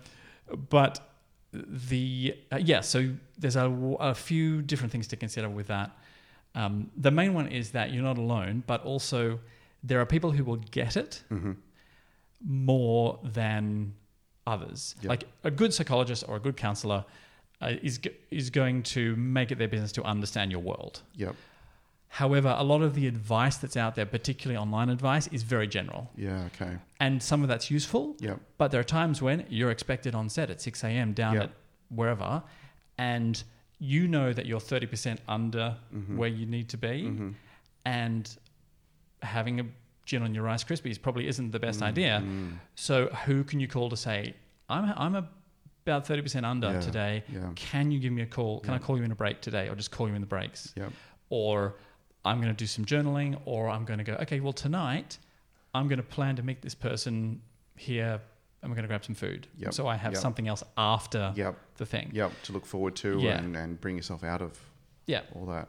but 0.70 1.00
the 1.52 2.34
uh, 2.50 2.56
yeah, 2.56 2.80
so 2.80 3.12
there's 3.38 3.56
a, 3.56 3.66
a 4.00 4.14
few 4.14 4.62
different 4.62 4.90
things 4.92 5.06
to 5.08 5.16
consider 5.16 5.48
with 5.48 5.66
that. 5.68 5.90
Um, 6.54 6.90
the 6.96 7.10
main 7.10 7.34
one 7.34 7.48
is 7.48 7.70
that 7.72 7.92
you're 7.92 8.02
not 8.02 8.18
alone, 8.18 8.62
but 8.66 8.82
also 8.84 9.38
there 9.82 10.00
are 10.00 10.06
people 10.06 10.30
who 10.32 10.44
will 10.44 10.56
get 10.70 10.96
it 10.96 11.22
Mhm. 11.30 11.56
more 12.44 13.18
than 13.22 13.94
others. 14.46 14.94
Yep. 15.02 15.08
Like 15.08 15.24
a 15.44 15.50
good 15.50 15.72
psychologist 15.72 16.24
or 16.28 16.36
a 16.36 16.40
good 16.40 16.56
counselor 16.56 17.04
uh, 17.62 17.74
is 17.82 18.00
is 18.30 18.50
going 18.50 18.82
to 18.82 19.16
make 19.16 19.50
it 19.52 19.58
their 19.58 19.68
business 19.68 19.92
to 19.92 20.02
understand 20.02 20.50
your 20.50 20.60
world. 20.60 21.02
Yep. 21.16 21.34
However, 22.08 22.54
a 22.58 22.62
lot 22.64 22.82
of 22.82 22.94
the 22.94 23.06
advice 23.06 23.56
that's 23.56 23.76
out 23.76 23.94
there, 23.94 24.04
particularly 24.04 24.58
online 24.58 24.90
advice, 24.90 25.28
is 25.28 25.42
very 25.44 25.66
general, 25.66 26.10
Yeah. 26.14 26.44
Okay. 26.54 26.76
and 27.00 27.22
some 27.22 27.40
of 27.42 27.48
that's 27.48 27.70
useful. 27.70 28.16
Yep. 28.20 28.38
But 28.58 28.70
there 28.70 28.80
are 28.80 28.84
times 29.00 29.22
when 29.22 29.46
you're 29.48 29.70
expected 29.70 30.14
on 30.14 30.28
set 30.28 30.50
at 30.50 30.60
six 30.60 30.84
a.m. 30.84 31.14
down 31.14 31.34
Yep. 31.34 31.42
at 31.44 31.50
wherever, 31.88 32.42
and 32.98 33.42
you 33.78 34.06
know 34.08 34.32
that 34.34 34.44
you're 34.46 34.60
thirty 34.60 34.86
percent 34.86 35.20
under 35.26 35.76
Mhm. 35.94 36.16
where 36.16 36.28
you 36.28 36.44
need 36.46 36.68
to 36.68 36.76
be, 36.76 36.96
Mhm. 37.04 37.34
and 37.86 38.36
having 39.22 39.60
a 39.60 39.64
gin 40.04 40.22
on 40.22 40.34
your 40.34 40.44
Rice 40.44 40.64
Krispies 40.64 41.00
probably 41.00 41.26
isn't 41.28 41.50
the 41.52 41.58
best 41.60 41.80
Mm, 41.80 41.86
idea. 41.86 42.22
So 42.74 43.06
who 43.24 43.44
can 43.44 43.58
you 43.60 43.68
call 43.68 43.88
to 43.88 43.96
say 43.96 44.34
I'm 44.68 44.92
I'm 44.96 45.28
about 45.84 46.06
thirty 46.06 46.22
percent 46.22 46.46
under 46.46 46.72
Yeah, 46.72 46.80
today? 46.80 47.24
Yeah. 47.32 47.50
Can 47.54 47.90
you 47.90 47.98
give 47.98 48.12
me 48.12 48.22
a 48.22 48.26
call? 48.26 48.60
Can 48.60 48.74
I 48.74 48.78
call 48.78 48.96
you 48.96 49.04
in 49.04 49.12
a 49.12 49.16
break 49.16 49.40
today, 49.40 49.68
or 49.68 49.74
just 49.74 49.90
call 49.90 50.08
you 50.08 50.14
in 50.14 50.20
the 50.20 50.26
breaks? 50.26 50.72
Yep. 50.76 50.92
Or 51.30 51.74
I'm 52.24 52.40
going 52.40 52.52
to 52.52 52.56
do 52.56 52.66
some 52.66 52.84
journaling, 52.84 53.40
or 53.44 53.68
I'm 53.68 53.84
going 53.84 53.98
to 53.98 54.04
go. 54.04 54.14
Okay, 54.14 54.40
well 54.40 54.52
tonight 54.52 55.18
I'm 55.74 55.88
going 55.88 55.98
to 55.98 56.02
plan 56.04 56.36
to 56.36 56.42
meet 56.42 56.62
this 56.62 56.74
person 56.74 57.40
here, 57.76 58.20
and 58.62 58.70
we're 58.70 58.76
going 58.76 58.82
to 58.84 58.88
grab 58.88 59.04
some 59.04 59.14
food. 59.14 59.48
Yep, 59.58 59.72
So 59.74 59.86
I 59.86 59.96
have 59.96 60.12
yep. 60.12 60.20
something 60.20 60.46
else 60.46 60.62
after 60.76 61.32
Yep. 61.34 61.56
the 61.78 61.86
thing. 61.86 62.10
Yep. 62.12 62.32
To 62.44 62.52
look 62.52 62.66
forward 62.66 62.94
to 62.96 63.18
Yeah. 63.18 63.38
and, 63.38 63.56
and 63.56 63.80
bring 63.80 63.96
yourself 63.96 64.22
out 64.22 64.42
of 64.42 64.58
Yeah. 65.06 65.22
all 65.34 65.46
that. 65.46 65.68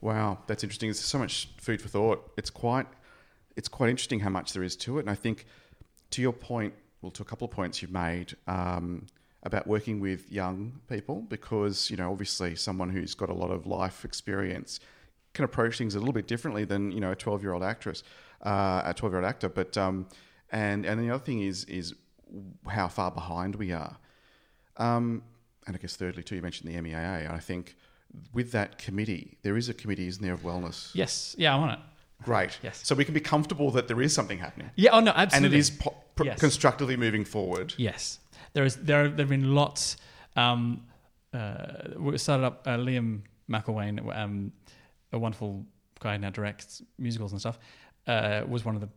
Wow, 0.00 0.38
that's 0.46 0.62
interesting. 0.64 0.88
There's 0.88 0.98
so 1.00 1.18
much 1.18 1.48
food 1.58 1.82
for 1.82 1.88
thought. 1.88 2.32
It's 2.38 2.50
quite, 2.50 2.86
it's 3.56 3.68
quite 3.68 3.90
interesting 3.90 4.20
how 4.20 4.30
much 4.30 4.52
there 4.54 4.62
is 4.62 4.76
to 4.76 4.96
it. 4.98 5.00
And 5.02 5.10
I 5.10 5.14
think, 5.14 5.44
to 6.10 6.22
your 6.22 6.32
point, 6.32 6.72
well, 7.02 7.10
to 7.12 7.22
a 7.22 7.26
couple 7.26 7.44
of 7.44 7.50
points 7.50 7.82
you've 7.82 7.92
made 7.92 8.34
um, 8.46 9.06
about 9.42 9.66
working 9.66 10.00
with 10.00 10.30
young 10.32 10.80
people, 10.88 11.22
because 11.28 11.90
you 11.90 11.96
know, 11.96 12.10
obviously, 12.10 12.54
someone 12.56 12.90
who's 12.90 13.14
got 13.14 13.28
a 13.28 13.34
lot 13.34 13.50
of 13.50 13.66
life 13.66 14.04
experience 14.04 14.80
can 15.34 15.44
approach 15.44 15.78
things 15.78 15.94
a 15.94 15.98
little 15.98 16.12
bit 16.14 16.26
differently 16.26 16.64
than 16.64 16.90
you 16.90 17.00
know 17.00 17.12
a 17.12 17.16
12 17.16 17.42
year 17.42 17.52
old 17.52 17.62
actress, 17.62 18.02
uh, 18.44 18.82
a 18.84 18.94
12 18.94 19.12
year 19.12 19.20
old 19.22 19.28
actor. 19.28 19.48
But 19.48 19.76
um, 19.76 20.06
and 20.50 20.84
and 20.84 21.00
the 21.00 21.10
other 21.14 21.22
thing 21.24 21.42
is 21.42 21.64
is 21.64 21.94
how 22.66 22.88
far 22.88 23.10
behind 23.10 23.56
we 23.56 23.72
are. 23.72 23.96
Um, 24.76 25.22
and 25.66 25.76
I 25.76 25.78
guess 25.78 25.96
thirdly 25.96 26.22
too, 26.22 26.36
you 26.36 26.42
mentioned 26.42 26.72
the 26.72 26.78
MEAA. 26.78 27.30
I 27.30 27.38
think 27.38 27.76
with 28.32 28.52
that 28.52 28.78
committee, 28.78 29.36
there 29.42 29.56
is 29.56 29.68
a 29.68 29.74
committee, 29.74 30.08
isn't 30.08 30.22
there, 30.22 30.32
of 30.34 30.42
wellness? 30.42 30.90
Yes. 30.94 31.34
Yeah, 31.38 31.54
I'm 31.54 31.62
on 31.62 31.70
it. 31.70 31.78
Great. 32.22 32.58
Yes. 32.62 32.80
So 32.84 32.94
we 32.94 33.04
can 33.04 33.14
be 33.14 33.20
comfortable 33.20 33.70
that 33.72 33.86
there 33.86 34.00
is 34.00 34.12
something 34.14 34.38
happening, 34.38 34.70
Yeah. 34.76 34.90
Oh 34.92 35.00
no, 35.00 35.12
Absolutely. 35.14 35.46
and 35.46 35.54
it 35.54 35.58
is 35.58 35.70
po- 35.70 35.94
pr- 36.16 36.24
Yes. 36.24 36.40
constructively 36.40 36.96
moving 36.96 37.24
forward. 37.24 37.74
Yes, 37.76 38.18
there 38.52 38.64
is. 38.64 38.76
There 38.76 39.08
there 39.08 39.24
have 39.24 39.28
been 39.28 39.54
lots. 39.54 39.96
Um, 40.36 40.82
uh, 41.32 41.66
we 41.98 42.16
started 42.18 42.44
up 42.44 42.66
uh, 42.66 42.76
Liam 42.76 43.20
McElwain, 43.50 44.16
um, 44.16 44.52
a 45.12 45.18
wonderful 45.18 45.64
guy 46.00 46.12
who 46.14 46.18
now 46.18 46.30
directs 46.30 46.82
musicals 46.98 47.32
and 47.32 47.40
stuff. 47.40 47.58
Uh, 48.06 48.42
was 48.48 48.64
one 48.64 48.74
of 48.74 48.80
the 48.80 48.88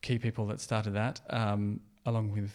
key 0.00 0.18
people 0.18 0.46
that 0.46 0.60
started 0.60 0.94
that, 0.94 1.20
um, 1.30 1.80
along 2.06 2.32
with 2.32 2.52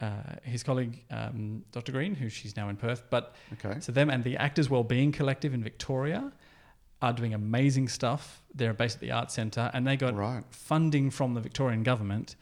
uh, 0.00 0.34
his 0.42 0.62
colleague 0.62 1.04
um, 1.10 1.64
Dr. 1.72 1.92
Green, 1.92 2.14
who 2.14 2.28
she's 2.28 2.56
now 2.56 2.68
in 2.68 2.76
Perth. 2.76 3.04
But 3.10 3.34
Okay. 3.54 3.80
so 3.80 3.92
them 3.92 4.10
and 4.10 4.22
the 4.24 4.36
Arts 4.38 4.68
Wellbeing 4.70 5.12
Collective 5.12 5.54
in 5.54 5.62
Victoria 5.62 6.32
are 7.00 7.12
doing 7.12 7.34
amazing 7.34 7.88
stuff. 7.88 8.42
They're 8.54 8.74
based 8.74 8.96
at 8.96 9.00
the 9.00 9.10
Arts 9.10 9.34
Centre, 9.34 9.70
and 9.74 9.86
they 9.86 9.96
got 9.96 10.14
Right. 10.14 10.44
funding 10.50 11.10
from 11.10 11.34
the 11.34 11.40
Victorian 11.40 11.82
government 11.82 12.36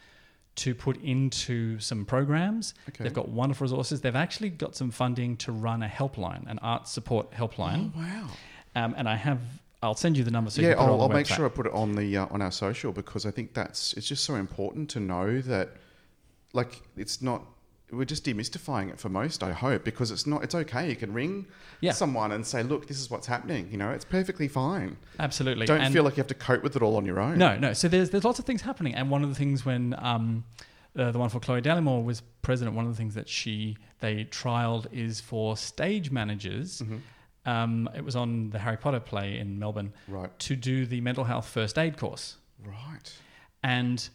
to 0.57 0.75
put 0.75 1.01
into 1.03 1.79
some 1.79 2.05
programs. 2.05 2.75
Okay. 2.89 3.05
They've 3.05 3.15
got 3.15 3.29
wonderful 3.29 3.65
resources. 3.65 4.01
They've 4.01 4.17
actually 4.17 4.51
got 4.51 4.75
some 4.77 4.91
funding 4.91 5.37
to 5.39 5.53
run 5.53 5.83
a 5.83 5.89
helpline, 5.89 6.51
an 6.51 6.59
arts 6.59 6.91
support 6.91 7.31
helpline. 7.33 7.93
Oh 7.97 7.99
wow. 7.99 8.27
Um, 8.77 8.95
and 8.97 9.09
I 9.09 9.17
have, 9.17 9.41
I'll 9.83 9.95
send 9.95 10.17
you 10.17 10.25
the 10.25 10.31
number 10.31 10.51
so 10.51 10.61
you 10.61 10.69
yeah, 10.69 10.75
I'll, 10.75 11.01
I'll 11.01 11.09
make 11.09 11.27
sure 11.27 11.47
I 11.47 11.49
put 11.49 11.67
it 11.67 11.73
on 11.73 11.95
the 11.95 12.17
uh, 12.17 12.27
on 12.31 12.43
our 12.43 12.53
social 12.53 12.93
because 12.93 13.25
I 13.27 13.31
think 13.31 13.55
that's 13.55 13.95
it's 13.95 14.07
just 14.07 14.25
so 14.25 14.35
important 14.35 14.91
to 14.91 15.01
know 15.01 15.41
that, 15.41 15.77
like, 16.53 16.83
it's 16.97 17.23
not. 17.23 17.45
We're 17.93 18.05
just 18.05 18.25
demystifying 18.25 18.91
it 18.91 18.99
for 19.01 19.09
most, 19.09 19.43
I 19.43 19.53
hope, 19.53 19.85
because 19.85 20.11
it's 20.11 20.27
not. 20.27 20.45
It's 20.45 20.55
okay. 20.55 20.89
You 20.89 20.97
can 20.97 21.13
ring 21.13 21.47
Yeah. 21.81 21.93
someone 21.93 22.31
and 22.33 22.47
say, 22.47 22.63
"Look, 22.63 22.87
this 22.87 23.01
is 23.01 23.11
what's 23.11 23.27
happening." 23.27 23.69
You 23.71 23.79
know, 23.79 23.91
it's 23.91 24.05
perfectly 24.05 24.49
fine. 24.49 24.97
Absolutely. 25.19 25.67
Don't 25.67 25.81
And- 25.81 25.93
feel 25.93 26.05
like 26.05 26.17
you 26.17 26.21
have 26.21 26.29
to 26.29 26.35
cope 26.35 26.63
with 26.63 26.77
it 26.77 26.83
all 26.83 26.97
on 26.97 27.05
your 27.05 27.19
own. 27.21 27.39
No, 27.39 27.57
no. 27.59 27.73
So 27.73 27.89
there's 27.89 28.11
there's 28.11 28.25
lots 28.25 28.39
of 28.39 28.45
things 28.45 28.63
happening, 28.63 28.95
and 28.95 29.11
one 29.11 29.23
of 29.23 29.29
the 29.29 29.35
things 29.35 29.65
when 29.65 29.95
um, 29.99 30.45
uh, 30.97 31.11
the 31.11 31.19
wonderful 31.19 31.41
Chloe 31.41 31.61
Dallimore 31.63 32.05
was 32.05 32.23
president, 32.43 32.77
one 32.77 32.85
of 32.87 32.93
the 32.93 32.97
things 32.97 33.15
that 33.15 33.29
she 33.29 33.77
they 34.01 34.25
trialed 34.25 34.87
is 34.93 35.21
for 35.21 35.57
stage 35.57 36.11
managers. 36.11 36.83
Mhm. 36.83 37.01
Um, 37.47 37.89
it 37.95 38.05
was 38.05 38.17
on 38.17 38.51
the 38.51 38.59
Harry 38.59 38.77
Potter 38.77 39.01
play 39.01 39.39
in 39.39 39.59
Melbourne 39.59 39.93
Right. 40.09 40.37
to 40.41 40.55
do 40.57 40.87
the 40.87 41.01
mental 41.01 41.25
health 41.25 41.49
first 41.49 41.79
aid 41.79 41.97
course, 41.97 42.37
Right. 42.65 43.13
and 43.63 44.09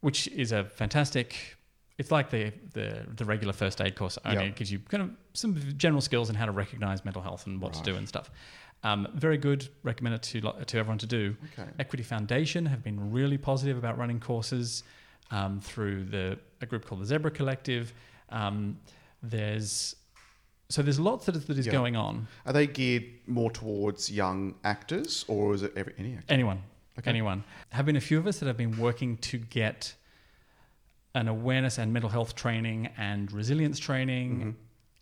which 0.00 0.26
is 0.28 0.52
a 0.52 0.64
fantastic. 0.64 1.56
It's 2.02 2.10
like 2.10 2.30
the 2.30 2.52
the, 2.72 3.06
the 3.14 3.24
regular 3.24 3.52
first 3.52 3.80
aid 3.80 3.94
course. 3.94 4.18
Only 4.24 4.46
it 4.46 4.56
gives 4.56 4.72
you 4.72 4.80
kind 4.80 5.04
of 5.04 5.10
some 5.34 5.56
general 5.76 6.00
skills 6.00 6.30
in 6.30 6.34
how 6.34 6.46
to 6.46 6.52
recognize 6.52 7.04
mental 7.04 7.22
health 7.22 7.46
and 7.46 7.60
what 7.60 7.74
to 7.74 7.82
do 7.84 7.94
and 7.94 8.08
stuff. 8.08 8.28
Um, 8.82 9.06
very 9.14 9.38
good. 9.38 9.68
Recommend 9.84 10.16
it 10.16 10.22
to 10.22 10.40
to 10.70 10.78
everyone 10.78 10.98
to 10.98 11.06
do. 11.06 11.36
Okay. 11.52 11.70
Equity 11.78 12.02
Foundation 12.02 12.66
have 12.66 12.82
been 12.82 13.12
really 13.12 13.38
positive 13.38 13.78
about 13.78 13.98
running 13.98 14.18
courses 14.18 14.82
um, 15.30 15.60
through 15.60 16.02
the 16.06 16.38
a 16.60 16.66
group 16.66 16.84
called 16.86 17.00
the 17.02 17.06
Zebra 17.06 17.30
Collective. 17.30 17.94
Um, 18.30 18.78
there's 19.22 19.94
so 20.70 20.82
there's 20.82 20.98
lots 20.98 21.26
that 21.26 21.36
is, 21.36 21.44
that 21.44 21.56
is 21.58 21.66
Yeah. 21.66 21.72
going 21.80 21.94
on. 21.94 22.26
Are 22.46 22.52
they 22.52 22.66
geared 22.66 23.04
more 23.28 23.52
towards 23.52 24.10
young 24.10 24.56
actors, 24.64 25.24
or 25.28 25.54
is 25.54 25.62
it 25.62 25.72
every, 25.76 25.94
any 25.98 26.14
actor? 26.16 26.32
Anyone, 26.34 26.60
Okay. 26.98 27.10
anyone. 27.10 27.44
Have 27.70 27.86
been 27.86 27.94
a 27.96 28.00
few 28.10 28.18
of 28.18 28.26
us 28.26 28.40
that 28.40 28.46
have 28.46 28.56
been 28.56 28.76
working 28.78 29.18
to 29.18 29.38
get 29.38 29.94
an 31.14 31.28
awareness 31.28 31.78
and 31.78 31.92
mental 31.92 32.10
health 32.10 32.34
training 32.34 32.88
and 32.96 33.30
resilience 33.32 33.78
training 33.78 34.40
Mhm. 34.40 34.54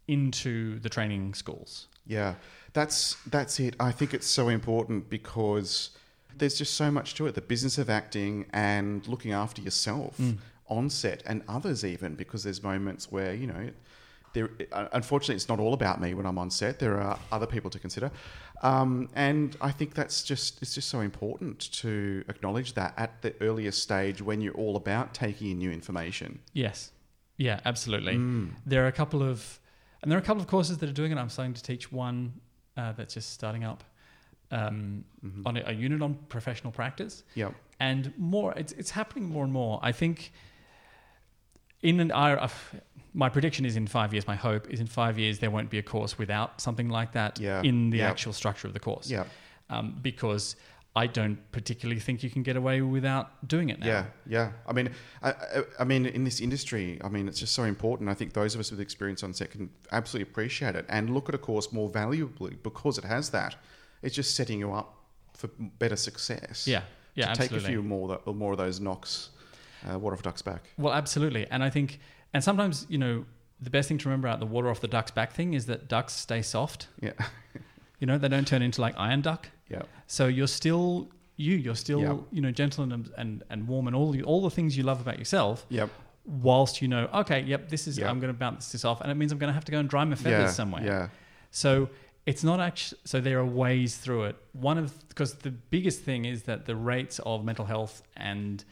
into 0.08 0.78
the 0.80 0.88
training 0.88 1.34
schools. 1.34 1.86
Yeah, 2.06 2.34
that's 2.72 3.16
that's 3.26 3.60
it. 3.60 3.76
I 3.78 3.92
think 3.92 4.12
it's 4.14 4.26
so 4.26 4.48
important 4.48 5.08
because 5.08 5.90
there's 6.36 6.56
just 6.58 6.74
so 6.74 6.90
much 6.90 7.14
to 7.14 7.26
it. 7.26 7.34
The 7.34 7.40
business 7.40 7.78
of 7.78 7.88
acting 7.90 8.46
and 8.52 9.06
looking 9.06 9.32
after 9.32 9.62
yourself 9.62 10.16
Mm. 10.18 10.38
on 10.68 10.90
set 10.90 11.22
and 11.26 11.42
others 11.48 11.84
even 11.84 12.14
because 12.14 12.42
there's 12.44 12.62
moments 12.62 13.10
where 13.12 13.34
you 13.34 13.46
know 13.46 13.70
there. 14.32 14.50
uh, 14.72 14.88
Unfortunately, 14.92 15.34
it's 15.36 15.48
not 15.48 15.60
all 15.60 15.74
about 15.74 16.00
me 16.00 16.14
when 16.14 16.26
I'm 16.26 16.38
on 16.38 16.50
set. 16.50 16.78
There 16.78 17.00
are 17.00 17.18
other 17.32 17.46
people 17.46 17.70
to 17.70 17.78
consider, 17.78 18.10
um, 18.62 19.08
and 19.14 19.56
I 19.60 19.70
think 19.70 19.94
that's 19.94 20.22
just 20.22 20.60
it's 20.62 20.74
just 20.74 20.88
so 20.88 21.00
important 21.00 21.58
to 21.82 22.24
acknowledge 22.28 22.74
that 22.74 22.94
at 22.96 23.22
the 23.22 23.34
earliest 23.40 23.82
stage 23.82 24.20
when 24.22 24.40
you're 24.40 24.54
all 24.54 24.76
about 24.76 25.14
taking 25.14 25.50
in 25.50 25.58
new 25.58 25.70
information. 25.70 26.38
Yes, 26.52 26.92
yeah, 27.36 27.60
absolutely. 27.64 28.16
Mm. 28.16 28.50
There 28.66 28.84
are 28.84 28.88
a 28.88 28.92
couple 28.92 29.22
of, 29.22 29.58
and 30.02 30.10
there 30.10 30.18
are 30.18 30.22
a 30.22 30.24
couple 30.24 30.42
of 30.42 30.48
courses 30.48 30.78
that 30.78 30.88
are 30.88 30.92
doing 30.92 31.12
it. 31.12 31.18
I'm 31.18 31.28
starting 31.30 31.54
to 31.54 31.62
teach 31.62 31.90
one 31.92 32.32
uh, 32.76 32.92
that's 32.92 33.14
just 33.14 33.32
starting 33.32 33.64
up 33.64 33.82
um, 34.52 35.04
Mhm. 35.24 35.42
on 35.46 35.56
a, 35.56 35.62
a 35.66 35.72
unit 35.72 36.02
on 36.02 36.14
professional 36.28 36.72
practice, 36.72 37.22
Yep. 37.34 37.54
and 37.78 38.12
more. 38.18 38.52
It's 38.56 38.72
it's 38.72 38.90
happening 38.90 39.28
more 39.28 39.44
and 39.44 39.52
more. 39.52 39.78
I 39.82 39.92
think. 39.92 40.32
In 41.82 41.98
an, 41.98 42.12
I, 42.12 42.50
my 43.14 43.28
prediction 43.28 43.64
is 43.64 43.76
in 43.76 43.86
five 43.86 44.12
years. 44.12 44.26
My 44.26 44.36
hope 44.36 44.68
is 44.70 44.80
in 44.80 44.86
five 44.86 45.18
years 45.18 45.38
there 45.38 45.50
won't 45.50 45.70
be 45.70 45.78
a 45.78 45.82
course 45.82 46.18
without 46.18 46.60
something 46.60 46.88
like 46.88 47.12
that 47.12 47.38
Yeah, 47.40 47.62
in 47.62 47.90
the 47.90 47.98
yeah. 47.98 48.10
actual 48.10 48.32
structure 48.32 48.68
of 48.68 48.74
the 48.74 48.80
course. 48.80 49.10
Yeah. 49.10 49.24
um, 49.68 49.98
because 50.02 50.56
I 50.96 51.06
don't 51.06 51.38
particularly 51.52 52.00
think 52.00 52.24
you 52.24 52.30
can 52.30 52.42
get 52.42 52.56
away 52.56 52.80
without 52.82 53.46
doing 53.46 53.68
it 53.68 53.78
now. 53.78 53.86
Yeah, 53.86 54.04
yeah. 54.26 54.52
I 54.66 54.72
mean, 54.72 54.90
I, 55.22 55.30
I, 55.30 55.62
I 55.78 55.84
mean, 55.84 56.04
in 56.06 56.24
this 56.24 56.40
industry, 56.40 56.98
I 57.04 57.08
mean, 57.08 57.28
it's 57.28 57.38
just 57.38 57.54
so 57.54 57.62
important. 57.62 58.10
I 58.10 58.14
think 58.14 58.32
those 58.32 58.54
of 58.54 58.60
us 58.60 58.72
with 58.72 58.80
experience 58.80 59.22
on 59.22 59.32
set 59.32 59.52
can 59.52 59.70
absolutely 59.92 60.30
appreciate 60.30 60.74
it 60.74 60.86
and 60.88 61.14
look 61.14 61.28
at 61.28 61.34
a 61.34 61.38
course 61.38 61.72
more 61.72 61.88
valuably 61.88 62.56
because 62.64 62.98
it 62.98 63.04
has 63.04 63.30
that. 63.30 63.54
It's 64.02 64.16
just 64.16 64.34
setting 64.34 64.58
you 64.58 64.72
up 64.72 64.96
for 65.36 65.48
better 65.78 65.96
success. 65.96 66.66
Yeah, 66.66 66.82
yeah, 67.14 67.26
to 67.26 67.30
absolutely. 67.30 67.58
take 67.58 67.66
a 67.66 67.70
few 67.70 67.82
more 67.82 68.20
more 68.26 68.52
of 68.52 68.58
those 68.58 68.80
knocks, 68.80 69.30
uh, 69.88 69.96
water 69.96 70.16
off 70.16 70.22
duck's 70.22 70.42
back. 70.42 70.70
Well, 70.76 70.92
absolutely. 70.92 71.46
And 71.52 71.62
I 71.62 71.70
think, 71.70 72.00
and 72.34 72.42
sometimes, 72.44 72.86
you 72.88 72.98
know, 72.98 73.24
the 73.60 73.70
best 73.70 73.88
thing 73.88 73.98
to 73.98 74.08
remember 74.08 74.28
about 74.28 74.40
the 74.40 74.46
water 74.46 74.70
off 74.70 74.80
the 74.80 74.88
duck's 74.88 75.10
back 75.10 75.32
thing 75.32 75.54
is 75.54 75.66
that 75.66 75.88
ducks 75.88 76.14
stay 76.14 76.42
soft. 76.42 76.88
Yeah, 77.00 77.12
You 78.00 78.06
know, 78.06 78.16
they 78.16 78.28
don't 78.28 78.46
turn 78.48 78.62
into 78.62 78.80
like 78.80 78.94
iron 78.98 79.20
duck. 79.20 79.50
yeah, 79.68 79.82
So 80.06 80.26
you're 80.26 80.46
still 80.46 81.10
you. 81.36 81.56
You're 81.56 81.74
still, 81.76 82.00
Yeah. 82.00 82.16
you 82.32 82.40
know, 82.40 82.50
gentle 82.50 82.84
and, 82.84 83.10
and, 83.18 83.42
and 83.50 83.68
warm 83.68 83.86
and 83.86 83.94
all, 83.96 84.10
the- 84.12 84.22
all 84.22 84.40
the 84.42 84.50
things 84.50 84.76
you 84.76 84.82
love 84.84 85.00
about 85.00 85.18
yourself. 85.18 85.66
yep, 85.68 85.90
Whilst 86.24 86.80
you 86.82 86.88
know, 86.88 87.08
okay, 87.14 87.40
yep, 87.42 87.68
this 87.68 87.86
is, 87.88 87.98
Yeah. 87.98 88.08
I'm 88.10 88.20
going 88.20 88.32
to 88.32 88.38
bounce 88.38 88.72
this 88.72 88.84
off. 88.84 89.00
And 89.02 89.10
it 89.10 89.14
means 89.14 89.32
I'm 89.32 89.38
going 89.38 89.48
to 89.48 89.54
have 89.54 89.64
to 89.66 89.72
go 89.72 89.78
and 89.78 89.88
dry 89.88 90.04
my 90.04 90.14
feathers 90.16 90.40
yeah, 90.48 90.50
somewhere. 90.50 90.84
Yeah, 90.84 91.08
So 91.50 91.88
it's 92.26 92.44
not 92.44 92.60
actually, 92.60 93.00
so 93.04 93.20
there 93.20 93.38
are 93.38 93.44
ways 93.44 93.96
through 93.96 94.24
it. 94.24 94.36
One 94.52 94.78
of, 94.78 95.08
because 95.08 95.34
the 95.34 95.50
biggest 95.50 96.02
thing 96.02 96.24
is 96.26 96.42
that 96.44 96.64
the 96.66 96.76
rates 96.76 97.18
of 97.20 97.44
mental 97.44 97.64
health 97.66 98.02
and 98.16 98.62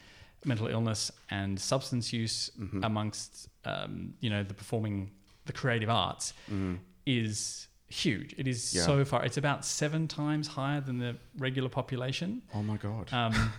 mental 0.45 0.67
illness 0.67 1.11
and 1.29 1.59
substance 1.59 2.13
use 2.13 2.49
Mhm. 2.59 2.85
amongst, 2.85 3.48
um, 3.65 4.13
you 4.19 4.29
know, 4.29 4.43
the 4.43 4.53
performing, 4.53 5.11
the 5.45 5.53
creative 5.53 5.89
arts 5.89 6.33
mm, 6.51 6.77
is 7.05 7.67
huge. 7.87 8.33
It 8.37 8.47
is 8.47 8.73
Yeah. 8.73 8.83
so 8.85 9.03
far, 9.05 9.25
it's 9.25 9.37
about 9.37 9.65
seven 9.65 10.07
times 10.07 10.47
higher 10.47 10.81
than 10.81 10.97
the 10.99 11.15
regular 11.37 11.69
population. 11.69 12.41
oh 12.53 12.63
my 12.63 12.77
god, 12.77 13.11
Um, 13.11 13.51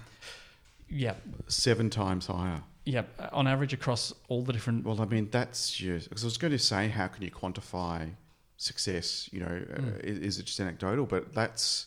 yeah, 0.89 1.15
seven 1.49 1.91
times 1.91 2.27
higher. 2.27 2.63
yeah, 2.85 3.03
on 3.33 3.47
average 3.47 3.73
across 3.73 4.13
all 4.29 4.43
the 4.43 4.53
different, 4.53 4.85
Well, 4.85 5.01
I 5.01 5.05
mean, 5.05 5.29
that's 5.31 5.73
just 5.73 6.09
because 6.09 6.25
I 6.25 6.27
was 6.27 6.39
going 6.39 6.53
to 6.53 6.59
say, 6.59 6.89
how 6.89 7.09
can 7.09 7.23
you 7.23 7.31
quantify 7.31 8.11
success? 8.57 9.29
You 9.33 9.41
know, 9.41 9.47
uh, 9.77 9.81
Mm. 9.81 10.01
is, 10.05 10.19
is 10.19 10.39
it 10.39 10.47
just 10.47 10.61
anecdotal? 10.61 11.07
But 11.07 11.35
that's 11.35 11.87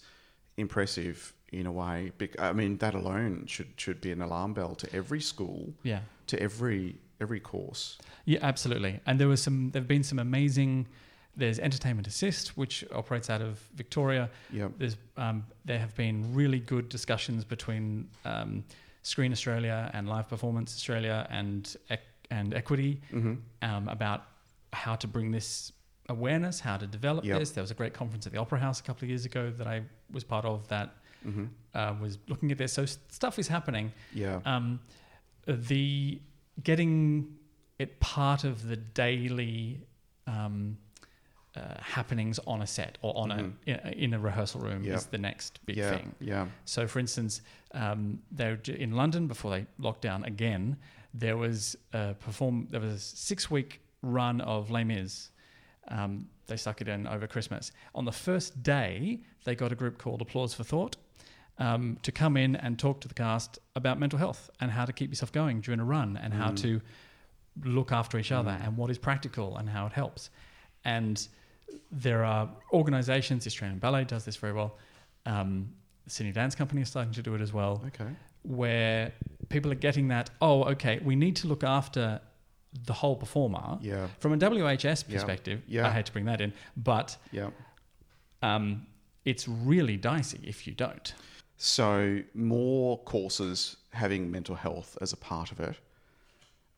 impressive 0.58 1.34
in 1.52 1.66
a 1.66 1.72
way. 1.72 2.12
I 2.40 2.54
mean, 2.54 2.78
that 2.78 2.96
alone 2.96 3.46
should 3.48 3.70
should 3.78 4.02
be 4.02 4.12
an 4.12 4.22
alarm 4.22 4.54
bell 4.54 4.76
to 4.76 4.96
every 4.96 5.22
school, 5.22 5.74
yeah. 5.84 6.02
to 6.28 6.40
every 6.42 6.96
every 7.24 7.40
course. 7.40 7.98
Yeah, 8.26 8.40
absolutely. 8.42 8.94
And 9.08 9.20
there 9.20 9.28
was 9.28 9.42
some. 9.42 9.72
There've 9.72 9.88
been 9.88 10.04
some 10.04 10.20
amazing. 10.20 10.88
There's 11.36 11.58
Entertainment 11.60 12.08
Assist, 12.08 12.56
which 12.62 12.76
operates 12.94 13.28
out 13.34 13.42
of 13.42 13.54
Victoria. 13.76 14.30
Yep. 14.52 14.72
There's 14.78 14.98
um, 15.18 15.38
there 15.66 15.80
have 15.80 15.96
been 15.96 16.18
really 16.36 16.60
good 16.60 16.90
discussions 16.90 17.44
between 17.44 18.08
um, 18.24 18.64
Screen 19.02 19.32
Australia 19.32 19.90
and 19.96 20.08
Live 20.08 20.28
Performance 20.30 20.70
Australia 20.76 21.18
and 21.32 21.76
and 22.30 22.54
Equity 22.54 23.02
hmm 23.12 23.34
um, 23.62 23.88
about 23.98 24.20
how 24.74 24.96
to 24.96 25.08
bring 25.08 25.32
this 25.32 25.72
awareness, 26.10 26.60
how 26.60 26.78
to 26.78 26.88
develop 26.88 27.24
Yep. 27.26 27.40
this. 27.40 27.52
There 27.52 27.64
was 27.64 27.72
a 27.72 27.80
great 27.82 27.94
conference 27.94 28.26
at 28.28 28.32
the 28.34 28.40
Opera 28.40 28.60
House 28.60 28.80
a 28.80 28.84
couple 28.84 29.04
of 29.06 29.10
years 29.10 29.26
ago 29.26 29.44
that 29.58 29.68
I 29.76 29.82
was 30.12 30.24
part 30.24 30.46
of 30.46 30.68
that 30.68 30.88
hmm 31.24 31.46
uh, 31.74 31.94
was 32.02 32.18
looking 32.32 32.52
at 32.52 32.58
this. 32.58 32.72
So 32.74 32.86
stuff 33.20 33.40
is 33.40 33.48
happening 33.48 33.92
Yeah. 34.14 34.40
um, 34.46 34.80
the 35.48 36.20
getting 36.62 37.36
it 37.80 38.00
part 38.00 38.44
of 38.44 38.68
the 38.68 38.76
daily 38.76 39.82
um, 40.28 40.78
uh, 41.56 41.76
happenings 41.82 42.40
on 42.48 42.62
a 42.62 42.68
set 42.68 42.98
or 43.02 43.16
on 43.18 43.30
Mhm. 43.30 43.54
a 43.68 43.70
in, 43.92 43.94
in 44.06 44.14
a 44.14 44.20
rehearsal 44.20 44.62
room 44.62 44.84
Yeah. 44.84 44.96
is 44.96 45.06
the 45.08 45.18
next 45.18 45.60
big 45.66 45.78
yeah. 45.78 45.92
thing. 45.98 46.16
Yeah. 46.20 46.48
So, 46.66 46.88
for 46.88 47.00
instance, 47.00 47.42
um, 47.74 48.22
they 48.32 48.50
were 48.52 48.56
j- 48.58 48.80
in 48.80 48.94
London 48.94 49.28
before 49.28 49.52
they 49.52 49.66
locked 49.78 50.02
down 50.02 50.24
again. 50.26 50.78
There 51.14 51.38
was 51.38 51.76
a 51.94 52.16
perform. 52.16 52.68
There 52.72 52.80
was 52.82 52.94
a 52.94 53.00
six 53.00 53.52
week 53.52 53.82
run 54.02 54.42
of 54.42 54.72
Les 54.72 54.84
Mis. 54.84 55.30
Um, 55.90 56.28
they 56.48 56.58
stuck 56.58 56.82
it 56.82 56.88
in 56.88 57.06
over 57.08 57.28
Christmas. 57.28 57.72
On 57.94 58.06
the 58.06 58.12
first 58.12 58.64
day, 58.64 59.22
they 59.44 59.54
got 59.56 59.72
a 59.72 59.76
group 59.76 59.98
called 59.98 60.22
Applause 60.22 60.54
for 60.54 60.64
Thought 60.64 60.96
um, 61.60 61.98
to 62.02 62.12
come 62.12 62.36
in 62.38 62.56
and 62.56 62.80
talk 62.80 63.00
to 63.02 63.08
the 63.08 63.14
cast 63.14 63.60
about 63.76 64.00
mental 64.00 64.18
health 64.20 64.50
and 64.60 64.72
how 64.72 64.86
to 64.86 64.94
keep 64.94 65.10
yourself 65.12 65.32
going 65.32 65.62
during 65.62 65.80
a 65.80 65.86
run 65.86 66.18
and 66.18 66.34
how 66.34 66.50
Mm. 66.50 66.62
to 66.62 66.82
look 67.64 67.92
after 67.92 68.18
each 68.18 68.32
other 68.32 68.52
Mm. 68.52 68.66
and 68.68 68.78
what 68.78 68.90
is 68.90 68.98
practical 68.98 69.58
and 69.58 69.70
how 69.70 69.86
it 69.86 69.94
helps. 69.94 70.30
And 70.84 71.26
there 71.92 72.24
are 72.26 72.50
organizations, 72.72 73.44
the 73.44 73.50
Australian 73.50 73.80
Ballet 73.80 74.04
does 74.06 74.26
this 74.26 74.36
very 74.36 74.54
well. 74.54 74.78
Um, 75.26 75.74
Sydney 76.08 76.32
Dance 76.34 76.56
Company 76.56 76.82
is 76.82 76.90
starting 76.90 77.14
to 77.14 77.22
do 77.22 77.36
it 77.36 77.42
as 77.42 77.54
well, 77.54 77.82
Okay. 77.88 78.10
where 78.42 79.14
people 79.50 79.72
are 79.72 79.76
getting 79.76 80.08
that, 80.10 80.32
oh, 80.42 80.64
okay, 80.66 81.00
we 81.00 81.16
need 81.16 81.36
to 81.38 81.48
look 81.48 81.64
after 81.64 82.20
the 82.86 82.94
whole 82.94 83.16
performer. 83.16 83.78
Yeah. 83.82 84.08
From 84.20 84.34
a 84.34 84.38
WHS 84.38 85.06
Yeah. 85.08 85.14
perspective, 85.16 85.62
Yeah. 85.68 85.88
I 85.88 85.92
hate 85.92 86.08
to 86.08 86.12
bring 86.12 86.26
that 86.26 86.42
in, 86.42 86.52
but 86.76 87.18
Yeah. 87.32 87.52
um, 88.42 88.88
it's 89.26 89.48
really 89.48 89.96
dicey 89.98 90.40
if 90.44 90.68
you 90.68 90.74
don't. 90.74 91.14
So 91.66 92.20
more 92.34 92.98
courses 93.04 93.78
having 93.94 94.30
mental 94.30 94.54
health 94.54 94.98
as 95.00 95.14
a 95.14 95.16
part 95.16 95.50
of 95.54 95.62
it, 95.62 95.78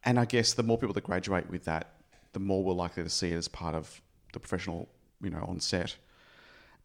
and 0.03 0.19
I 0.19 0.25
guess 0.25 0.53
the 0.53 0.61
more 0.61 0.77
people 0.77 0.93
that 0.93 1.03
graduate 1.03 1.49
with 1.49 1.65
that, 1.65 1.95
the 2.33 2.39
more 2.39 2.63
we're 2.63 2.73
likely 2.73 3.01
to 3.01 3.09
see 3.09 3.31
it 3.31 3.35
as 3.35 3.47
part 3.47 3.73
of 3.73 3.99
the 4.33 4.39
professional, 4.39 4.87
you 5.23 5.31
know, 5.31 5.43
on 5.47 5.59
set. 5.59 5.95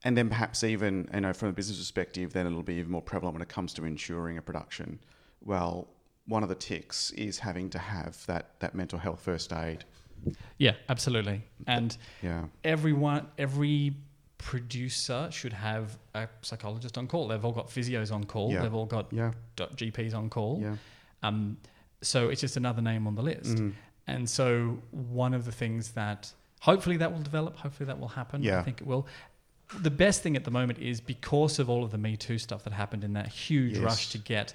And 0.03 0.17
then 0.17 0.31
perhaps 0.31 0.65
even, 0.65 1.11
you 1.13 1.21
know, 1.21 1.35
from 1.35 1.51
a 1.51 1.53
business 1.53 1.77
perspective, 1.77 2.33
then 2.33 2.47
it'll 2.47 2.63
be 2.63 2.77
even 2.77 2.91
more 2.91 3.03
prevalent 3.03 3.35
when 3.35 3.43
it 3.43 3.51
comes 3.51 3.75
to 3.75 3.85
ensuring 3.85 4.39
a 4.39 4.43
production. 4.43 4.99
Well, 5.43 5.87
one 6.25 6.43
of 6.43 6.49
the 6.49 6.55
ticks 6.55 7.11
is 7.11 7.39
having 7.39 7.69
to 7.69 7.79
have 7.79 8.25
that 8.25 8.59
that 8.61 8.75
mental 8.75 8.99
health 8.99 9.21
first 9.21 9.53
aid. 9.53 9.85
Yeah, 10.57 10.77
absolutely. 10.89 11.43
And 11.67 11.95
Yeah. 12.23 12.47
everyone, 12.65 13.27
every 13.37 13.93
producer 14.41 15.29
should 15.31 15.53
have 15.53 15.99
a 16.15 16.27
psychologist 16.43 16.97
on 16.99 17.07
call. 17.07 17.29
They've 17.29 17.45
all 17.45 17.53
got 17.53 17.69
physios 17.69 18.11
on 18.13 18.25
call. 18.25 18.51
Yeah. 18.51 18.63
They've 18.63 18.75
all 18.75 18.87
got 18.87 19.13
Yeah. 19.13 19.33
GPs 19.57 20.15
on 20.15 20.29
call. 20.31 20.59
Yeah. 20.61 20.77
Um, 21.23 21.59
so 22.03 22.31
it's 22.31 22.41
just 22.41 22.57
another 22.57 22.81
name 22.83 23.07
on 23.07 23.15
the 23.15 23.23
list. 23.23 23.57
Mhm. 23.57 23.75
And 24.07 24.29
so 24.29 24.83
one 24.91 25.35
of 25.35 25.45
the 25.45 25.53
things 25.53 25.93
that 25.93 26.33
hopefully 26.61 26.97
that 26.97 27.13
will 27.13 27.21
develop, 27.23 27.57
hopefully 27.57 27.87
that 27.87 28.01
will 28.01 28.09
happen. 28.09 28.43
Yeah. 28.43 28.61
I 28.61 28.63
think 28.63 28.81
it 28.81 28.87
will. 28.87 29.07
The 29.79 29.91
best 29.91 30.23
thing 30.23 30.35
at 30.37 30.45
the 30.45 30.51
moment 30.51 30.79
is 30.79 31.01
because 31.01 31.59
of 31.59 31.71
all 31.71 31.85
of 31.85 31.91
the 31.93 31.99
Me 31.99 32.17
Too 32.17 32.39
stuff 32.39 32.65
that 32.65 32.73
happened 32.73 33.05
in 33.05 33.13
that 33.13 33.29
huge 33.29 33.75
Yes. 33.75 33.83
rush 33.83 34.09
to 34.11 34.19
get, 34.19 34.55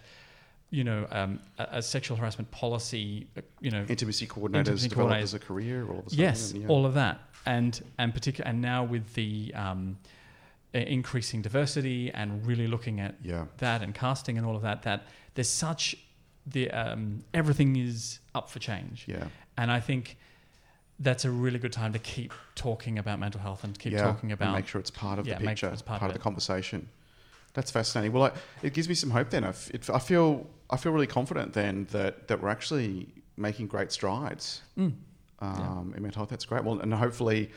you 0.69 0.83
know, 0.83 1.07
um, 1.11 1.39
a, 1.57 1.67
a 1.73 1.81
sexual 1.81 2.17
harassment 2.17 2.49
policy, 2.51 3.27
uh, 3.37 3.41
you 3.61 3.71
know, 3.71 3.85
Intimacy 3.87 4.27
coordinators 4.27 4.55
Intimacy 4.55 4.89
coordinators. 4.89 5.21
as 5.21 5.33
a 5.33 5.39
career 5.39 5.87
all 5.87 5.99
of 5.99 6.07
a 6.07 6.15
yes, 6.15 6.51
and 6.51 6.63
yeah. 6.63 6.67
all 6.67 6.85
of 6.85 6.93
that, 6.95 7.21
and 7.45 7.81
and 7.97 8.13
particular, 8.13 8.49
and 8.49 8.61
now 8.61 8.83
with 8.83 9.13
the 9.13 9.53
um, 9.55 9.97
increasing 10.73 11.41
diversity 11.41 12.11
and 12.11 12.45
really 12.45 12.67
looking 12.67 12.99
at 12.99 13.15
yeah. 13.23 13.45
that 13.57 13.81
and 13.81 13.95
casting 13.95 14.37
and 14.37 14.45
all 14.45 14.55
of 14.55 14.61
that, 14.61 14.83
that 14.83 15.07
there's 15.35 15.49
such 15.49 15.95
the 16.45 16.69
um, 16.71 17.23
everything 17.33 17.75
is 17.75 18.19
up 18.33 18.49
for 18.49 18.59
change. 18.59 19.05
Yeah. 19.07 19.27
And 19.57 19.71
I 19.71 19.79
think 19.79 20.17
that's 20.99 21.25
a 21.25 21.31
really 21.31 21.59
good 21.59 21.73
time 21.73 21.93
to 21.93 21.99
keep 21.99 22.33
talking 22.55 22.99
about 22.99 23.19
mental 23.19 23.41
health 23.41 23.63
and 23.63 23.77
keep 23.77 23.93
yeah, 23.93 24.03
talking 24.03 24.31
and 24.31 24.41
about 24.41 24.53
make 24.53 24.67
sure 24.67 24.79
it's 24.79 24.91
part 24.91 25.19
of 25.19 25.25
the 25.25 25.31
sure 25.31 25.39
picture, 25.39 25.69
it's 25.69 25.81
part 25.81 25.99
part, 25.99 26.11
of 26.11 26.15
of 26.15 26.19
the 26.19 26.23
conversation. 26.23 26.87
That's 27.55 27.71
fascinating. 27.71 28.11
Well, 28.13 28.23
I, 28.25 28.31
it 28.61 28.73
gives 28.73 28.87
me 28.87 28.93
some 28.95 29.09
hope. 29.09 29.31
Then 29.31 29.43
I, 29.43 29.49
f- 29.49 29.71
it, 29.73 29.89
I 29.89 29.99
feel 29.99 30.45
I 30.69 30.77
feel 30.77 30.91
really 30.91 31.07
confident 31.07 31.53
then 31.53 31.87
that 31.91 32.27
that 32.27 32.41
we're 32.41 32.49
actually 32.49 33.07
making 33.37 33.67
great 33.67 33.91
strides 33.91 34.61
Mm, 34.77 34.93
um, 35.39 35.93
in 35.97 36.03
mental 36.03 36.19
health. 36.19 36.29
That's 36.29 36.45
great. 36.45 36.63
Well, 36.63 36.79
and 36.79 36.93
hopefully, 36.93 37.49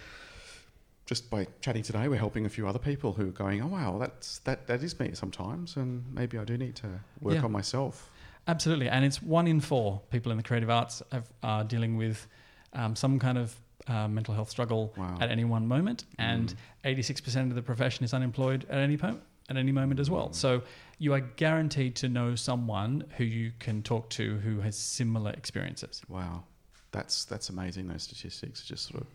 just 1.07 1.31
by 1.31 1.47
chatting 1.61 1.83
today, 1.83 2.09
we're 2.09 2.19
helping 2.19 2.45
a 2.47 2.49
few 2.49 2.69
other 2.69 2.79
people 2.79 3.13
who 3.13 3.29
are 3.29 3.33
going, 3.33 3.63
"Oh 3.63 3.67
wow, 3.69 3.99
that's 3.99 4.39
that 4.41 4.67
that 4.67 4.83
is 4.83 4.99
me 5.01 5.11
sometimes, 5.15 5.77
and 5.77 6.05
maybe 6.15 6.39
I 6.39 6.45
do 6.45 6.57
need 6.59 6.77
to 6.77 6.89
work 7.21 7.35
Yeah. 7.37 7.43
on 7.45 7.53
myself." 7.53 8.11
absolutely. 8.47 8.89
And 8.89 9.05
it's 9.05 9.21
one 9.23 9.47
in 9.47 9.61
four 9.61 10.01
people 10.11 10.33
in 10.33 10.39
the 10.39 10.43
creative 10.43 10.71
arts 10.71 11.03
have, 11.13 11.29
are 11.43 11.65
dealing 11.65 11.99
with 11.99 12.27
um, 12.73 12.97
some 12.97 13.19
kind 13.19 13.37
of 13.37 13.55
uh, 13.87 14.09
mental 14.09 14.33
health 14.35 14.49
struggle 14.49 14.95
Wow. 14.97 15.19
at 15.21 15.31
any 15.31 15.45
one 15.45 15.67
moment, 15.67 16.07
and 16.19 16.55
Mm. 16.83 16.97
86% 16.97 17.51
of 17.51 17.55
the 17.55 17.61
profession 17.63 18.05
is 18.05 18.15
unemployed 18.15 18.65
at 18.71 18.79
any 18.79 18.97
po- 18.97 19.19
at 19.49 19.57
any 19.57 19.73
moment 19.73 20.01
as 20.01 20.11
well. 20.11 20.29
Mm. 20.29 20.35
So 20.35 20.63
you 20.99 21.13
are 21.15 21.21
guaranteed 21.21 21.97
to 21.97 22.09
know 22.09 22.35
someone 22.35 23.05
who 23.17 23.25
you 23.25 23.53
can 23.59 23.83
talk 23.83 24.11
to 24.11 24.37
who 24.39 24.61
has 24.61 24.77
similar 24.77 25.31
experiences. 25.33 26.03
Wow, 26.09 26.45
that's 26.93 27.25
that's 27.25 27.49
amazing. 27.49 27.89
Those 27.89 28.03
statistics 28.03 28.65
just 28.65 28.89
sort 28.89 29.03
of 29.03 29.07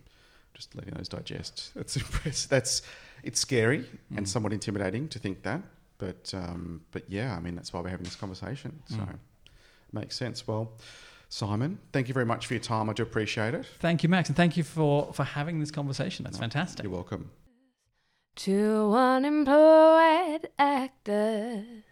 just 0.53 0.75
letting 0.75 0.93
those 0.93 1.09
digest. 1.09 1.71
That's 1.75 1.95
impressive. 2.03 2.49
That's 2.49 2.81
it's 3.23 3.39
scary 3.39 3.85
and 4.15 4.25
Mm. 4.25 4.27
somewhat 4.27 4.53
intimidating 4.53 5.07
to 5.09 5.19
think 5.19 5.43
that, 5.43 5.61
but 5.97 6.33
um, 6.33 6.81
but 6.91 7.03
yeah, 7.09 7.35
I 7.35 7.39
mean 7.39 7.55
that's 7.55 7.71
why 7.73 7.81
we're 7.81 7.89
having 7.89 8.05
this 8.05 8.15
conversation. 8.15 8.81
So 8.87 8.97
Mm. 8.97 9.19
makes 9.91 10.15
sense. 10.15 10.47
Well, 10.47 10.71
Simon, 11.29 11.79
thank 11.91 12.07
you 12.07 12.13
very 12.13 12.25
much 12.25 12.45
for 12.47 12.53
your 12.53 12.61
time. 12.61 12.89
I 12.89 12.93
do 12.93 13.01
appreciate 13.03 13.53
it. 13.55 13.65
Thank 13.79 14.03
you, 14.03 14.09
Max, 14.09 14.29
and 14.29 14.35
thank 14.35 14.55
you 14.55 14.63
for, 14.63 15.11
for 15.13 15.23
having 15.23 15.59
this 15.59 15.71
conversation. 15.71 16.23
That's 16.23 16.37
No, 16.37 16.41
fantastic. 16.41 16.83
You're 16.83 16.91
welcome. 16.93 17.31
Two 18.35 18.93
unemployed 18.95 20.49
actors. 20.57 21.82